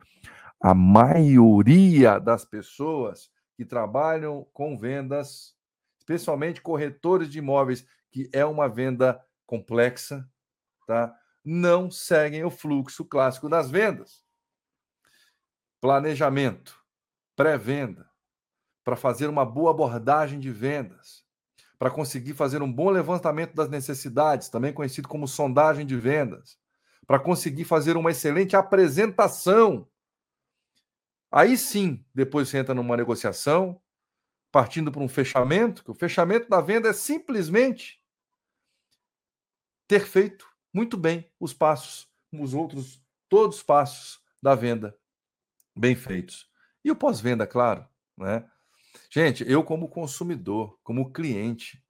a 0.61 0.75
maioria 0.75 2.19
das 2.19 2.45
pessoas 2.45 3.31
que 3.57 3.65
trabalham 3.65 4.47
com 4.53 4.79
vendas, 4.79 5.55
especialmente 5.99 6.61
corretores 6.61 7.29
de 7.29 7.39
imóveis, 7.39 7.87
que 8.11 8.29
é 8.33 8.45
uma 8.45 8.69
venda 8.69 9.21
complexa, 9.47 10.29
tá? 10.87 11.15
não 11.45 11.91
seguem 11.91 12.45
o 12.45 12.51
fluxo 12.51 13.05
clássico 13.05 13.49
das 13.49 13.71
vendas. 13.71 14.25
Planejamento, 15.81 16.77
pré-venda, 17.37 18.06
para 18.87 18.95
fazer 18.95 19.27
uma 19.29 19.45
boa 19.45 19.73
abordagem 19.73 20.39
de 20.39 20.53
vendas, 20.53 21.25
para 21.77 21.91
conseguir 21.91 22.35
fazer 22.35 22.63
um 22.63 22.73
bom 22.73 22.89
levantamento 22.89 23.53
das 23.53 23.69
necessidades, 23.69 24.49
também 24.49 24.73
conhecido 24.73 25.09
como 25.09 25.27
sondagem 25.27 25.85
de 25.85 25.97
vendas, 25.97 26.57
para 27.05 27.19
conseguir 27.19 27.65
fazer 27.65 27.97
uma 27.97 28.13
excelente 28.13 28.55
apresentação. 28.55 29.91
Aí 31.33 31.59
sim, 31.59 32.07
depois 32.15 32.49
você 32.49 32.59
entra 32.59 32.77
numa 32.77 32.97
negociação, 32.97 33.83
partindo 34.53 34.93
para 34.93 35.03
um 35.03 35.09
fechamento, 35.09 35.83
que 35.83 35.91
o 35.91 35.95
fechamento 35.95 36.49
da 36.49 36.61
venda 36.61 36.89
é 36.89 36.93
simplesmente 36.93 38.01
ter 39.89 40.07
feito 40.07 40.49
muito 40.73 40.97
bem 40.97 41.29
os 41.41 41.53
passos, 41.53 42.09
os 42.33 42.55
outros, 42.55 43.03
todos 43.29 43.57
os 43.57 43.63
passos 43.65 44.21
da 44.41 44.55
venda 44.55 44.97
bem 45.77 45.97
feitos. 45.97 46.49
E 46.85 46.91
o 46.93 46.95
pós-venda, 46.95 47.49
claro, 47.49 47.85
né? 48.17 48.49
Gente, 49.11 49.45
eu, 49.51 49.63
como 49.63 49.89
consumidor, 49.89 50.79
como 50.83 51.13
cliente, 51.13 51.83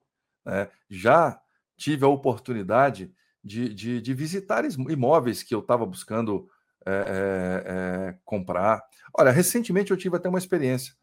né, 0.44 0.68
já 0.88 1.40
tive 1.76 2.04
a 2.04 2.08
oportunidade 2.08 3.12
de, 3.42 3.72
de, 3.72 4.00
de 4.00 4.14
visitar 4.14 4.64
imóveis 4.64 5.42
que 5.42 5.54
eu 5.54 5.60
estava 5.60 5.84
buscando 5.86 6.48
é, 6.84 7.64
é, 7.66 8.18
comprar. 8.24 8.82
Olha, 9.12 9.30
recentemente 9.30 9.90
eu 9.90 9.96
tive 9.96 10.16
até 10.16 10.28
uma 10.28 10.38
experiência. 10.38 10.94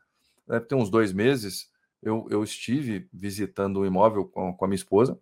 Né, 0.48 0.60
tem 0.60 0.78
uns 0.78 0.90
dois 0.90 1.14
meses, 1.14 1.70
eu, 2.02 2.28
eu 2.30 2.44
estive 2.44 3.08
visitando 3.14 3.82
um 3.82 3.86
imóvel 3.86 4.26
com, 4.26 4.54
com 4.54 4.66
a 4.66 4.68
minha 4.68 4.76
esposa, 4.76 5.18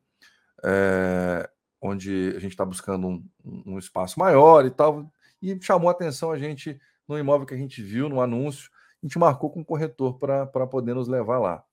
é, 0.63 1.49
onde 1.81 2.33
a 2.35 2.39
gente 2.39 2.51
está 2.51 2.65
buscando 2.65 3.07
um, 3.07 3.23
um, 3.43 3.79
espaço 3.79 4.19
maior 4.19 4.65
e 4.65 4.71
tal, 4.71 5.11
e 5.41 5.57
chamou 5.61 5.89
a 5.89 5.91
atenção 5.91 6.31
a 6.31 6.37
gente 6.37 6.79
no 7.07 7.17
imóvel 7.17 7.47
que 7.47 7.53
a 7.53 7.57
gente 7.57 7.81
viu 7.81 8.07
no 8.07 8.21
anúncio 8.21 8.69
a 9.01 9.05
gente 9.05 9.17
marcou 9.17 9.49
com 9.49 9.61
o 9.61 9.65
corretor 9.65 10.19
para 10.19 10.67
poder 10.67 10.93
nos 10.93 11.07
levar 11.07 11.39
lá. 11.39 11.65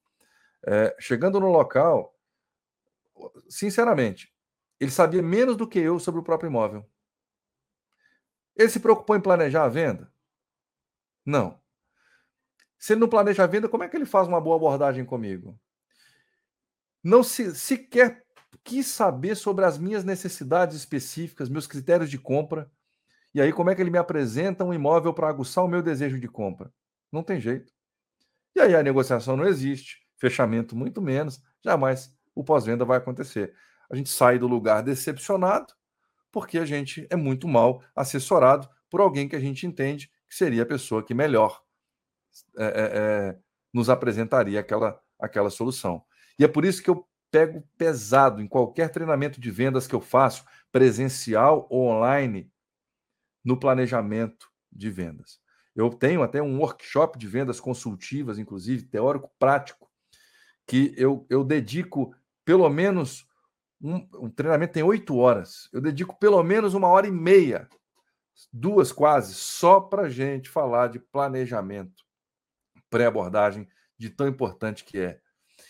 É, 0.67 0.97
chegando 0.99 1.39
no 1.39 1.51
local, 1.51 2.17
sinceramente, 3.49 4.35
ele 4.81 4.91
sabia 4.91 5.23
menos 5.23 5.57
do 5.57 5.69
que 5.69 5.79
eu 5.79 5.99
sobre 5.99 6.21
o 6.21 6.25
próprio 6.25 6.49
imóvel. 6.49 6.89
Ele 8.57 8.69
se 8.69 8.81
preocupou 8.81 9.17
em 9.17 9.21
planejar 9.21 9.65
a 9.65 9.69
venda? 9.69 10.13
Não. 11.25 11.61
Se 12.79 12.93
ele 12.93 13.01
não 13.01 13.09
planeja 13.09 13.45
a 13.45 13.47
venda, 13.47 13.69
como 13.69 13.85
é 13.85 13.89
que 13.89 13.97
ele 13.97 14.07
faz 14.07 14.27
uma 14.27 14.41
boa 14.41 14.57
abordagem 14.57 15.05
comigo? 15.05 15.59
Não 17.03 17.23
se, 17.23 17.55
sequer 17.55 18.25
quis 18.65 18.87
saber 18.87 19.35
sobre 19.37 19.65
as 19.65 19.79
minhas 19.79 20.05
necessidades 20.05 20.77
específicas, 20.77 21.49
meus 21.49 21.67
critérios 21.67 22.11
de 22.11 22.19
compra. 22.19 22.71
E 23.35 23.41
aí, 23.41 23.53
como 23.53 23.71
é 23.71 23.75
que 23.75 23.83
ele 23.83 23.91
me 23.91 23.99
apresenta 23.99 24.65
um 24.65 24.75
imóvel 24.75 25.13
para 25.13 25.29
aguçar 25.29 25.65
o 25.65 25.69
meu 25.69 25.83
desejo 25.83 26.19
de 26.19 26.29
compra? 26.29 26.73
Não 27.13 27.23
tem 27.23 27.41
jeito. 27.41 27.73
E 28.55 28.61
aí 28.61 28.75
a 28.75 28.83
negociação 28.83 29.37
não 29.37 29.47
existe, 29.47 29.99
fechamento 30.17 30.75
muito 30.75 31.01
menos, 31.01 31.41
jamais 31.65 32.13
o 32.35 32.45
pós-venda 32.45 32.85
vai 32.85 32.99
acontecer. 32.99 33.55
A 33.91 33.97
gente 33.97 34.11
sai 34.11 34.39
do 34.39 34.47
lugar 34.47 34.83
decepcionado 34.83 35.73
porque 36.31 36.59
a 36.59 36.65
gente 36.65 37.07
é 37.11 37.17
muito 37.17 37.49
mal 37.49 37.83
assessorado 37.95 38.69
por 38.91 39.01
alguém 39.01 39.29
que 39.29 39.37
a 39.37 39.41
gente 39.41 39.67
entende 39.67 40.11
que 40.29 40.35
seria 40.35 40.63
a 40.63 40.67
pessoa 40.67 41.03
que 41.03 41.15
melhor 41.15 41.63
é, 42.57 42.65
é, 42.65 42.69
é, 42.69 43.39
nos 43.73 43.89
apresentaria 43.89 44.61
aquela, 44.61 45.01
aquela 45.19 45.51
solução. 45.51 46.05
E 46.39 46.45
é 46.45 46.49
por 46.49 46.65
isso 46.65 46.83
que 46.83 46.91
eu 46.91 47.07
pego 47.31 47.63
pesado 47.77 48.41
em 48.41 48.47
qualquer 48.47 48.91
treinamento 48.91 49.41
de 49.41 49.51
vendas 49.51 49.87
que 49.87 49.95
eu 49.95 50.01
faço, 50.01 50.45
presencial 50.71 51.67
ou 51.71 51.89
online, 51.89 52.51
no 53.45 53.59
planejamento 53.59 54.51
de 54.71 54.91
vendas. 54.91 55.41
Eu 55.79 55.91
tenho 55.91 56.25
até 56.25 56.43
um 56.43 56.59
workshop 56.59 57.17
de 57.17 57.29
vendas 57.29 57.61
consultivas, 57.61 58.37
inclusive, 58.37 58.83
teórico 58.83 59.31
prático, 59.39 59.89
que 60.67 60.93
eu, 60.97 61.25
eu 61.31 61.45
dedico 61.45 62.13
pelo 62.45 62.69
menos. 62.69 63.25
Um, 63.81 64.09
um 64.15 64.29
treinamento 64.29 64.73
tem 64.73 64.83
oito 64.83 65.17
horas. 65.17 65.69
Eu 65.73 65.81
dedico 65.81 66.19
pelo 66.19 66.43
menos 66.43 66.75
uma 66.75 66.89
hora 66.89 67.07
e 67.07 67.13
meia, 67.13 67.69
duas 68.53 68.91
quase, 68.91 69.35
só 69.35 69.81
para 69.81 70.09
gente 70.09 70.49
falar 70.49 70.89
de 70.89 70.99
planejamento, 70.99 72.03
pré-abordagem, 72.91 73.69
de 73.97 74.11
tão 74.11 74.27
importante 74.27 74.83
que 74.83 74.99
é. 74.99 75.21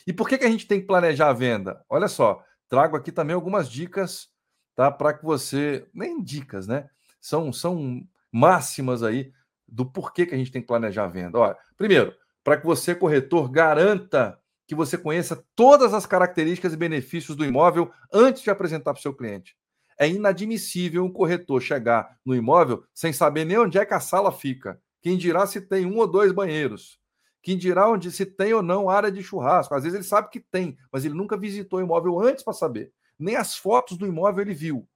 E 0.07 0.13
por 0.15 0.27
que, 0.27 0.39
que 0.39 0.45
a 0.47 0.51
gente 0.51 0.67
tem 0.67 0.81
que 0.81 0.87
planejar 0.87 1.29
a 1.29 1.35
venda? 1.35 1.85
Olha 1.87 2.09
só, 2.09 2.43
trago 2.67 2.97
aqui 2.97 3.13
também 3.13 3.35
algumas 3.35 3.69
dicas, 3.69 4.31
tá? 4.75 4.91
Para 4.91 5.13
que 5.13 5.23
você. 5.23 5.87
Nem 5.93 6.23
dicas, 6.23 6.67
né? 6.67 6.89
São, 7.21 7.53
são 7.53 8.09
máximas 8.33 9.03
aí 9.03 9.35
do 9.69 9.85
porquê 9.85 10.25
que 10.25 10.35
a 10.35 10.39
gente 10.39 10.51
tem 10.51 10.62
que 10.62 10.69
planejar 10.69 11.05
a 11.05 11.09
venda. 11.09 11.39
Olha, 11.39 11.57
primeiro, 11.77 12.14
para 12.43 12.57
que 12.57 12.64
você, 12.64 12.95
corretor, 12.95 13.51
garanta 13.51 14.39
que 14.66 14.75
você 14.75 14.99
conheça 14.99 15.45
todas 15.55 15.95
as 15.95 16.07
características 16.07 16.73
e 16.73 16.77
benefícios 16.77 17.37
do 17.37 17.45
imóvel 17.45 17.91
antes 18.12 18.43
de 18.43 18.51
apresentar 18.51 18.93
para 18.93 19.01
o 19.01 19.03
seu 19.03 19.14
cliente. 19.14 19.57
É 19.99 20.09
inadmissível 20.09 21.05
um 21.05 21.12
corretor 21.12 21.61
chegar 21.61 22.19
no 22.25 22.35
imóvel 22.35 22.85
sem 22.95 23.12
saber 23.12 23.45
nem 23.45 23.59
onde 23.59 23.79
é 23.79 23.85
que 23.85 23.95
a 23.95 24.01
sala 24.01 24.31
fica. 24.31 24.81
Quem 25.01 25.16
dirá 25.16 25.47
se 25.47 25.61
tem 25.61 25.87
um 25.87 25.99
ou 25.99 26.07
dois 26.07 26.33
banheiros. 26.33 26.99
Que 27.43 27.55
dirá 27.55 27.89
onde 27.89 28.12
se 28.12 28.27
tem 28.27 28.53
ou 28.53 28.62
não 28.62 28.91
área 28.91 29.11
de 29.11 29.23
churrasco. 29.23 29.75
Às 29.75 29.85
vezes 29.85 29.97
ele 29.97 30.05
sabe 30.05 30.29
que 30.29 30.39
tem, 30.39 30.77
mas 30.93 31.05
ele 31.05 31.14
nunca 31.14 31.37
visitou 31.37 31.79
o 31.79 31.83
imóvel 31.83 32.21
antes 32.21 32.45
para 32.45 32.53
saber. 32.53 32.93
Nem 33.19 33.37
as 33.37 33.57
fotos 33.57 33.97
do 33.97 34.07
imóvel 34.07 34.43
ele 34.43 34.55
viu 34.55 34.87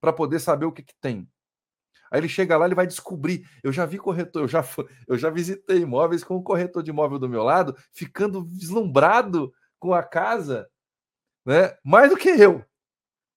para 0.00 0.12
poder 0.12 0.40
saber 0.40 0.64
o 0.66 0.72
que, 0.72 0.82
que 0.82 0.94
tem. 1.00 1.28
Aí 2.10 2.20
ele 2.20 2.28
chega 2.28 2.56
lá, 2.56 2.66
ele 2.66 2.74
vai 2.74 2.86
descobrir. 2.86 3.48
Eu 3.62 3.72
já 3.72 3.84
vi 3.86 3.98
corretor, 3.98 4.42
eu 4.42 4.48
já, 4.48 4.64
eu 5.06 5.18
já 5.18 5.30
visitei 5.30 5.78
imóveis 5.78 6.24
com 6.24 6.36
o 6.36 6.42
corretor 6.42 6.82
de 6.82 6.90
imóvel 6.90 7.18
do 7.18 7.28
meu 7.28 7.42
lado, 7.42 7.76
ficando 7.92 8.44
vislumbrado 8.44 9.52
com 9.78 9.94
a 9.94 10.02
casa, 10.02 10.68
né? 11.44 11.76
Mais 11.84 12.10
do 12.10 12.16
que 12.16 12.28
eu, 12.28 12.64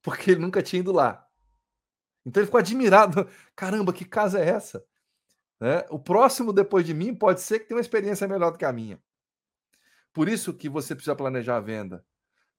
porque 0.02 0.32
ele 0.32 0.42
nunca 0.42 0.62
tinha 0.62 0.80
ido 0.80 0.92
lá. 0.92 1.26
Então 2.26 2.42
ele 2.42 2.48
ficou 2.48 2.60
admirado. 2.60 3.28
Caramba, 3.56 3.94
que 3.94 4.06
casa 4.06 4.40
é 4.40 4.50
essa? 4.50 4.84
Né? 5.60 5.86
O 5.90 6.00
próximo 6.00 6.52
depois 6.52 6.86
de 6.86 6.94
mim 6.94 7.14
pode 7.14 7.42
ser 7.42 7.60
que 7.60 7.68
tenha 7.68 7.78
uma 7.78 7.82
experiência 7.82 8.28
melhor 8.28 8.52
do 8.52 8.58
que 8.58 8.66
a 8.66 8.74
minha. 8.74 9.00
Por 10.14 10.28
isso 10.28 10.54
que 10.54 10.68
você 10.68 10.96
precisa 10.96 11.16
planejar 11.16 11.58
a 11.58 11.62
venda. 11.62 12.04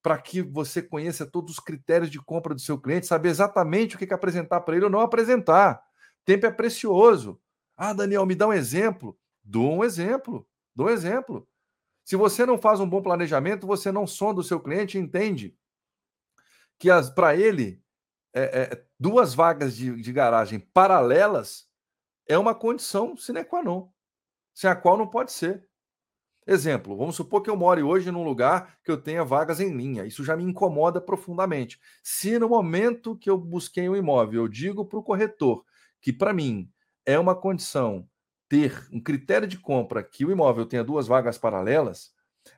Para 0.00 0.18
que 0.18 0.42
você 0.42 0.82
conheça 0.82 1.26
todos 1.26 1.52
os 1.54 1.60
critérios 1.60 2.10
de 2.10 2.18
compra 2.18 2.54
do 2.54 2.60
seu 2.60 2.80
cliente, 2.80 3.06
saber 3.06 3.28
exatamente 3.28 3.94
o 3.94 3.98
que, 3.98 4.06
que 4.06 4.14
apresentar 4.14 4.60
para 4.60 4.74
ele 4.74 4.84
ou 4.84 4.90
não 4.90 5.00
apresentar. 5.00 5.80
Tempo 6.24 6.46
é 6.46 6.50
precioso. 6.50 7.40
Ah, 7.76 7.92
Daniel, 7.92 8.26
me 8.26 8.34
dá 8.34 8.48
um 8.48 8.52
exemplo. 8.52 9.18
Dou 9.42 9.72
um 9.72 9.84
exemplo. 9.84 10.46
Dou 10.74 10.86
um 10.86 10.90
exemplo. 10.90 11.48
Se 12.04 12.16
você 12.16 12.44
não 12.44 12.58
faz 12.58 12.80
um 12.80 12.88
bom 12.88 13.02
planejamento, 13.02 13.66
você 13.66 13.92
não 13.92 14.06
sonda 14.06 14.40
o 14.40 14.44
seu 14.44 14.60
cliente 14.60 14.98
e 14.98 15.00
entende 15.00 15.56
que 16.78 16.88
para 17.14 17.36
ele 17.36 17.80
é, 18.32 18.62
é, 18.62 18.84
duas 18.98 19.34
vagas 19.34 19.76
de, 19.76 20.00
de 20.00 20.12
garagem 20.12 20.58
paralelas 20.58 21.68
é 22.26 22.36
uma 22.36 22.54
condição 22.54 23.16
sine 23.16 23.44
qua 23.44 23.62
non, 23.62 23.88
sem 24.54 24.68
a 24.68 24.74
qual 24.74 24.96
não 24.96 25.06
pode 25.06 25.32
ser. 25.32 25.68
Exemplo, 26.44 26.96
vamos 26.96 27.14
supor 27.14 27.40
que 27.40 27.48
eu 27.48 27.56
moro 27.56 27.86
hoje 27.86 28.10
num 28.10 28.24
lugar 28.24 28.76
que 28.82 28.90
eu 28.90 29.00
tenha 29.00 29.24
vagas 29.24 29.60
em 29.60 29.76
linha. 29.76 30.04
Isso 30.04 30.24
já 30.24 30.36
me 30.36 30.42
incomoda 30.42 31.00
profundamente. 31.00 31.80
Se 32.02 32.36
no 32.36 32.48
momento 32.48 33.16
que 33.16 33.30
eu 33.30 33.38
busquei 33.38 33.88
um 33.88 33.94
imóvel, 33.94 34.42
eu 34.42 34.48
digo 34.48 34.84
para 34.84 34.98
o 34.98 35.04
corretor 35.04 35.64
que 36.02 36.12
para 36.12 36.32
mim 36.32 36.68
é 37.06 37.18
uma 37.18 37.34
condição 37.34 38.06
ter 38.48 38.86
um 38.92 39.00
critério 39.00 39.48
de 39.48 39.56
compra 39.56 40.02
que 40.02 40.26
o 40.26 40.30
imóvel 40.30 40.66
tenha 40.66 40.84
duas 40.84 41.06
vagas 41.06 41.38
paralelas, 41.38 42.12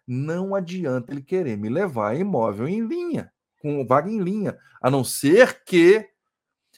não 0.04 0.54
adianta 0.54 1.12
ele 1.12 1.22
querer 1.22 1.56
me 1.56 1.68
levar 1.68 2.18
imóvel 2.18 2.66
em 2.66 2.80
linha, 2.84 3.32
com 3.60 3.86
vaga 3.86 4.10
em 4.10 4.18
linha, 4.18 4.58
a 4.82 4.90
não 4.90 5.04
ser 5.04 5.62
que 5.64 6.08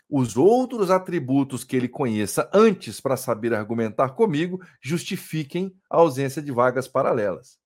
os 0.09 0.37
outros 0.37 0.91
atributos 0.91 1.65
que 1.65 1.77
ele 1.77 1.89
conheça 1.89 2.51
antes 2.53 3.01
para 3.01 3.17
saber 3.17 3.55
argumentar 3.55 4.11
comigo 4.11 4.61
justifiquem 4.81 5.75
a 5.91 5.97
ausência 5.97 6.43
de 6.43 6.53
vagas 6.53 6.87
paralelas. 6.87 7.59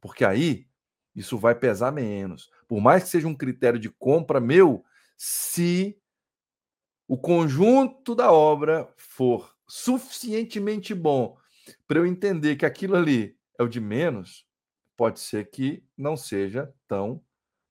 Porque 0.00 0.24
aí 0.24 0.66
isso 1.14 1.38
vai 1.38 1.54
pesar 1.54 1.92
menos. 1.92 2.50
Por 2.68 2.80
mais 2.80 3.02
que 3.02 3.08
seja 3.10 3.28
um 3.28 3.34
critério 3.34 3.78
de 3.78 3.90
compra 3.90 4.40
meu, 4.40 4.84
se 5.16 5.98
o 7.06 7.16
conjunto 7.18 8.14
da 8.14 8.32
obra 8.32 8.92
for 8.96 9.54
suficientemente 9.66 10.94
bom 10.94 11.36
para 11.86 11.98
eu 11.98 12.06
entender 12.06 12.56
que 12.56 12.66
aquilo 12.66 12.96
ali 12.96 13.36
é 13.58 13.62
o 13.62 13.68
de 13.68 13.80
menos, 13.80 14.46
pode 14.96 15.20
ser 15.20 15.50
que 15.50 15.84
não 15.96 16.16
seja 16.16 16.72
tão 16.86 17.22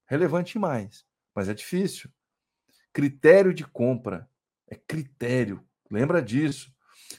relevante 0.06 0.58
mais. 0.60 1.06
Mas 1.34 1.50
é 1.50 1.54
difícil. 1.54 2.10
Critério 2.92 3.54
de 3.54 3.64
compra 3.64 4.30
é 4.68 4.76
critério. 4.76 5.64
Lembra 5.90 6.22
disso. 6.22 6.72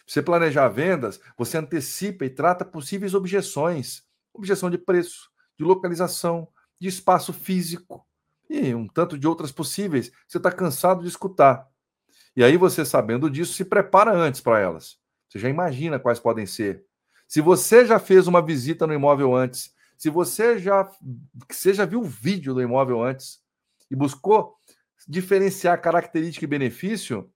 Você 0.06 0.22
planejar 0.22 0.68
vendas, 0.68 1.20
você 1.36 1.58
antecipa 1.58 2.24
e 2.24 2.30
trata 2.30 2.64
possíveis 2.64 3.14
objeções. 3.14 4.04
Objeção 4.32 4.70
de 4.70 4.78
preço, 4.78 5.30
de 5.56 5.64
localização, 5.64 6.48
de 6.80 6.88
espaço 6.88 7.32
físico 7.32 8.06
e 8.48 8.74
um 8.74 8.86
tanto 8.86 9.18
de 9.18 9.26
outras 9.26 9.52
possíveis. 9.52 10.10
Você 10.26 10.38
está 10.38 10.50
cansado 10.50 11.02
de 11.02 11.08
escutar. 11.08 11.68
E 12.36 12.42
aí 12.42 12.56
você, 12.56 12.84
sabendo 12.84 13.30
disso, 13.30 13.54
se 13.54 13.64
prepara 13.64 14.12
antes 14.12 14.40
para 14.40 14.58
elas. 14.58 14.98
Você 15.28 15.38
já 15.38 15.48
imagina 15.48 15.98
quais 15.98 16.18
podem 16.18 16.46
ser. 16.46 16.84
Se 17.26 17.40
você 17.40 17.86
já 17.86 17.98
fez 17.98 18.26
uma 18.26 18.42
visita 18.42 18.86
no 18.86 18.94
imóvel 18.94 19.34
antes, 19.34 19.72
se 19.96 20.10
você 20.10 20.58
já, 20.58 20.90
você 21.48 21.72
já 21.72 21.84
viu 21.84 22.00
o 22.00 22.04
vídeo 22.04 22.54
do 22.54 22.62
imóvel 22.62 23.02
antes 23.02 23.40
e 23.90 23.96
buscou 23.96 24.56
diferenciar 25.06 25.80
característica 25.80 26.44
e 26.44 26.48
benefício, 26.48 27.30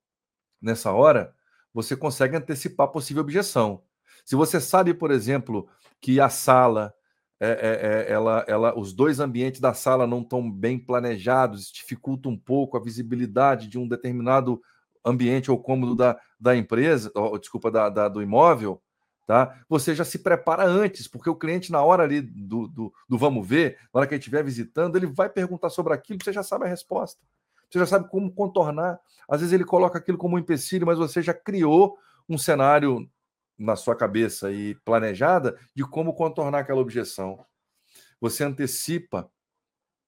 nessa 0.60 0.92
hora, 0.92 1.34
você 1.72 1.96
consegue 1.96 2.36
antecipar 2.36 2.88
possível 2.88 3.22
objeção. 3.22 3.82
Se 4.24 4.34
você 4.34 4.60
sabe, 4.60 4.92
por 4.92 5.10
exemplo, 5.10 5.68
que 6.00 6.20
a 6.20 6.28
sala, 6.28 6.92
é, 7.40 7.48
é, 7.48 8.10
é, 8.10 8.12
ela, 8.12 8.44
ela, 8.48 8.78
os 8.78 8.92
dois 8.92 9.20
ambientes 9.20 9.60
da 9.60 9.72
sala 9.72 10.06
não 10.06 10.20
estão 10.20 10.50
bem 10.50 10.78
planejados, 10.78 11.70
dificulta 11.70 12.28
um 12.28 12.36
pouco 12.36 12.76
a 12.76 12.82
visibilidade 12.82 13.68
de 13.68 13.78
um 13.78 13.86
determinado 13.86 14.60
ambiente 15.04 15.50
ou 15.50 15.62
cômodo 15.62 15.94
da, 15.94 16.18
da 16.38 16.56
empresa, 16.56 17.10
ou, 17.14 17.38
desculpa, 17.38 17.70
da, 17.70 17.88
da, 17.88 18.08
do 18.08 18.22
imóvel, 18.22 18.82
tá? 19.26 19.62
Você 19.68 19.94
já 19.94 20.04
se 20.04 20.18
prepara 20.18 20.64
antes, 20.64 21.06
porque 21.06 21.28
o 21.28 21.36
cliente, 21.36 21.70
na 21.70 21.82
hora 21.82 22.02
ali 22.02 22.20
do, 22.20 22.68
do, 22.68 22.92
do 23.08 23.18
vamos 23.18 23.46
ver, 23.46 23.78
na 23.92 24.00
hora 24.00 24.06
que 24.06 24.14
ele 24.14 24.20
estiver 24.20 24.42
visitando, 24.42 24.96
ele 24.96 25.06
vai 25.06 25.28
perguntar 25.28 25.70
sobre 25.70 25.92
aquilo, 25.92 26.18
você 26.22 26.32
já 26.32 26.42
sabe 26.42 26.64
a 26.64 26.68
resposta. 26.68 27.20
Você 27.70 27.78
já 27.78 27.86
sabe 27.86 28.08
como 28.08 28.32
contornar. 28.32 28.98
Às 29.28 29.40
vezes 29.40 29.52
ele 29.52 29.64
coloca 29.64 29.98
aquilo 29.98 30.16
como 30.16 30.36
um 30.36 30.38
empecilho, 30.38 30.86
mas 30.86 30.98
você 30.98 31.20
já 31.20 31.34
criou 31.34 31.98
um 32.28 32.38
cenário 32.38 33.08
na 33.58 33.76
sua 33.76 33.96
cabeça 33.96 34.50
e 34.52 34.74
planejada 34.76 35.58
de 35.74 35.82
como 35.84 36.14
contornar 36.14 36.60
aquela 36.60 36.80
objeção. 36.80 37.44
Você 38.20 38.44
antecipa 38.44 39.30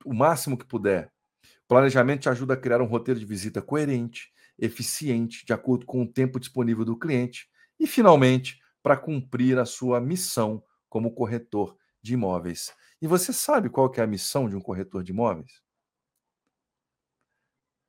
o 0.04 0.14
máximo 0.14 0.56
que 0.56 0.64
puder. 0.64 1.12
O 1.64 1.68
planejamento 1.68 2.22
te 2.22 2.28
ajuda 2.28 2.54
a 2.54 2.56
criar 2.56 2.80
um 2.80 2.86
roteiro 2.86 3.18
de 3.18 3.26
visita 3.26 3.60
coerente, 3.60 4.32
eficiente, 4.60 5.44
de 5.44 5.52
acordo 5.52 5.86
com 5.86 6.02
o 6.02 6.06
tempo 6.06 6.38
disponível 6.38 6.84
do 6.84 6.98
cliente 6.98 7.48
e, 7.78 7.86
finalmente, 7.86 8.60
para 8.82 8.96
cumprir 8.96 9.58
a 9.58 9.64
sua 9.64 10.00
missão 10.00 10.62
como 10.88 11.14
corretor 11.14 11.76
de 12.02 12.14
imóveis. 12.14 12.72
E 13.00 13.06
você 13.06 13.32
sabe 13.32 13.70
qual 13.70 13.90
que 13.90 14.00
é 14.00 14.04
a 14.04 14.06
missão 14.06 14.48
de 14.48 14.56
um 14.56 14.60
corretor 14.60 15.02
de 15.02 15.12
imóveis? 15.12 15.62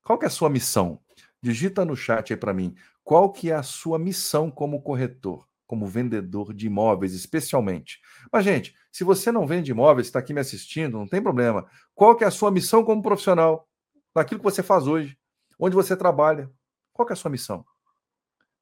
Qual 0.04 0.18
que 0.18 0.26
é 0.26 0.28
a 0.28 0.32
sua 0.32 0.50
missão? 0.50 1.00
Digita 1.42 1.86
no 1.86 1.96
chat 1.96 2.32
aí 2.32 2.38
para 2.38 2.54
mim. 2.54 2.76
Qual 3.04 3.32
que 3.32 3.52
é 3.52 3.56
a 3.56 3.64
sua 3.64 4.00
missão 4.00 4.50
como 4.50 4.82
corretor, 4.82 5.48
como 5.68 5.86
vendedor 5.86 6.54
de 6.54 6.68
imóveis, 6.68 7.14
especialmente? 7.14 8.00
Mas, 8.32 8.46
gente, 8.46 8.76
se 8.92 9.04
você 9.04 9.32
não 9.32 9.48
vende 9.48 9.72
imóveis, 9.72 10.08
está 10.08 10.20
aqui 10.20 10.34
me 10.34 10.40
assistindo, 10.40 10.98
não 10.98 11.08
tem 11.08 11.22
problema. 11.22 11.68
Qual 11.94 12.16
que 12.16 12.24
é 12.24 12.28
a 12.28 12.32
sua 12.32 12.52
missão 12.52 12.84
como 12.84 13.02
profissional? 13.02 13.68
Naquilo 14.16 14.40
que 14.40 14.44
você 14.44 14.62
faz 14.62 14.88
hoje, 14.88 15.18
onde 15.58 15.76
você 15.76 15.96
trabalha, 15.96 16.52
qual 16.94 17.08
é 17.10 17.14
a 17.14 17.16
sua 17.16 17.32
missão? 17.32 17.66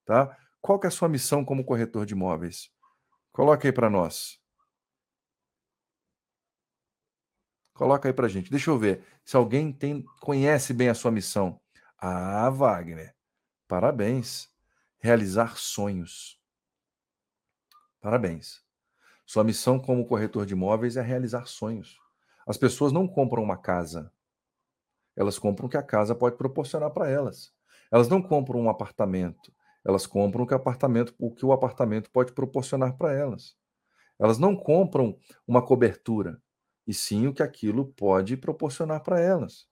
Tá? 0.05 0.37
Qual 0.61 0.79
é 0.83 0.87
a 0.87 0.91
sua 0.91 1.09
missão 1.09 1.43
como 1.45 1.63
corretor 1.63 2.05
de 2.05 2.13
imóveis? 2.13 2.71
Coloca 3.31 3.67
aí 3.67 3.71
para 3.71 3.89
nós. 3.89 4.39
Coloca 7.73 8.09
aí 8.09 8.13
para 8.13 8.27
gente. 8.27 8.51
Deixa 8.51 8.69
eu 8.69 8.77
ver 8.77 9.05
se 9.23 9.37
alguém 9.37 9.71
tem, 9.71 10.03
conhece 10.19 10.73
bem 10.73 10.89
a 10.89 10.93
sua 10.93 11.11
missão. 11.11 11.61
Ah, 11.97 12.49
Wagner, 12.49 13.15
parabéns. 13.67 14.49
Realizar 14.97 15.57
sonhos. 15.57 16.37
Parabéns. 18.01 18.61
Sua 19.25 19.43
missão 19.43 19.79
como 19.79 20.05
corretor 20.05 20.45
de 20.45 20.53
imóveis 20.53 20.97
é 20.97 21.01
realizar 21.01 21.45
sonhos. 21.45 21.97
As 22.45 22.57
pessoas 22.57 22.91
não 22.91 23.07
compram 23.07 23.43
uma 23.43 23.57
casa. 23.57 24.11
Elas 25.15 25.37
compram 25.37 25.67
o 25.67 25.69
que 25.69 25.77
a 25.77 25.83
casa 25.83 26.15
pode 26.15 26.35
proporcionar 26.35 26.91
para 26.91 27.09
elas. 27.09 27.53
Elas 27.91 28.07
não 28.07 28.21
compram 28.21 28.59
um 28.59 28.69
apartamento, 28.69 29.53
elas 29.85 30.05
compram 30.05 30.43
o 30.43 30.47
que 30.47 30.53
o 30.53 30.57
apartamento, 30.57 31.13
o 31.17 31.33
que 31.33 31.45
o 31.45 31.51
apartamento 31.51 32.11
pode 32.11 32.33
proporcionar 32.33 32.97
para 32.97 33.13
elas. 33.13 33.55
Elas 34.19 34.37
não 34.37 34.55
compram 34.55 35.17
uma 35.47 35.65
cobertura, 35.65 36.41
e 36.85 36.93
sim 36.93 37.27
o 37.27 37.33
que 37.33 37.41
aquilo 37.41 37.85
pode 37.93 38.35
proporcionar 38.35 39.01
para 39.01 39.19
elas. 39.19 39.67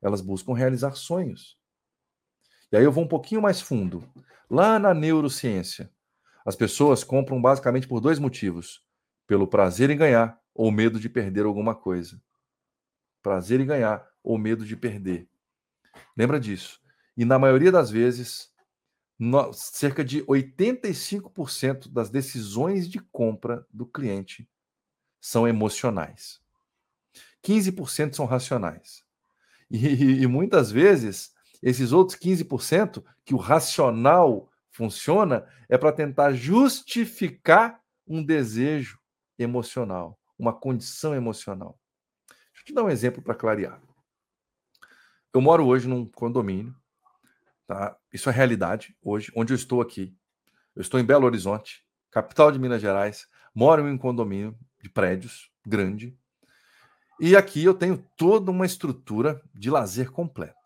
Elas 0.00 0.20
buscam 0.20 0.52
realizar 0.52 0.94
sonhos. 0.96 1.56
E 2.72 2.76
aí 2.76 2.84
eu 2.84 2.90
vou 2.90 3.04
um 3.04 3.08
pouquinho 3.08 3.40
mais 3.40 3.60
fundo. 3.60 4.08
Lá 4.50 4.78
na 4.78 4.92
neurociência, 4.92 5.90
as 6.44 6.56
pessoas 6.56 7.04
compram 7.04 7.40
basicamente 7.40 7.86
por 7.86 8.00
dois 8.00 8.18
motivos: 8.18 8.84
pelo 9.26 9.46
prazer 9.46 9.90
em 9.90 9.96
ganhar 9.96 10.38
ou 10.54 10.70
medo 10.72 10.98
de 10.98 11.08
perder 11.08 11.44
alguma 11.44 11.74
coisa. 11.74 12.20
Prazer 13.22 13.60
em 13.60 13.66
ganhar 13.66 14.06
ou 14.22 14.36
medo 14.36 14.64
de 14.66 14.76
perder. 14.76 15.28
Lembra 16.16 16.40
disso. 16.40 16.81
E 17.16 17.24
na 17.24 17.38
maioria 17.38 17.70
das 17.70 17.90
vezes, 17.90 18.50
no, 19.18 19.52
cerca 19.52 20.04
de 20.04 20.24
85% 20.24 21.88
das 21.88 22.10
decisões 22.10 22.88
de 22.88 22.98
compra 22.98 23.66
do 23.72 23.86
cliente 23.86 24.48
são 25.20 25.46
emocionais. 25.46 26.40
15% 27.44 28.14
são 28.14 28.26
racionais. 28.26 29.04
E, 29.70 29.86
e, 29.86 30.22
e 30.22 30.26
muitas 30.26 30.70
vezes, 30.70 31.32
esses 31.62 31.92
outros 31.92 32.18
15% 32.18 33.04
que 33.24 33.34
o 33.34 33.38
racional 33.38 34.50
funciona 34.70 35.46
é 35.68 35.78
para 35.78 35.92
tentar 35.92 36.32
justificar 36.32 37.80
um 38.06 38.24
desejo 38.24 38.98
emocional, 39.38 40.18
uma 40.38 40.52
condição 40.52 41.14
emocional. 41.14 41.78
Deixa 42.28 42.62
eu 42.62 42.64
te 42.64 42.74
dar 42.74 42.84
um 42.84 42.90
exemplo 42.90 43.22
para 43.22 43.34
clarear. 43.34 43.80
Eu 45.32 45.40
moro 45.40 45.66
hoje 45.66 45.88
num 45.88 46.04
condomínio, 46.04 46.74
tá? 47.66 47.96
Isso 48.12 48.28
é 48.28 48.32
realidade 48.32 48.96
hoje, 49.02 49.32
onde 49.34 49.52
eu 49.52 49.56
estou 49.56 49.80
aqui. 49.80 50.14
Eu 50.74 50.82
estou 50.82 50.98
em 50.98 51.04
Belo 51.04 51.26
Horizonte, 51.26 51.84
capital 52.10 52.50
de 52.50 52.58
Minas 52.58 52.80
Gerais, 52.80 53.26
moro 53.54 53.86
em 53.86 53.92
um 53.92 53.98
condomínio 53.98 54.56
de 54.80 54.88
prédios 54.88 55.50
grande. 55.66 56.16
E 57.20 57.36
aqui 57.36 57.62
eu 57.64 57.74
tenho 57.74 57.98
toda 58.16 58.50
uma 58.50 58.66
estrutura 58.66 59.40
de 59.54 59.70
lazer 59.70 60.10
completo. 60.10 60.56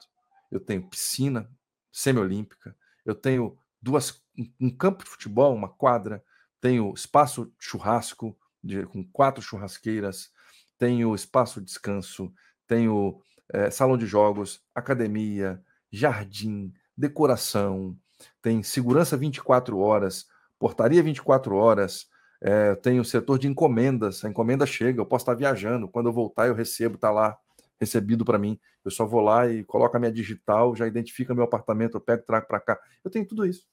Eu 0.50 0.60
tenho 0.60 0.88
piscina 0.88 1.50
semiolímpica, 1.92 2.76
eu 3.04 3.14
tenho 3.14 3.58
duas 3.80 4.22
um 4.60 4.70
campo 4.70 5.02
de 5.02 5.10
futebol, 5.10 5.54
uma 5.54 5.68
quadra, 5.68 6.22
tenho 6.60 6.92
espaço 6.92 7.52
churrasco 7.58 8.36
de, 8.62 8.84
com 8.86 9.04
quatro 9.04 9.42
churrasqueiras, 9.42 10.30
tenho 10.78 11.14
espaço 11.14 11.60
de 11.60 11.66
descanso, 11.66 12.32
tenho 12.66 13.20
é, 13.48 13.70
salão 13.70 13.96
de 13.96 14.06
jogos, 14.06 14.62
academia, 14.74 15.62
jardim, 15.90 16.72
decoração, 16.96 17.96
tem 18.40 18.62
segurança 18.62 19.16
24 19.16 19.78
horas, 19.78 20.26
portaria 20.58 21.02
24 21.02 21.54
horas, 21.56 22.06
é, 22.40 22.74
tenho 22.76 23.04
setor 23.04 23.38
de 23.38 23.48
encomendas, 23.48 24.24
a 24.24 24.28
encomenda 24.28 24.66
chega, 24.66 25.00
eu 25.00 25.06
posso 25.06 25.22
estar 25.22 25.34
viajando, 25.34 25.88
quando 25.88 26.08
eu 26.08 26.12
voltar 26.12 26.48
eu 26.48 26.54
recebo, 26.54 26.96
está 26.96 27.10
lá 27.10 27.36
recebido 27.80 28.24
para 28.24 28.38
mim, 28.38 28.58
eu 28.84 28.90
só 28.90 29.04
vou 29.04 29.20
lá 29.20 29.46
e 29.48 29.64
coloco 29.64 29.96
a 29.96 30.00
minha 30.00 30.12
digital, 30.12 30.74
já 30.74 30.86
identifica 30.86 31.34
meu 31.34 31.44
apartamento, 31.44 31.96
eu 31.96 32.00
pego, 32.00 32.24
trago 32.26 32.46
para 32.46 32.60
cá, 32.60 32.80
eu 33.04 33.10
tenho 33.10 33.26
tudo 33.26 33.44
isso. 33.44 33.66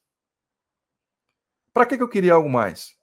Para 1.72 1.86
que, 1.86 1.96
que 1.96 2.02
eu 2.02 2.08
queria 2.08 2.34
algo 2.34 2.48
mais? 2.48 2.94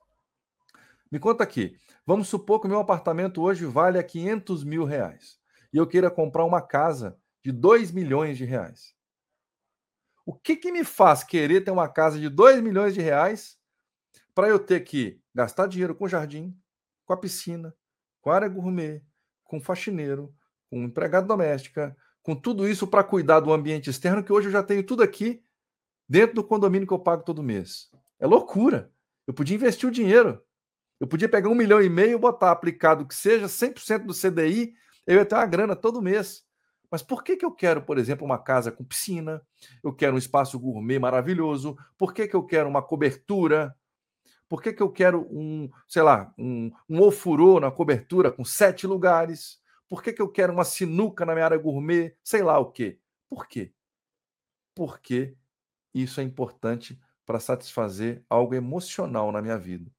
Me 1.11 1.19
conta 1.19 1.43
aqui. 1.43 1.77
Vamos 2.05 2.29
supor 2.29 2.61
que 2.61 2.67
o 2.67 2.69
meu 2.69 2.79
apartamento 2.79 3.41
hoje 3.41 3.65
vale 3.65 3.99
a 3.99 4.03
500 4.03 4.63
mil 4.63 4.85
reais 4.85 5.37
e 5.73 5.77
eu 5.77 5.87
queira 5.87 6.09
comprar 6.09 6.45
uma 6.45 6.61
casa 6.61 7.17
de 7.43 7.51
2 7.51 7.91
milhões 7.91 8.37
de 8.37 8.45
reais. 8.45 8.93
O 10.25 10.33
que, 10.33 10.55
que 10.55 10.71
me 10.71 10.83
faz 10.83 11.23
querer 11.23 11.61
ter 11.61 11.71
uma 11.71 11.89
casa 11.89 12.19
de 12.19 12.29
2 12.29 12.61
milhões 12.61 12.93
de 12.93 13.01
reais 13.01 13.57
para 14.33 14.47
eu 14.47 14.59
ter 14.59 14.81
que 14.81 15.19
gastar 15.33 15.67
dinheiro 15.67 15.95
com 15.95 16.07
jardim, 16.07 16.55
com 17.05 17.13
a 17.13 17.17
piscina, 17.17 17.75
com 18.21 18.31
área 18.31 18.47
gourmet, 18.47 19.03
com 19.43 19.59
faxineiro, 19.59 20.33
com 20.69 20.83
empregada 20.83 21.27
doméstica, 21.27 21.95
com 22.23 22.35
tudo 22.35 22.67
isso 22.67 22.87
para 22.87 23.03
cuidar 23.03 23.39
do 23.39 23.51
ambiente 23.51 23.89
externo, 23.89 24.23
que 24.23 24.31
hoje 24.31 24.47
eu 24.47 24.51
já 24.51 24.63
tenho 24.63 24.83
tudo 24.83 25.03
aqui 25.03 25.43
dentro 26.07 26.35
do 26.35 26.43
condomínio 26.43 26.87
que 26.87 26.93
eu 26.93 26.99
pago 26.99 27.23
todo 27.23 27.43
mês. 27.43 27.89
É 28.19 28.27
loucura. 28.27 28.91
Eu 29.25 29.33
podia 29.33 29.55
investir 29.55 29.89
o 29.89 29.91
dinheiro. 29.91 30.41
Eu 30.99 31.07
podia 31.07 31.27
pegar 31.27 31.49
um 31.49 31.55
milhão 31.55 31.81
e 31.81 31.89
meio, 31.89 32.19
botar 32.19 32.51
aplicado 32.51 33.07
que 33.07 33.15
seja 33.15 33.47
100% 33.47 34.05
do 34.05 34.13
CDI, 34.13 34.75
eu 35.07 35.15
ia 35.15 35.25
ter 35.25 35.35
uma 35.35 35.45
grana 35.45 35.75
todo 35.75 36.01
mês. 36.01 36.43
Mas 36.91 37.01
por 37.01 37.23
que, 37.23 37.37
que 37.37 37.45
eu 37.45 37.51
quero, 37.51 37.81
por 37.81 37.97
exemplo, 37.97 38.25
uma 38.25 38.37
casa 38.37 38.69
com 38.69 38.83
piscina? 38.83 39.41
Eu 39.81 39.93
quero 39.93 40.15
um 40.15 40.19
espaço 40.19 40.59
gourmet 40.59 40.99
maravilhoso? 40.99 41.77
Por 41.97 42.13
que, 42.13 42.27
que 42.27 42.35
eu 42.35 42.43
quero 42.43 42.67
uma 42.67 42.81
cobertura? 42.81 43.73
Por 44.49 44.61
que, 44.61 44.73
que 44.73 44.83
eu 44.83 44.91
quero 44.91 45.25
um, 45.31 45.69
sei 45.87 46.01
lá, 46.01 46.33
um, 46.37 46.69
um 46.89 47.01
ofurô 47.01 47.61
na 47.61 47.71
cobertura 47.71 48.29
com 48.29 48.43
sete 48.43 48.85
lugares? 48.85 49.61
Por 49.87 50.03
que, 50.03 50.11
que 50.11 50.21
eu 50.21 50.27
quero 50.27 50.51
uma 50.51 50.65
sinuca 50.65 51.25
na 51.25 51.33
minha 51.33 51.45
área 51.45 51.57
gourmet? 51.57 52.13
Sei 52.21 52.43
lá 52.43 52.59
o 52.59 52.69
quê. 52.69 52.99
Por 53.29 53.47
quê? 53.47 53.71
Porque 54.75 55.37
isso 55.93 56.19
é 56.19 56.23
importante 56.23 56.99
para 57.25 57.39
satisfazer 57.39 58.21
algo 58.29 58.53
emocional 58.53 59.31
na 59.31 59.41
minha 59.41 59.57
vida. 59.57 59.89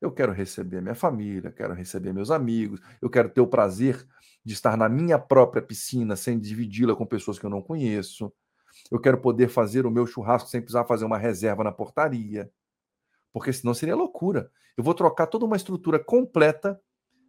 Eu 0.00 0.12
quero 0.12 0.32
receber 0.32 0.80
minha 0.80 0.94
família, 0.94 1.50
quero 1.50 1.74
receber 1.74 2.12
meus 2.12 2.30
amigos, 2.30 2.80
eu 3.00 3.10
quero 3.10 3.28
ter 3.28 3.40
o 3.40 3.46
prazer 3.46 4.06
de 4.44 4.54
estar 4.54 4.76
na 4.76 4.88
minha 4.88 5.18
própria 5.18 5.62
piscina 5.62 6.16
sem 6.16 6.38
dividi-la 6.38 6.96
com 6.96 7.06
pessoas 7.06 7.38
que 7.38 7.46
eu 7.46 7.50
não 7.50 7.62
conheço. 7.62 8.32
Eu 8.90 9.00
quero 9.00 9.20
poder 9.20 9.48
fazer 9.48 9.86
o 9.86 9.90
meu 9.90 10.06
churrasco 10.06 10.48
sem 10.48 10.60
precisar 10.60 10.84
fazer 10.84 11.04
uma 11.04 11.18
reserva 11.18 11.62
na 11.62 11.70
portaria, 11.70 12.50
porque 13.32 13.52
senão 13.52 13.74
seria 13.74 13.94
loucura. 13.94 14.50
Eu 14.76 14.82
vou 14.82 14.94
trocar 14.94 15.26
toda 15.26 15.44
uma 15.44 15.56
estrutura 15.56 15.98
completa 16.02 16.80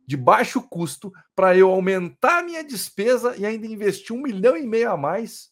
de 0.05 0.17
baixo 0.17 0.61
custo 0.61 1.13
para 1.35 1.55
eu 1.55 1.69
aumentar 1.69 2.43
minha 2.43 2.63
despesa 2.63 3.35
e 3.37 3.45
ainda 3.45 3.67
investir 3.67 4.15
um 4.15 4.21
milhão 4.21 4.57
e 4.57 4.65
meio 4.65 4.91
a 4.91 4.97
mais. 4.97 5.51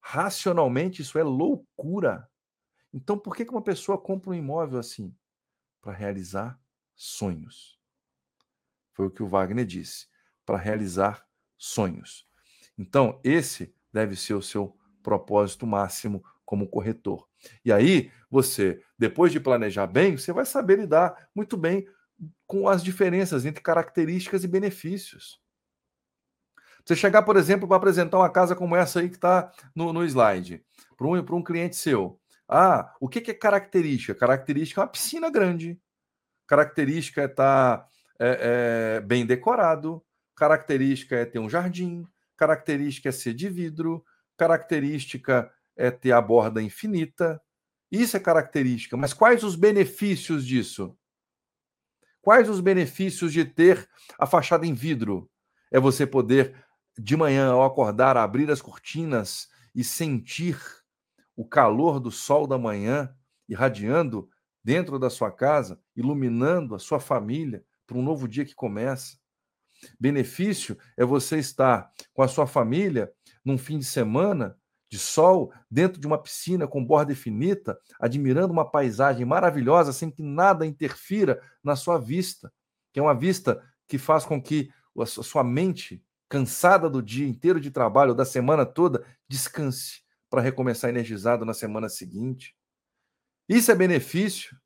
Racionalmente, 0.00 1.02
isso 1.02 1.18
é 1.18 1.22
loucura. 1.22 2.28
Então, 2.92 3.18
por 3.18 3.34
que 3.34 3.44
uma 3.44 3.62
pessoa 3.62 3.98
compra 3.98 4.30
um 4.30 4.34
imóvel 4.34 4.78
assim? 4.78 5.14
Para 5.80 5.92
realizar 5.92 6.60
sonhos. 6.94 7.78
Foi 8.92 9.06
o 9.06 9.10
que 9.10 9.22
o 9.22 9.28
Wagner 9.28 9.64
disse. 9.64 10.06
Para 10.44 10.58
realizar 10.58 11.24
sonhos. 11.56 12.26
Então, 12.76 13.20
esse 13.22 13.74
deve 13.92 14.16
ser 14.16 14.34
o 14.34 14.42
seu 14.42 14.76
propósito 15.02 15.66
máximo 15.66 16.24
como 16.44 16.68
corretor. 16.68 17.26
E 17.64 17.72
aí, 17.72 18.10
você, 18.30 18.82
depois 18.98 19.32
de 19.32 19.40
planejar 19.40 19.86
bem, 19.86 20.16
você 20.16 20.32
vai 20.32 20.44
saber 20.44 20.78
lidar 20.78 21.28
muito 21.34 21.56
bem 21.56 21.86
com 22.46 22.68
as 22.68 22.82
diferenças 22.82 23.44
entre 23.44 23.62
características 23.62 24.44
e 24.44 24.48
benefícios. 24.48 25.40
Você 26.84 26.94
chegar, 26.94 27.22
por 27.22 27.36
exemplo, 27.36 27.66
para 27.66 27.78
apresentar 27.78 28.18
uma 28.18 28.30
casa 28.30 28.54
como 28.54 28.76
essa 28.76 29.00
aí 29.00 29.08
que 29.08 29.16
está 29.16 29.50
no, 29.74 29.92
no 29.92 30.04
slide, 30.04 30.62
para 30.96 31.06
um, 31.06 31.14
um 31.16 31.42
cliente 31.42 31.76
seu. 31.76 32.20
Ah, 32.46 32.94
o 33.00 33.08
que, 33.08 33.22
que 33.22 33.30
é 33.30 33.34
característica? 33.34 34.14
Característica 34.14 34.80
é 34.80 34.84
uma 34.84 34.90
piscina 34.90 35.30
grande. 35.30 35.80
Característica 36.46 37.22
é 37.22 37.24
estar 37.24 37.78
tá, 37.78 37.88
é, 38.18 38.98
é, 38.98 39.00
bem 39.00 39.24
decorado. 39.24 40.03
Característica 40.34 41.16
é 41.16 41.24
ter 41.24 41.38
um 41.38 41.48
jardim. 41.48 42.06
Característica 42.36 43.08
é 43.08 43.12
ser 43.12 43.34
de 43.34 43.48
vidro. 43.48 44.04
Característica 44.36 45.52
é 45.76 45.90
ter 45.90 46.12
a 46.12 46.20
borda 46.20 46.62
infinita. 46.62 47.40
Isso 47.90 48.16
é 48.16 48.20
característica. 48.20 48.96
Mas 48.96 49.12
quais 49.12 49.44
os 49.44 49.56
benefícios 49.56 50.46
disso? 50.46 50.96
Quais 52.20 52.48
os 52.48 52.60
benefícios 52.60 53.32
de 53.32 53.44
ter 53.44 53.88
a 54.18 54.26
fachada 54.26 54.66
em 54.66 54.72
vidro? 54.72 55.30
É 55.70 55.78
você 55.78 56.06
poder, 56.06 56.56
de 56.98 57.16
manhã, 57.16 57.50
ao 57.50 57.64
acordar, 57.64 58.16
abrir 58.16 58.50
as 58.50 58.62
cortinas 58.62 59.48
e 59.74 59.84
sentir 59.84 60.58
o 61.36 61.46
calor 61.46 62.00
do 62.00 62.10
sol 62.10 62.46
da 62.46 62.56
manhã 62.56 63.14
irradiando 63.48 64.28
dentro 64.62 64.98
da 64.98 65.10
sua 65.10 65.30
casa, 65.30 65.78
iluminando 65.94 66.74
a 66.74 66.78
sua 66.78 66.98
família 66.98 67.64
para 67.86 67.98
um 67.98 68.02
novo 68.02 68.26
dia 68.26 68.44
que 68.44 68.54
começa. 68.54 69.18
Benefício 69.98 70.78
é 70.96 71.04
você 71.04 71.38
estar 71.38 71.90
com 72.12 72.22
a 72.22 72.28
sua 72.28 72.46
família 72.46 73.12
num 73.44 73.58
fim 73.58 73.78
de 73.78 73.84
semana 73.84 74.56
de 74.90 74.98
sol, 74.98 75.52
dentro 75.68 76.00
de 76.00 76.06
uma 76.06 76.22
piscina 76.22 76.68
com 76.68 76.84
borda 76.84 77.12
infinita, 77.12 77.76
admirando 77.98 78.52
uma 78.52 78.70
paisagem 78.70 79.24
maravilhosa 79.26 79.92
sem 79.92 80.10
que 80.10 80.22
nada 80.22 80.64
interfira 80.64 81.42
na 81.62 81.74
sua 81.74 81.98
vista, 81.98 82.52
que 82.92 83.00
é 83.00 83.02
uma 83.02 83.14
vista 83.14 83.60
que 83.88 83.98
faz 83.98 84.24
com 84.24 84.40
que 84.40 84.70
a 84.96 85.06
sua 85.06 85.42
mente, 85.42 86.02
cansada 86.28 86.88
do 86.88 87.02
dia 87.02 87.26
inteiro 87.26 87.60
de 87.60 87.70
trabalho, 87.70 88.14
da 88.14 88.24
semana 88.24 88.64
toda, 88.64 89.04
descanse 89.28 90.02
para 90.30 90.40
recomeçar 90.40 90.90
energizado 90.90 91.44
na 91.44 91.54
semana 91.54 91.88
seguinte. 91.88 92.56
Isso 93.48 93.70
é 93.72 93.74
benefício. 93.74 94.56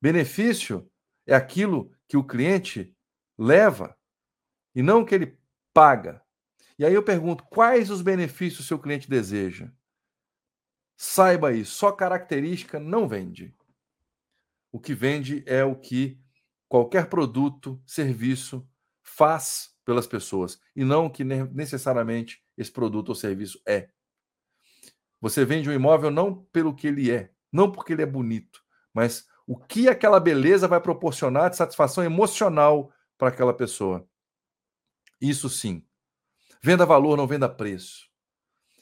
Benefício 0.00 0.90
é 1.26 1.34
aquilo 1.34 1.90
que 2.06 2.16
o 2.16 2.24
cliente 2.24 2.94
leva 3.38 3.96
e 4.74 4.82
não 4.82 5.04
que 5.04 5.14
ele 5.14 5.38
paga. 5.72 6.22
E 6.78 6.84
aí 6.84 6.94
eu 6.94 7.02
pergunto: 7.02 7.44
quais 7.44 7.90
os 7.90 8.02
benefícios 8.02 8.66
seu 8.66 8.78
cliente 8.78 9.08
deseja? 9.08 9.70
Saiba 10.96 11.48
aí, 11.48 11.64
só 11.64 11.92
característica 11.92 12.78
não 12.78 13.08
vende. 13.08 13.54
O 14.70 14.78
que 14.78 14.94
vende 14.94 15.42
é 15.46 15.64
o 15.64 15.74
que 15.74 16.20
qualquer 16.68 17.08
produto, 17.08 17.82
serviço 17.84 18.68
faz 19.02 19.74
pelas 19.84 20.06
pessoas 20.06 20.60
e 20.74 20.84
não 20.84 21.06
o 21.06 21.10
que 21.10 21.24
necessariamente 21.24 22.42
esse 22.56 22.70
produto 22.70 23.08
ou 23.08 23.14
serviço 23.14 23.60
é. 23.66 23.90
Você 25.20 25.44
vende 25.44 25.68
um 25.68 25.72
imóvel 25.72 26.10
não 26.10 26.44
pelo 26.52 26.74
que 26.74 26.86
ele 26.86 27.10
é, 27.10 27.32
não 27.52 27.70
porque 27.70 27.92
ele 27.92 28.02
é 28.02 28.06
bonito, 28.06 28.62
mas 28.94 29.26
o 29.46 29.58
que 29.58 29.88
aquela 29.88 30.20
beleza 30.20 30.68
vai 30.68 30.80
proporcionar 30.80 31.50
de 31.50 31.56
satisfação 31.56 32.04
emocional 32.04 32.92
para 33.18 33.28
aquela 33.28 33.52
pessoa. 33.52 34.08
Isso 35.20 35.48
sim. 35.48 35.84
Venda 36.62 36.86
valor, 36.86 37.16
não 37.16 37.26
venda 37.26 37.48
preço. 37.48 38.08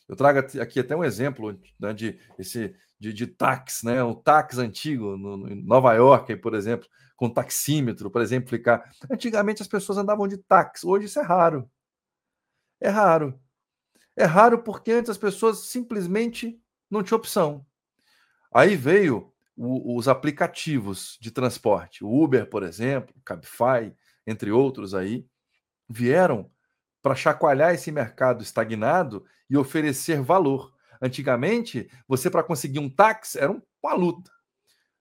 Eu 0.08 0.16
trago 0.16 0.38
aqui 0.60 0.80
até 0.80 0.96
um 0.96 1.04
exemplo 1.04 1.60
né, 1.78 1.92
de, 1.92 2.18
esse, 2.38 2.74
de, 2.98 3.12
de 3.12 3.26
táxi, 3.26 3.84
né? 3.84 4.02
um 4.02 4.14
táxi 4.14 4.60
antigo 4.60 5.16
no, 5.16 5.36
no, 5.36 5.52
em 5.52 5.62
Nova 5.62 5.92
York, 5.94 6.34
por 6.36 6.54
exemplo, 6.54 6.88
com 7.14 7.28
taxímetro, 7.28 8.10
para 8.10 8.22
exemplificar. 8.22 8.90
Antigamente 9.10 9.60
as 9.60 9.68
pessoas 9.68 9.98
andavam 9.98 10.26
de 10.26 10.38
táxi, 10.38 10.86
hoje 10.86 11.06
isso 11.06 11.18
é 11.18 11.22
raro. 11.22 11.70
É 12.80 12.88
raro. 12.88 13.38
É 14.16 14.24
raro 14.24 14.62
porque 14.62 14.92
antes 14.92 15.10
as 15.10 15.18
pessoas 15.18 15.66
simplesmente 15.66 16.60
não 16.90 17.02
tinham 17.02 17.18
opção. 17.18 17.66
Aí 18.52 18.76
veio 18.76 19.32
o, 19.54 19.96
os 19.96 20.08
aplicativos 20.08 21.18
de 21.20 21.30
transporte, 21.30 22.02
o 22.02 22.22
Uber, 22.22 22.48
por 22.48 22.62
exemplo, 22.62 23.14
Cabify, 23.24 23.94
entre 24.26 24.50
outros 24.50 24.94
aí, 24.94 25.26
vieram 25.88 26.50
para 27.02 27.14
chacoalhar 27.14 27.74
esse 27.74 27.90
mercado 27.90 28.42
estagnado 28.42 29.24
e 29.48 29.56
oferecer 29.56 30.20
valor. 30.20 30.74
Antigamente, 31.00 31.90
você 32.06 32.28
para 32.28 32.42
conseguir 32.42 32.80
um 32.80 32.90
táxi 32.90 33.38
era 33.38 33.50
uma 33.82 33.94
luta. 33.94 34.30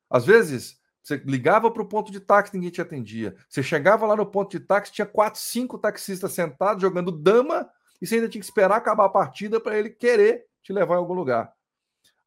Às 0.09 0.25
vezes, 0.25 0.79
você 1.01 1.17
ligava 1.25 1.71
para 1.71 1.81
o 1.81 1.87
ponto 1.87 2.11
de 2.11 2.19
táxi, 2.19 2.53
ninguém 2.53 2.69
te 2.69 2.81
atendia. 2.81 3.35
Você 3.49 3.63
chegava 3.63 4.05
lá 4.05 4.15
no 4.15 4.25
ponto 4.25 4.57
de 4.57 4.65
táxi, 4.65 4.93
tinha 4.93 5.05
quatro, 5.05 5.39
cinco 5.39 5.77
taxistas 5.77 6.33
sentados 6.33 6.81
jogando 6.81 7.11
dama 7.11 7.69
e 8.01 8.05
você 8.05 8.15
ainda 8.15 8.29
tinha 8.29 8.41
que 8.41 8.45
esperar 8.45 8.75
acabar 8.75 9.05
a 9.05 9.09
partida 9.09 9.59
para 9.59 9.77
ele 9.77 9.89
querer 9.89 10.45
te 10.61 10.71
levar 10.71 10.95
em 10.95 10.97
algum 10.97 11.13
lugar. 11.13 11.51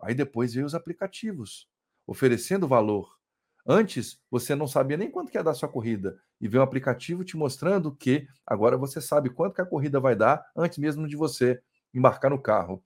Aí 0.01 0.15
depois 0.15 0.55
veio 0.55 0.67
os 0.67 0.75
aplicativos, 0.75 1.69
oferecendo 2.07 2.67
valor. 2.67 3.20
Antes, 3.67 4.19
você 4.31 4.55
não 4.55 4.67
sabia 4.67 4.97
nem 4.97 5.11
quanto 5.11 5.31
que 5.31 5.39
ia 5.39 5.45
dar 5.45 5.55
sua 5.55 5.69
corrida. 5.69 6.19
E 6.41 6.49
veio 6.49 6.63
um 6.63 6.65
aplicativo 6.65 7.25
te 7.25 7.37
mostrando 7.37 7.95
que 7.95 8.27
agora 8.47 8.77
você 8.77 9.01
sabe 9.01 9.31
quanto 9.31 9.55
que 9.55 9.61
a 9.61 9.67
corrida 9.67 10.01
vai 10.01 10.17
dar 10.17 10.45
antes 10.57 10.79
mesmo 10.79 11.07
de 11.07 11.17
você 11.17 11.61
embarcar 11.93 12.31
no 12.31 12.41
carro. 12.41 12.83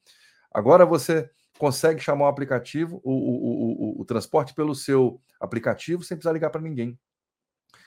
Agora 0.53 0.85
você 0.85 1.31
consegue 1.59 2.01
chamar 2.01 2.27
o 2.27 2.29
aplicativo, 2.29 3.01
o, 3.05 3.13
o, 3.13 3.99
o, 3.99 4.01
o 4.03 4.05
transporte 4.05 4.55
pelo 4.55 4.75
seu 4.75 5.21
aplicativo 5.41 6.03
sem 6.03 6.17
precisar 6.17 6.33
ligar 6.33 6.51
para 6.51 6.61
ninguém. 6.61 6.99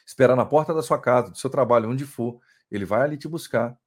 Esperar 0.05 0.35
na 0.35 0.45
porta 0.45 0.73
da 0.73 0.81
sua 0.81 0.99
casa, 0.99 1.31
do 1.31 1.37
seu 1.37 1.49
trabalho, 1.49 1.89
onde 1.89 2.05
for, 2.05 2.39
ele 2.71 2.85
vai 2.85 3.01
ali 3.01 3.17
te 3.17 3.27
buscar. 3.27 3.77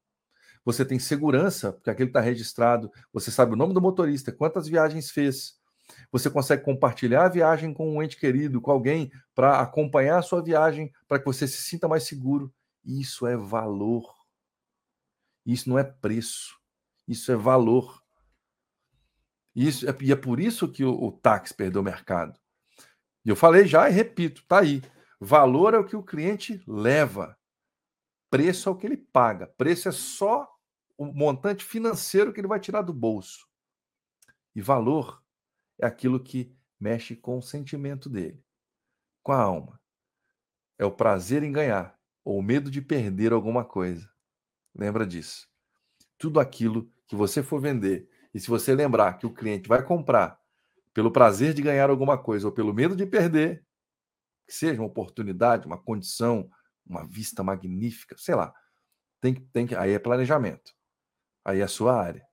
Você 0.65 0.85
tem 0.85 0.99
segurança, 0.99 1.73
porque 1.73 1.89
aquele 1.89 2.11
está 2.11 2.21
registrado, 2.21 2.91
você 3.13 3.31
sabe 3.31 3.55
o 3.55 3.57
nome 3.57 3.73
do 3.73 3.81
motorista, 3.81 4.31
quantas 4.31 4.69
viagens 4.69 5.11
fez. 5.11 5.59
Você 6.11 6.31
consegue 6.31 6.63
compartilhar 6.63 7.25
a 7.25 7.29
viagem 7.29 7.73
com 7.73 7.95
um 7.95 8.03
ente 8.03 8.17
querido, 8.17 8.61
com 8.61 8.71
alguém, 8.71 9.11
para 9.35 9.61
acompanhar 9.61 10.19
a 10.19 10.23
sua 10.23 10.43
viagem, 10.43 10.93
para 11.09 11.19
que 11.19 11.25
você 11.25 11.47
se 11.47 11.63
sinta 11.63 11.89
mais 11.89 12.05
seguro. 12.05 12.53
Isso 12.85 13.27
é 13.27 13.37
valor. 13.37 14.15
Isso 15.45 15.69
não 15.69 15.79
é 15.79 15.85
preço. 15.85 16.59
Isso 17.07 17.31
é 17.33 17.37
valor. 17.37 18.03
Isso, 19.55 19.89
é, 19.89 19.97
e 20.01 20.13
é 20.13 20.17
por 20.17 20.41
isso 20.41 20.69
que 20.69 20.85
o, 20.85 20.93
o 20.93 21.13
táxi 21.13 21.55
perdeu 21.55 21.81
o 21.81 21.85
mercado. 21.85 22.39
Eu 23.25 23.37
falei 23.37 23.67
já 23.67 23.89
e 23.89 23.93
repito, 23.93 24.45
tá 24.47 24.61
aí. 24.61 24.83
Valor 25.21 25.75
é 25.75 25.79
o 25.79 25.85
que 25.85 25.97
o 25.97 26.03
cliente 26.03 26.63
leva. 26.67 27.37
Preço 28.31 28.69
é 28.69 28.73
o 28.73 28.77
que 28.77 28.87
ele 28.87 28.97
paga. 28.97 29.47
Preço 29.59 29.89
é 29.89 29.93
só 29.93 30.49
o 30.97 31.07
montante 31.07 31.65
financeiro 31.65 32.33
que 32.33 32.41
ele 32.41 32.49
vai 32.49 32.61
tirar 32.61 32.83
do 32.83 32.93
bolso. 32.93 33.47
E 34.55 34.63
valor 34.63 35.23
é 35.81 35.87
aquilo 35.87 36.23
que 36.23 36.55
mexe 36.79 37.17
com 37.17 37.39
o 37.39 37.43
sentimento 37.43 38.09
dele, 38.09 38.45
com 39.23 39.33
a 39.33 39.41
alma. 39.41 39.81
É 40.79 40.85
o 40.85 40.91
prazer 40.91 41.43
em 41.43 41.53
ganhar 41.53 41.99
ou 42.25 42.39
o 42.39 42.43
medo 42.43 42.71
de 42.71 42.81
perder 42.81 43.33
alguma 43.33 43.65
coisa. 43.65 44.09
Lembra 44.75 45.07
disso. 45.07 45.49
Tudo 46.19 46.41
aquilo 46.41 46.91
que 47.07 47.17
você 47.17 47.43
for 47.43 47.61
vender 47.61 48.09
e 48.33 48.41
se 48.41 48.49
você 48.49 48.75
lembrar 48.75 49.15
que 49.19 49.27
o 49.27 49.35
cliente 49.35 49.69
vai 49.69 49.83
comprar 49.83 50.39
pelo 50.95 51.11
prazer 51.11 51.55
de 51.55 51.63
ganhar 51.63 51.91
alguma 51.91 52.19
coisa 52.19 52.47
ou 52.47 52.53
pelo 52.53 52.73
medo 52.73 52.95
de 52.95 53.07
perder, 53.07 53.65
que 54.47 54.55
seja 54.55 54.81
uma 54.81 54.89
oportunidade, 54.89 55.67
uma 55.67 55.79
condição, 55.79 56.51
uma 56.87 57.07
vista 57.07 57.43
magnífica, 57.43 58.17
sei 58.19 58.35
lá, 58.35 58.55
tem 59.21 59.35
tem 59.35 59.67
que, 59.67 59.75
aí 59.75 59.93
é 59.93 59.99
planejamento. 59.99 60.73
Aí 61.45 61.61
é 61.61 61.63
a 61.63 61.69
sua 61.69 62.01
área. 62.01 62.27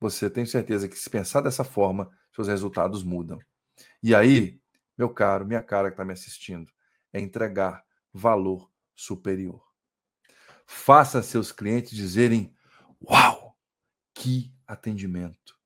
Você 0.00 0.28
tem 0.28 0.44
certeza 0.44 0.88
que 0.88 0.96
se 0.96 1.08
pensar 1.08 1.40
dessa 1.40 1.64
forma, 1.64 2.10
seus 2.36 2.48
resultados 2.48 3.02
mudam. 3.02 3.38
E 4.02 4.14
aí, 4.14 4.60
meu 4.96 5.08
caro, 5.08 5.46
minha 5.46 5.62
cara 5.62 5.88
que 5.88 5.94
está 5.94 6.04
me 6.04 6.12
assistindo, 6.12 6.70
é 7.12 7.20
entregar 7.20 7.84
valor 8.12 8.70
superior. 8.94 9.66
Faça 10.66 11.22
seus 11.22 11.50
clientes 11.50 11.96
dizerem: 11.96 12.54
Uau, 13.02 13.56
que 14.14 14.54
atendimento! 14.66 15.58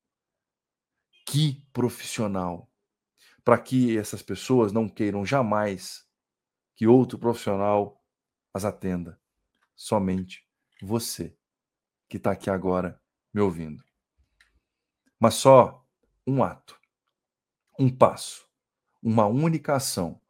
Que 1.25 1.65
profissional! 1.73 2.69
Para 3.43 3.57
que 3.57 3.97
essas 3.97 4.21
pessoas 4.21 4.71
não 4.71 4.87
queiram 4.87 5.25
jamais 5.25 6.05
que 6.75 6.87
outro 6.87 7.17
profissional 7.17 8.01
as 8.53 8.65
atenda. 8.65 9.19
Somente 9.75 10.47
você 10.81 11.35
que 12.07 12.17
está 12.17 12.31
aqui 12.31 12.49
agora 12.49 13.01
me 13.33 13.41
ouvindo. 13.41 13.83
Mas 15.19 15.35
só 15.35 15.80
um 16.31 16.41
ato, 16.41 16.79
um 17.77 17.89
passo, 17.89 18.47
uma 19.03 19.25
única 19.25 19.75
ação 19.75 20.21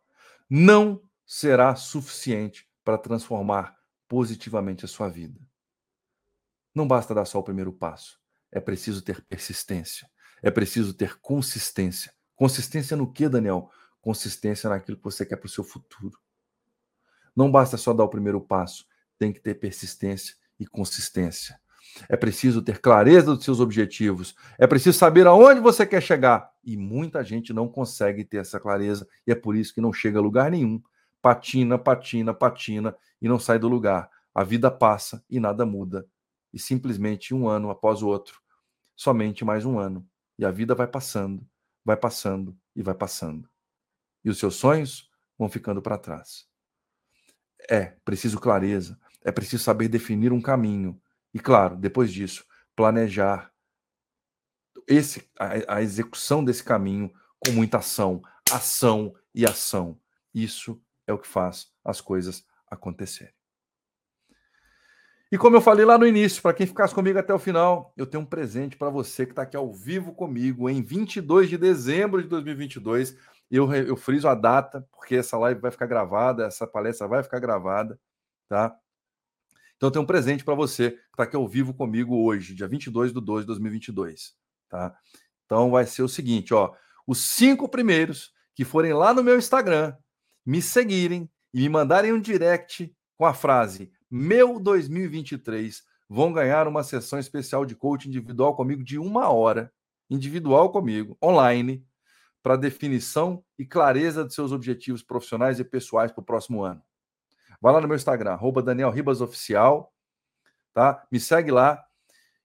não 0.49 1.07
será 1.25 1.75
suficiente 1.75 2.67
para 2.83 2.97
transformar 2.97 3.77
positivamente 4.07 4.83
a 4.83 4.87
sua 4.87 5.07
vida. 5.07 5.39
Não 6.73 6.87
basta 6.87 7.13
dar 7.13 7.25
só 7.25 7.37
o 7.37 7.43
primeiro 7.43 7.71
passo. 7.71 8.19
É 8.51 8.59
preciso 8.59 9.03
ter 9.03 9.21
persistência. 9.25 10.09
É 10.41 10.49
preciso 10.49 10.93
ter 10.93 11.19
consistência. 11.19 12.11
Consistência 12.35 12.97
no 12.97 13.11
que, 13.13 13.29
Daniel? 13.29 13.69
Consistência 14.01 14.69
naquilo 14.69 14.97
que 14.97 15.03
você 15.03 15.23
quer 15.23 15.37
para 15.37 15.45
o 15.45 15.49
seu 15.49 15.63
futuro. 15.63 16.17
Não 17.35 17.51
basta 17.51 17.77
só 17.77 17.93
dar 17.93 18.03
o 18.03 18.09
primeiro 18.09 18.41
passo, 18.41 18.85
tem 19.19 19.31
que 19.31 19.39
ter 19.39 19.55
persistência 19.55 20.35
e 20.59 20.65
consistência. 20.65 21.60
É 22.07 22.15
preciso 22.15 22.61
ter 22.61 22.79
clareza 22.79 23.35
dos 23.35 23.43
seus 23.43 23.59
objetivos. 23.59 24.35
É 24.57 24.65
preciso 24.65 24.97
saber 24.97 25.27
aonde 25.27 25.59
você 25.59 25.85
quer 25.85 26.01
chegar. 26.01 26.51
E 26.63 26.77
muita 26.77 27.23
gente 27.23 27.53
não 27.53 27.67
consegue 27.67 28.23
ter 28.23 28.37
essa 28.37 28.59
clareza 28.59 29.07
e 29.25 29.31
é 29.31 29.35
por 29.35 29.55
isso 29.55 29.73
que 29.73 29.81
não 29.81 29.91
chega 29.91 30.19
a 30.19 30.21
lugar 30.21 30.51
nenhum. 30.51 30.81
Patina, 31.21 31.77
patina, 31.77 32.33
patina 32.33 32.95
e 33.21 33.27
não 33.27 33.39
sai 33.39 33.59
do 33.59 33.67
lugar. 33.67 34.09
A 34.33 34.43
vida 34.43 34.71
passa 34.71 35.23
e 35.29 35.39
nada 35.39 35.65
muda. 35.65 36.05
E 36.53 36.59
simplesmente 36.59 37.33
um 37.33 37.47
ano 37.47 37.69
após 37.69 38.01
o 38.01 38.07
outro, 38.07 38.41
somente 38.95 39.45
mais 39.45 39.65
um 39.65 39.79
ano. 39.79 40.05
E 40.37 40.45
a 40.45 40.51
vida 40.51 40.73
vai 40.73 40.87
passando, 40.87 41.45
vai 41.83 41.97
passando 41.97 42.57
e 42.75 42.81
vai 42.81 42.93
passando. 42.93 43.49
E 44.23 44.29
os 44.29 44.37
seus 44.39 44.55
sonhos 44.55 45.09
vão 45.37 45.49
ficando 45.49 45.81
para 45.81 45.97
trás. 45.97 46.47
É 47.69 47.93
preciso 48.03 48.39
clareza, 48.39 48.99
é 49.23 49.31
preciso 49.31 49.63
saber 49.63 49.87
definir 49.87 50.31
um 50.33 50.41
caminho 50.41 50.99
e, 51.33 51.39
claro, 51.39 51.75
depois 51.75 52.11
disso, 52.11 52.45
planejar 52.75 53.51
esse, 54.87 55.29
a, 55.39 55.75
a 55.75 55.81
execução 55.81 56.43
desse 56.43 56.63
caminho 56.63 57.11
com 57.39 57.51
muita 57.51 57.77
ação, 57.77 58.21
ação 58.51 59.15
e 59.33 59.45
ação. 59.45 59.99
Isso 60.33 60.81
é 61.07 61.13
o 61.13 61.17
que 61.17 61.27
faz 61.27 61.71
as 61.83 62.01
coisas 62.01 62.45
acontecerem. 62.69 63.33
E 65.31 65.37
como 65.37 65.55
eu 65.55 65.61
falei 65.61 65.85
lá 65.85 65.97
no 65.97 66.05
início, 66.05 66.41
para 66.41 66.53
quem 66.53 66.67
ficasse 66.67 66.93
comigo 66.93 67.17
até 67.17 67.33
o 67.33 67.39
final, 67.39 67.93
eu 67.95 68.05
tenho 68.05 68.23
um 68.23 68.25
presente 68.25 68.75
para 68.75 68.89
você 68.89 69.25
que 69.25 69.31
está 69.31 69.43
aqui 69.43 69.55
ao 69.55 69.71
vivo 69.71 70.13
comigo 70.13 70.69
em 70.69 70.81
22 70.81 71.49
de 71.49 71.57
dezembro 71.57 72.21
de 72.21 72.27
2022. 72.27 73.15
Eu, 73.49 73.73
eu 73.73 73.95
friso 73.95 74.27
a 74.27 74.35
data, 74.35 74.85
porque 74.91 75.15
essa 75.15 75.37
live 75.37 75.61
vai 75.61 75.71
ficar 75.71 75.85
gravada, 75.85 76.45
essa 76.45 76.67
palestra 76.67 77.07
vai 77.07 77.23
ficar 77.23 77.39
gravada, 77.39 77.97
tá? 78.49 78.75
Então 79.81 79.89
tem 79.89 79.99
um 79.99 80.05
presente 80.05 80.43
para 80.43 80.53
você 80.53 80.91
que 80.91 80.97
está 81.09 81.23
aqui 81.23 81.35
ao 81.35 81.47
vivo 81.47 81.73
comigo 81.73 82.15
hoje, 82.23 82.53
dia 82.53 82.67
22 82.67 83.11
de 83.11 83.19
12 83.19 83.41
de 83.41 83.47
2022, 83.47 84.35
tá? 84.69 84.95
Então 85.43 85.71
vai 85.71 85.87
ser 85.87 86.03
o 86.03 86.07
seguinte, 86.07 86.53
ó, 86.53 86.71
os 87.07 87.17
cinco 87.17 87.67
primeiros 87.67 88.31
que 88.53 88.63
forem 88.63 88.93
lá 88.93 89.11
no 89.11 89.23
meu 89.23 89.39
Instagram, 89.39 89.95
me 90.45 90.61
seguirem 90.61 91.27
e 91.51 91.61
me 91.61 91.69
mandarem 91.69 92.13
um 92.13 92.21
direct 92.21 92.95
com 93.17 93.25
a 93.25 93.33
frase 93.33 93.91
meu 94.07 94.59
2023 94.59 95.81
vão 96.07 96.31
ganhar 96.31 96.67
uma 96.67 96.83
sessão 96.83 97.17
especial 97.17 97.65
de 97.65 97.75
coaching 97.75 98.09
individual 98.09 98.55
comigo 98.55 98.83
de 98.83 98.99
uma 98.99 99.29
hora, 99.29 99.73
individual 100.11 100.71
comigo, 100.71 101.17
online, 101.23 101.83
para 102.43 102.55
definição 102.55 103.43
e 103.57 103.65
clareza 103.65 104.23
de 104.23 104.31
seus 104.31 104.51
objetivos 104.51 105.01
profissionais 105.01 105.59
e 105.59 105.63
pessoais 105.63 106.11
para 106.11 106.21
o 106.21 106.25
próximo 106.25 106.61
ano. 106.61 106.83
Vai 107.61 107.71
lá 107.71 107.79
no 107.79 107.87
meu 107.87 107.95
Instagram, 107.95 108.31
arroba 108.31 108.63
Daniel 108.63 108.89
Ribas 108.89 109.21
Oficial, 109.21 109.93
tá? 110.73 111.05
Me 111.11 111.19
segue 111.19 111.51
lá 111.51 111.85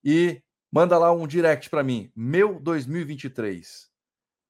e 0.05 0.43
manda 0.71 0.99
lá 0.99 1.11
um 1.11 1.27
direct 1.27 1.71
para 1.71 1.83
mim, 1.83 2.13
meu 2.15 2.61
2023. 2.61 3.91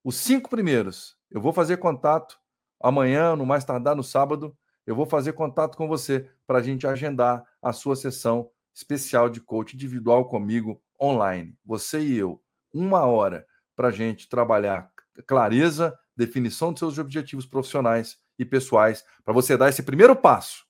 Os 0.02 0.16
cinco 0.16 0.50
primeiros, 0.50 1.16
eu 1.30 1.40
vou 1.40 1.52
fazer 1.52 1.76
contato 1.76 2.36
amanhã, 2.80 3.36
no 3.36 3.46
mais 3.46 3.64
tardar 3.64 3.94
no 3.94 4.02
sábado, 4.02 4.56
eu 4.84 4.96
vou 4.96 5.06
fazer 5.06 5.34
contato 5.34 5.76
com 5.76 5.86
você 5.86 6.28
para 6.48 6.58
a 6.58 6.62
gente 6.62 6.84
agendar 6.84 7.44
a 7.62 7.72
sua 7.72 7.94
sessão 7.94 8.50
especial 8.74 9.28
de 9.28 9.40
coach 9.40 9.74
individual 9.74 10.28
comigo 10.28 10.82
online. 11.00 11.56
Você 11.64 12.00
e 12.00 12.16
eu, 12.16 12.42
uma 12.74 13.04
hora 13.04 13.46
para 13.76 13.88
a 13.88 13.92
gente 13.92 14.28
trabalhar 14.28 14.90
clareza, 15.28 15.96
definição 16.16 16.72
de 16.72 16.80
seus 16.80 16.98
objetivos 16.98 17.46
profissionais 17.46 18.18
e 18.38 18.44
pessoais 18.44 19.04
para 19.24 19.34
você 19.34 19.56
dar 19.56 19.68
esse 19.68 19.82
primeiro 19.82 20.14
passo. 20.14 20.66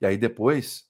E 0.00 0.06
aí 0.06 0.16
depois 0.16 0.88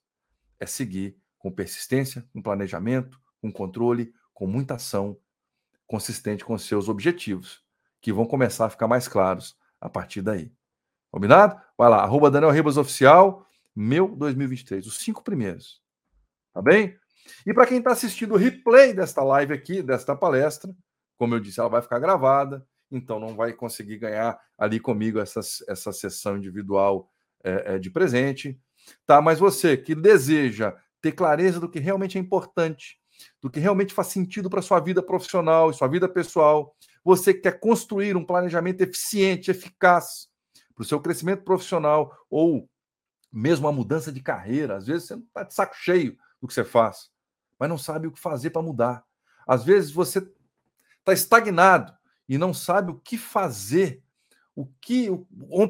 é 0.58 0.66
seguir 0.66 1.16
com 1.38 1.50
persistência, 1.50 2.26
com 2.32 2.42
planejamento, 2.42 3.20
com 3.40 3.50
controle, 3.50 4.12
com 4.34 4.46
muita 4.46 4.74
ação 4.74 5.18
consistente 5.86 6.44
com 6.44 6.56
seus 6.56 6.88
objetivos. 6.88 7.64
que 8.02 8.14
vão 8.14 8.24
começar 8.24 8.64
a 8.64 8.70
ficar 8.70 8.88
mais 8.88 9.06
claros 9.06 9.58
a 9.78 9.86
partir 9.86 10.22
daí. 10.22 10.50
Combinado? 11.10 11.60
Vai 11.76 11.90
lá, 11.90 11.98
arroba 11.98 12.30
Daniel 12.30 12.50
Ribas 12.50 12.78
Oficial, 12.78 13.46
meu 13.76 14.08
2023, 14.16 14.86
os 14.86 14.96
cinco 14.96 15.22
primeiros. 15.22 15.82
Tá 16.54 16.62
bem? 16.62 16.98
E 17.46 17.52
para 17.52 17.66
quem 17.66 17.76
está 17.76 17.92
assistindo 17.92 18.32
o 18.32 18.38
replay 18.38 18.94
desta 18.94 19.22
live 19.22 19.52
aqui, 19.52 19.82
desta 19.82 20.16
palestra, 20.16 20.74
como 21.18 21.34
eu 21.34 21.40
disse, 21.40 21.60
ela 21.60 21.68
vai 21.68 21.82
ficar 21.82 21.98
gravada, 21.98 22.66
então 22.90 23.20
não 23.20 23.34
vai 23.34 23.52
conseguir 23.52 23.98
ganhar 23.98 24.38
ali 24.58 24.80
comigo 24.80 25.18
essa, 25.18 25.40
essa 25.68 25.92
sessão 25.92 26.36
individual 26.36 27.10
é, 27.42 27.74
é, 27.74 27.78
de 27.78 27.90
presente. 27.90 28.58
Tá? 29.06 29.20
Mas 29.22 29.38
você 29.38 29.76
que 29.76 29.94
deseja 29.94 30.74
ter 31.00 31.12
clareza 31.12 31.60
do 31.60 31.68
que 31.68 31.78
realmente 31.78 32.18
é 32.18 32.20
importante, 32.20 32.98
do 33.40 33.50
que 33.50 33.60
realmente 33.60 33.94
faz 33.94 34.08
sentido 34.08 34.50
para 34.50 34.62
sua 34.62 34.80
vida 34.80 35.02
profissional 35.02 35.70
e 35.70 35.74
sua 35.74 35.88
vida 35.88 36.08
pessoal, 36.08 36.74
você 37.04 37.32
que 37.32 37.40
quer 37.40 37.60
construir 37.60 38.16
um 38.16 38.24
planejamento 38.24 38.80
eficiente, 38.82 39.50
eficaz 39.50 40.28
para 40.74 40.82
o 40.82 40.86
seu 40.86 41.00
crescimento 41.00 41.44
profissional 41.44 42.14
ou 42.28 42.68
mesmo 43.32 43.68
a 43.68 43.72
mudança 43.72 44.10
de 44.10 44.20
carreira, 44.20 44.76
às 44.76 44.86
vezes 44.86 45.06
você 45.06 45.14
não 45.14 45.22
está 45.22 45.42
de 45.44 45.54
saco 45.54 45.76
cheio 45.76 46.16
do 46.40 46.48
que 46.48 46.54
você 46.54 46.64
faz, 46.64 47.10
mas 47.58 47.68
não 47.68 47.78
sabe 47.78 48.06
o 48.06 48.12
que 48.12 48.18
fazer 48.18 48.50
para 48.50 48.62
mudar. 48.62 49.04
Às 49.46 49.64
vezes 49.64 49.90
você 49.92 50.18
está 50.98 51.12
estagnado 51.12 51.92
e 52.30 52.38
não 52.38 52.54
sabe 52.54 52.92
o 52.92 52.94
que 52.94 53.18
fazer, 53.18 54.04
o 54.54 54.64
que, 54.64 55.08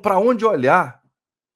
para 0.02 0.18
onde 0.18 0.44
olhar. 0.44 1.02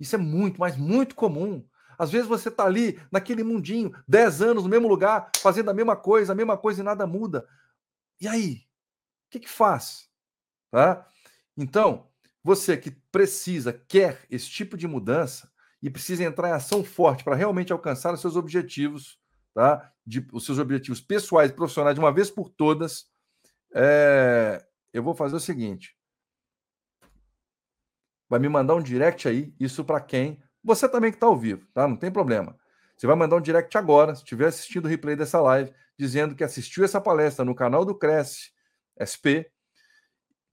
Isso 0.00 0.14
é 0.14 0.18
muito, 0.18 0.58
mas 0.58 0.78
muito 0.78 1.14
comum. 1.14 1.62
Às 1.98 2.10
vezes 2.10 2.26
você 2.26 2.48
está 2.48 2.64
ali 2.64 2.98
naquele 3.12 3.44
mundinho, 3.44 3.92
10 4.08 4.40
anos 4.40 4.62
no 4.64 4.70
mesmo 4.70 4.88
lugar, 4.88 5.30
fazendo 5.36 5.70
a 5.70 5.74
mesma 5.74 5.94
coisa, 5.94 6.32
a 6.32 6.34
mesma 6.34 6.56
coisa 6.56 6.80
e 6.80 6.84
nada 6.84 7.06
muda. 7.06 7.46
E 8.18 8.26
aí? 8.26 8.64
O 9.26 9.30
que, 9.30 9.40
que 9.40 9.48
faz? 9.48 10.08
Tá? 10.70 11.06
Então, 11.54 12.08
você 12.42 12.74
que 12.74 12.90
precisa, 13.12 13.74
quer 13.74 14.24
esse 14.30 14.48
tipo 14.48 14.74
de 14.74 14.88
mudança 14.88 15.52
e 15.82 15.90
precisa 15.90 16.24
entrar 16.24 16.48
em 16.48 16.52
ação 16.52 16.82
forte 16.82 17.22
para 17.22 17.36
realmente 17.36 17.74
alcançar 17.74 18.14
os 18.14 18.22
seus 18.22 18.36
objetivos, 18.36 19.20
tá? 19.52 19.92
De, 20.06 20.26
os 20.32 20.46
seus 20.46 20.58
objetivos 20.58 21.02
pessoais 21.02 21.50
e 21.50 21.54
profissionais 21.54 21.94
de 21.94 22.00
uma 22.00 22.12
vez 22.12 22.30
por 22.30 22.48
todas, 22.48 23.06
é, 23.74 24.64
eu 24.94 25.02
vou 25.02 25.14
fazer 25.14 25.34
o 25.34 25.40
seguinte. 25.40 25.96
Vai 28.28 28.38
me 28.38 28.48
mandar 28.48 28.74
um 28.74 28.82
direct 28.82 29.28
aí, 29.28 29.52
isso 29.60 29.84
para 29.84 30.00
quem? 30.00 30.40
Você 30.62 30.88
também 30.88 31.10
que 31.10 31.16
está 31.16 31.26
ao 31.26 31.36
vivo, 31.36 31.66
tá? 31.74 31.86
Não 31.86 31.96
tem 31.96 32.10
problema. 32.10 32.56
Você 32.96 33.06
vai 33.06 33.16
mandar 33.16 33.36
um 33.36 33.40
direct 33.40 33.76
agora, 33.76 34.14
se 34.14 34.22
estiver 34.22 34.46
assistindo 34.46 34.86
o 34.86 34.88
replay 34.88 35.16
dessa 35.16 35.40
live, 35.40 35.74
dizendo 35.98 36.34
que 36.34 36.44
assistiu 36.44 36.84
essa 36.84 37.00
palestra 37.00 37.44
no 37.44 37.54
canal 37.54 37.84
do 37.84 37.94
Cresce 37.94 38.52
SP, 38.96 39.50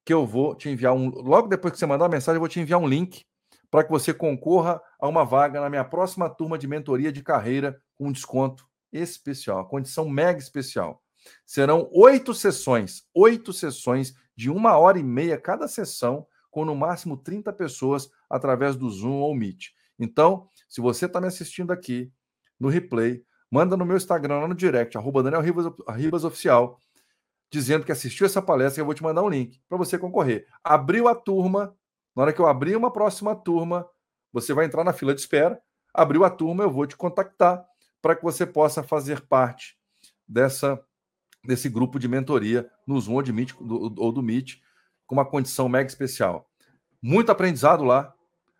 que 0.03 0.13
eu 0.13 0.25
vou 0.25 0.55
te 0.55 0.69
enviar 0.69 0.93
um. 0.93 1.09
Logo 1.09 1.47
depois 1.47 1.71
que 1.71 1.79
você 1.79 1.85
mandar 1.85 2.05
a 2.05 2.09
mensagem, 2.09 2.37
eu 2.37 2.41
vou 2.41 2.49
te 2.49 2.59
enviar 2.59 2.79
um 2.79 2.87
link 2.87 3.23
para 3.69 3.83
que 3.83 3.91
você 3.91 4.13
concorra 4.13 4.81
a 4.99 5.07
uma 5.07 5.23
vaga 5.23 5.61
na 5.61 5.69
minha 5.69 5.85
próxima 5.85 6.29
turma 6.29 6.57
de 6.57 6.67
mentoria 6.67 7.11
de 7.11 7.23
carreira 7.23 7.79
com 7.95 8.11
desconto 8.11 8.67
especial, 8.91 9.67
condição 9.67 10.09
mega 10.09 10.39
especial. 10.39 11.01
Serão 11.45 11.87
oito 11.93 12.33
sessões, 12.33 13.03
oito 13.13 13.53
sessões 13.53 14.13
de 14.35 14.49
uma 14.49 14.77
hora 14.77 14.99
e 14.99 15.03
meia 15.03 15.37
cada 15.37 15.67
sessão, 15.67 16.25
com 16.49 16.65
no 16.65 16.75
máximo 16.75 17.15
30 17.17 17.51
pessoas 17.53 18.09
através 18.29 18.75
do 18.75 18.89
Zoom 18.89 19.19
ou 19.21 19.33
Meet. 19.33 19.69
Então, 19.97 20.49
se 20.67 20.81
você 20.81 21.05
está 21.05 21.21
me 21.21 21.27
assistindo 21.27 21.71
aqui 21.71 22.11
no 22.59 22.67
replay, 22.69 23.23
manda 23.49 23.77
no 23.77 23.85
meu 23.85 23.97
Instagram, 23.97 24.39
lá 24.39 24.47
no 24.47 24.55
direct, 24.55 24.97
arroba 24.97 25.23
Daniel 25.23 25.41
Ribas, 25.41 25.65
Ribas 25.95 26.23
Oficial, 26.23 26.79
dizendo 27.51 27.85
que 27.85 27.91
assistiu 27.91 28.25
essa 28.25 28.41
palestra, 28.41 28.81
eu 28.81 28.85
vou 28.85 28.93
te 28.93 29.03
mandar 29.03 29.23
um 29.23 29.29
link 29.29 29.61
para 29.67 29.77
você 29.77 29.97
concorrer. 29.97 30.47
Abriu 30.63 31.07
a 31.07 31.15
turma, 31.15 31.75
na 32.15 32.23
hora 32.23 32.33
que 32.33 32.39
eu 32.39 32.47
abrir 32.47 32.75
uma 32.75 32.91
próxima 32.91 33.35
turma, 33.35 33.87
você 34.31 34.53
vai 34.53 34.65
entrar 34.65 34.83
na 34.83 34.93
fila 34.93 35.13
de 35.13 35.19
espera. 35.19 35.61
Abriu 35.93 36.23
a 36.23 36.29
turma, 36.29 36.63
eu 36.63 36.71
vou 36.71 36.87
te 36.87 36.95
contactar 36.95 37.65
para 38.01 38.15
que 38.15 38.23
você 38.23 38.45
possa 38.45 38.81
fazer 38.81 39.21
parte 39.21 39.77
dessa 40.27 40.81
desse 41.43 41.69
grupo 41.69 41.99
de 41.99 42.07
mentoria 42.07 42.69
no 42.85 42.99
Zoom 42.99 43.15
ou, 43.15 43.21
de 43.21 43.33
Meet, 43.33 43.53
do, 43.59 43.93
ou 43.97 44.11
do 44.11 44.21
Meet, 44.21 44.59
com 45.05 45.15
uma 45.15 45.25
condição 45.25 45.67
mega 45.67 45.87
especial. 45.87 46.49
Muito 47.01 47.31
aprendizado 47.31 47.83
lá, 47.83 48.13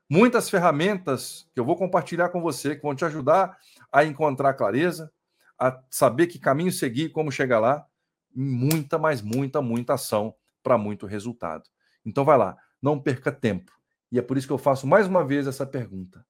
muitas 0.10 0.50
ferramentas 0.50 1.48
que 1.54 1.60
eu 1.60 1.66
vou 1.66 1.76
compartilhar 1.76 2.30
com 2.30 2.42
você 2.42 2.76
que 2.76 2.82
vão 2.82 2.96
te 2.96 3.06
ajudar 3.06 3.58
a 3.92 4.04
encontrar 4.04 4.54
clareza, 4.56 5.12
a 5.58 5.82
saber 5.90 6.28
que 6.28 6.40
caminho 6.40 6.72
seguir, 6.72 7.10
como 7.10 7.32
chegar 7.32 7.60
lá, 7.60 7.86
muita, 8.34 8.98
mas 8.98 9.22
muita, 9.22 9.62
muita 9.62 9.94
ação 9.94 10.34
para 10.64 10.78
muito 10.78 11.06
resultado. 11.06 11.70
Então 12.06 12.26
vai 12.26 12.38
lá, 12.38 12.58
não 12.82 13.00
perca 13.00 13.32
tempo. 13.32 13.72
E 14.12 14.20
é 14.20 14.22
por 14.22 14.38
isso 14.38 14.48
que 14.48 14.54
eu 14.54 14.58
faço 14.58 14.88
mais 14.88 15.08
uma 15.08 15.24
vez 15.24 15.48
essa 15.48 15.66
pergunta. 15.66 16.26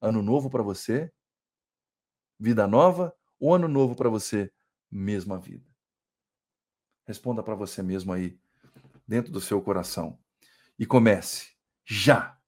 Ano 0.00 0.22
novo 0.22 0.50
para 0.50 0.62
você? 0.62 1.10
Vida 2.38 2.66
nova 2.66 3.14
ou 3.40 3.54
ano 3.54 3.66
novo 3.66 3.96
para 3.96 4.08
você? 4.08 4.52
Mesma 4.90 5.38
vida. 5.38 5.73
Responda 7.06 7.42
para 7.42 7.54
você 7.54 7.82
mesmo 7.82 8.12
aí, 8.12 8.38
dentro 9.06 9.32
do 9.32 9.40
seu 9.40 9.60
coração. 9.60 10.18
E 10.78 10.86
comece 10.86 11.52
já. 11.84 12.38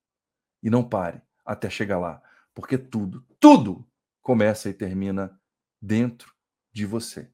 E 0.62 0.70
não 0.70 0.82
pare 0.82 1.22
até 1.44 1.68
chegar 1.70 1.98
lá. 1.98 2.22
Porque 2.54 2.78
tudo, 2.78 3.24
tudo 3.38 3.86
começa 4.22 4.68
e 4.68 4.74
termina 4.74 5.38
dentro 5.80 6.32
de 6.72 6.86
você. 6.86 7.30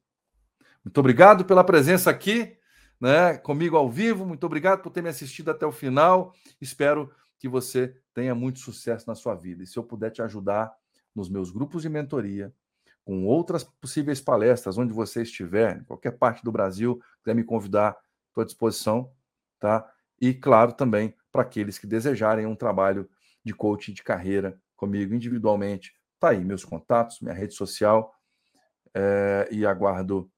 Muito 0.83 0.97
obrigado 0.97 1.45
pela 1.45 1.63
presença 1.63 2.09
aqui, 2.09 2.57
né, 2.99 3.37
comigo 3.37 3.77
ao 3.77 3.89
vivo. 3.89 4.25
Muito 4.25 4.45
obrigado 4.45 4.81
por 4.81 4.89
ter 4.89 5.01
me 5.01 5.09
assistido 5.09 5.49
até 5.49 5.65
o 5.65 5.71
final. 5.71 6.33
Espero 6.59 7.11
que 7.39 7.47
você 7.47 7.97
tenha 8.13 8.35
muito 8.35 8.59
sucesso 8.59 9.07
na 9.07 9.15
sua 9.15 9.33
vida. 9.33 9.63
E 9.63 9.67
se 9.67 9.77
eu 9.77 9.83
puder 9.83 10.11
te 10.11 10.21
ajudar 10.21 10.73
nos 11.15 11.29
meus 11.29 11.51
grupos 11.51 11.81
de 11.81 11.89
mentoria, 11.89 12.53
com 13.03 13.25
outras 13.25 13.63
possíveis 13.63 14.21
palestras, 14.21 14.77
onde 14.77 14.93
você 14.93 15.21
estiver, 15.21 15.77
em 15.77 15.83
qualquer 15.83 16.11
parte 16.11 16.43
do 16.43 16.51
Brasil, 16.51 17.01
quiser 17.19 17.35
me 17.35 17.43
convidar, 17.43 17.97
estou 18.27 18.41
à 18.41 18.45
disposição, 18.45 19.11
tá? 19.59 19.89
E, 20.19 20.33
claro, 20.33 20.73
também 20.73 21.13
para 21.31 21.41
aqueles 21.41 21.77
que 21.77 21.87
desejarem 21.87 22.45
um 22.45 22.55
trabalho 22.55 23.09
de 23.43 23.53
coaching 23.53 23.93
de 23.93 24.03
carreira 24.03 24.57
comigo 24.75 25.13
individualmente. 25.13 25.93
Tá 26.19 26.29
aí 26.29 26.43
meus 26.43 26.63
contatos, 26.63 27.19
minha 27.19 27.33
rede 27.33 27.53
social, 27.53 28.13
é, 28.93 29.47
e 29.51 29.65
aguardo 29.65 30.29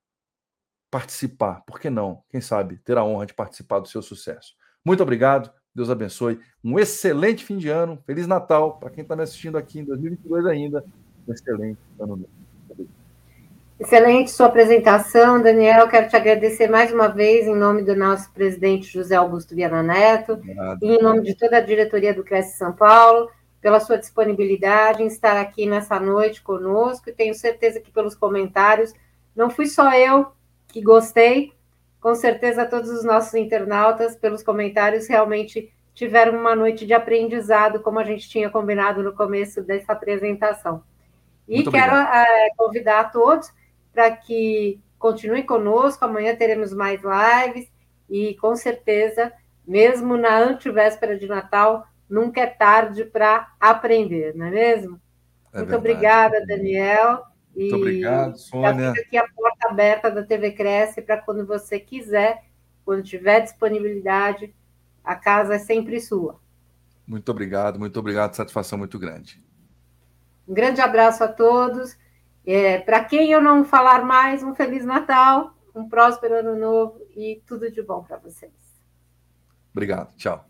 participar, 0.89 1.61
por 1.66 1.80
que 1.80 1.89
não? 1.89 2.24
Quem 2.30 2.39
sabe 2.39 2.78
ter 2.78 2.97
a 2.97 3.03
honra 3.03 3.26
de 3.26 3.34
participar 3.34 3.80
do 3.80 3.88
seu 3.88 4.01
sucesso. 4.01 4.53
Muito 4.84 5.03
obrigado, 5.03 5.51
Deus 5.74 5.89
abençoe. 5.89 6.39
Um 6.63 6.80
excelente 6.80 7.43
fim 7.43 7.57
de 7.57 7.70
ano, 7.70 8.01
Feliz 8.05 8.28
Natal 8.28 8.80
para 8.80 8.89
quem 8.89 9.01
está 9.01 9.16
me 9.16 9.24
assistindo 9.24 9.57
aqui 9.57 9.80
em 9.80 9.84
2022 9.84 10.45
ainda. 10.45 10.86
Um 11.28 11.34
excelente 11.34 11.80
ano 11.99 12.16
novo. 12.16 12.44
Excelente 13.78 14.32
sua 14.32 14.45
apresentação, 14.45 15.41
Daniel. 15.41 15.89
Quero 15.89 16.07
te 16.07 16.15
agradecer 16.15 16.69
mais 16.69 16.93
uma 16.93 17.09
vez, 17.09 17.45
em 17.45 17.53
nome 17.53 17.84
do 17.84 17.93
nosso 17.93 18.32
presidente 18.32 18.88
José 18.88 19.15
Augusto 19.15 19.53
Viana 19.53 19.84
Neto, 19.84 20.39
e 20.82 20.95
em 20.95 21.01
nome 21.01 21.23
de 21.23 21.36
toda 21.36 21.57
a 21.57 21.61
diretoria 21.61 22.13
do 22.13 22.23
Cresce 22.23 22.57
São 22.57 22.71
Paulo, 22.71 23.30
pela 23.59 23.82
sua 23.82 23.97
disponibilidade 23.97 25.03
em 25.03 25.07
estar 25.07 25.36
aqui 25.36 25.65
nessa 25.65 25.99
noite 25.99 26.41
conosco. 26.41 27.09
E 27.09 27.13
tenho 27.13 27.36
certeza 27.36 27.82
que 27.82 27.91
pelos 27.91 28.15
comentários, 28.15 28.93
não 29.36 29.49
fui 29.49 29.65
só 29.65 29.93
eu 29.93 30.28
que 30.69 30.82
gostei, 30.82 31.51
com 31.99 32.15
certeza 32.15 32.65
todos 32.65 32.89
os 32.89 33.03
nossos 33.03 33.34
internautas, 33.34 34.15
pelos 34.15 34.41
comentários, 34.41 35.05
realmente 35.05 35.69
tiveram 35.93 36.39
uma 36.39 36.55
noite 36.55 36.86
de 36.86 36.93
aprendizado, 36.93 37.82
como 37.82 37.99
a 37.99 38.05
gente 38.05 38.30
tinha 38.30 38.49
combinado 38.49 39.03
no 39.03 39.11
começo 39.11 39.61
dessa 39.61 39.91
apresentação. 39.91 40.82
E 41.45 41.55
Muito 41.55 41.71
quero 41.71 41.93
é, 41.93 42.47
convidar 42.55 43.11
todos 43.11 43.51
para 43.95 44.11
que 44.11 44.81
continue 44.99 45.43
conosco. 45.43 46.03
Amanhã 46.03 46.35
teremos 46.35 46.73
mais 46.73 47.01
lives 47.01 47.71
e 48.09 48.35
com 48.35 48.55
certeza, 48.55 49.31
mesmo 49.65 50.17
na 50.17 50.37
antivéspera 50.37 51.17
de 51.17 51.27
Natal, 51.27 51.87
nunca 52.09 52.41
é 52.41 52.45
tarde 52.45 53.05
para 53.05 53.53
aprender, 53.59 54.35
não 54.35 54.47
é 54.47 54.51
mesmo? 54.51 54.99
É 55.53 55.59
Muito 55.59 55.69
verdade. 55.69 55.75
obrigada, 55.77 56.45
Daniel. 56.45 57.23
Muito 57.55 57.75
obrigado, 57.75 58.37
Sônia. 58.37 58.91
Fica 58.93 59.07
aqui 59.07 59.17
a 59.17 59.27
porta 59.33 59.69
aberta 59.69 60.11
da 60.11 60.23
TV 60.23 60.51
Cresce 60.51 61.01
para 61.01 61.17
quando 61.17 61.47
você 61.47 61.79
quiser, 61.79 62.43
quando 62.83 63.01
tiver 63.01 63.39
disponibilidade, 63.39 64.53
a 65.01 65.15
casa 65.15 65.55
é 65.55 65.59
sempre 65.59 66.01
sua. 66.01 66.37
Muito 67.07 67.29
obrigado, 67.31 67.79
muito 67.79 67.97
obrigado, 67.97 68.33
satisfação 68.33 68.77
muito 68.77 68.99
grande. 68.99 69.41
Um 70.47 70.53
grande 70.53 70.81
abraço 70.81 71.23
a 71.23 71.27
todos. 71.27 71.97
É, 72.45 72.79
Para 72.79 73.03
quem 73.03 73.31
eu 73.31 73.41
não 73.41 73.65
falar 73.65 74.05
mais, 74.05 74.43
um 74.43 74.53
Feliz 74.53 74.85
Natal, 74.85 75.53
um 75.73 75.89
próspero 75.89 76.35
Ano 76.35 76.55
Novo 76.55 77.01
e 77.15 77.41
tudo 77.45 77.71
de 77.71 77.81
bom 77.81 78.03
para 78.03 78.17
vocês. 78.17 78.53
Obrigado. 79.71 80.15
Tchau. 80.15 80.45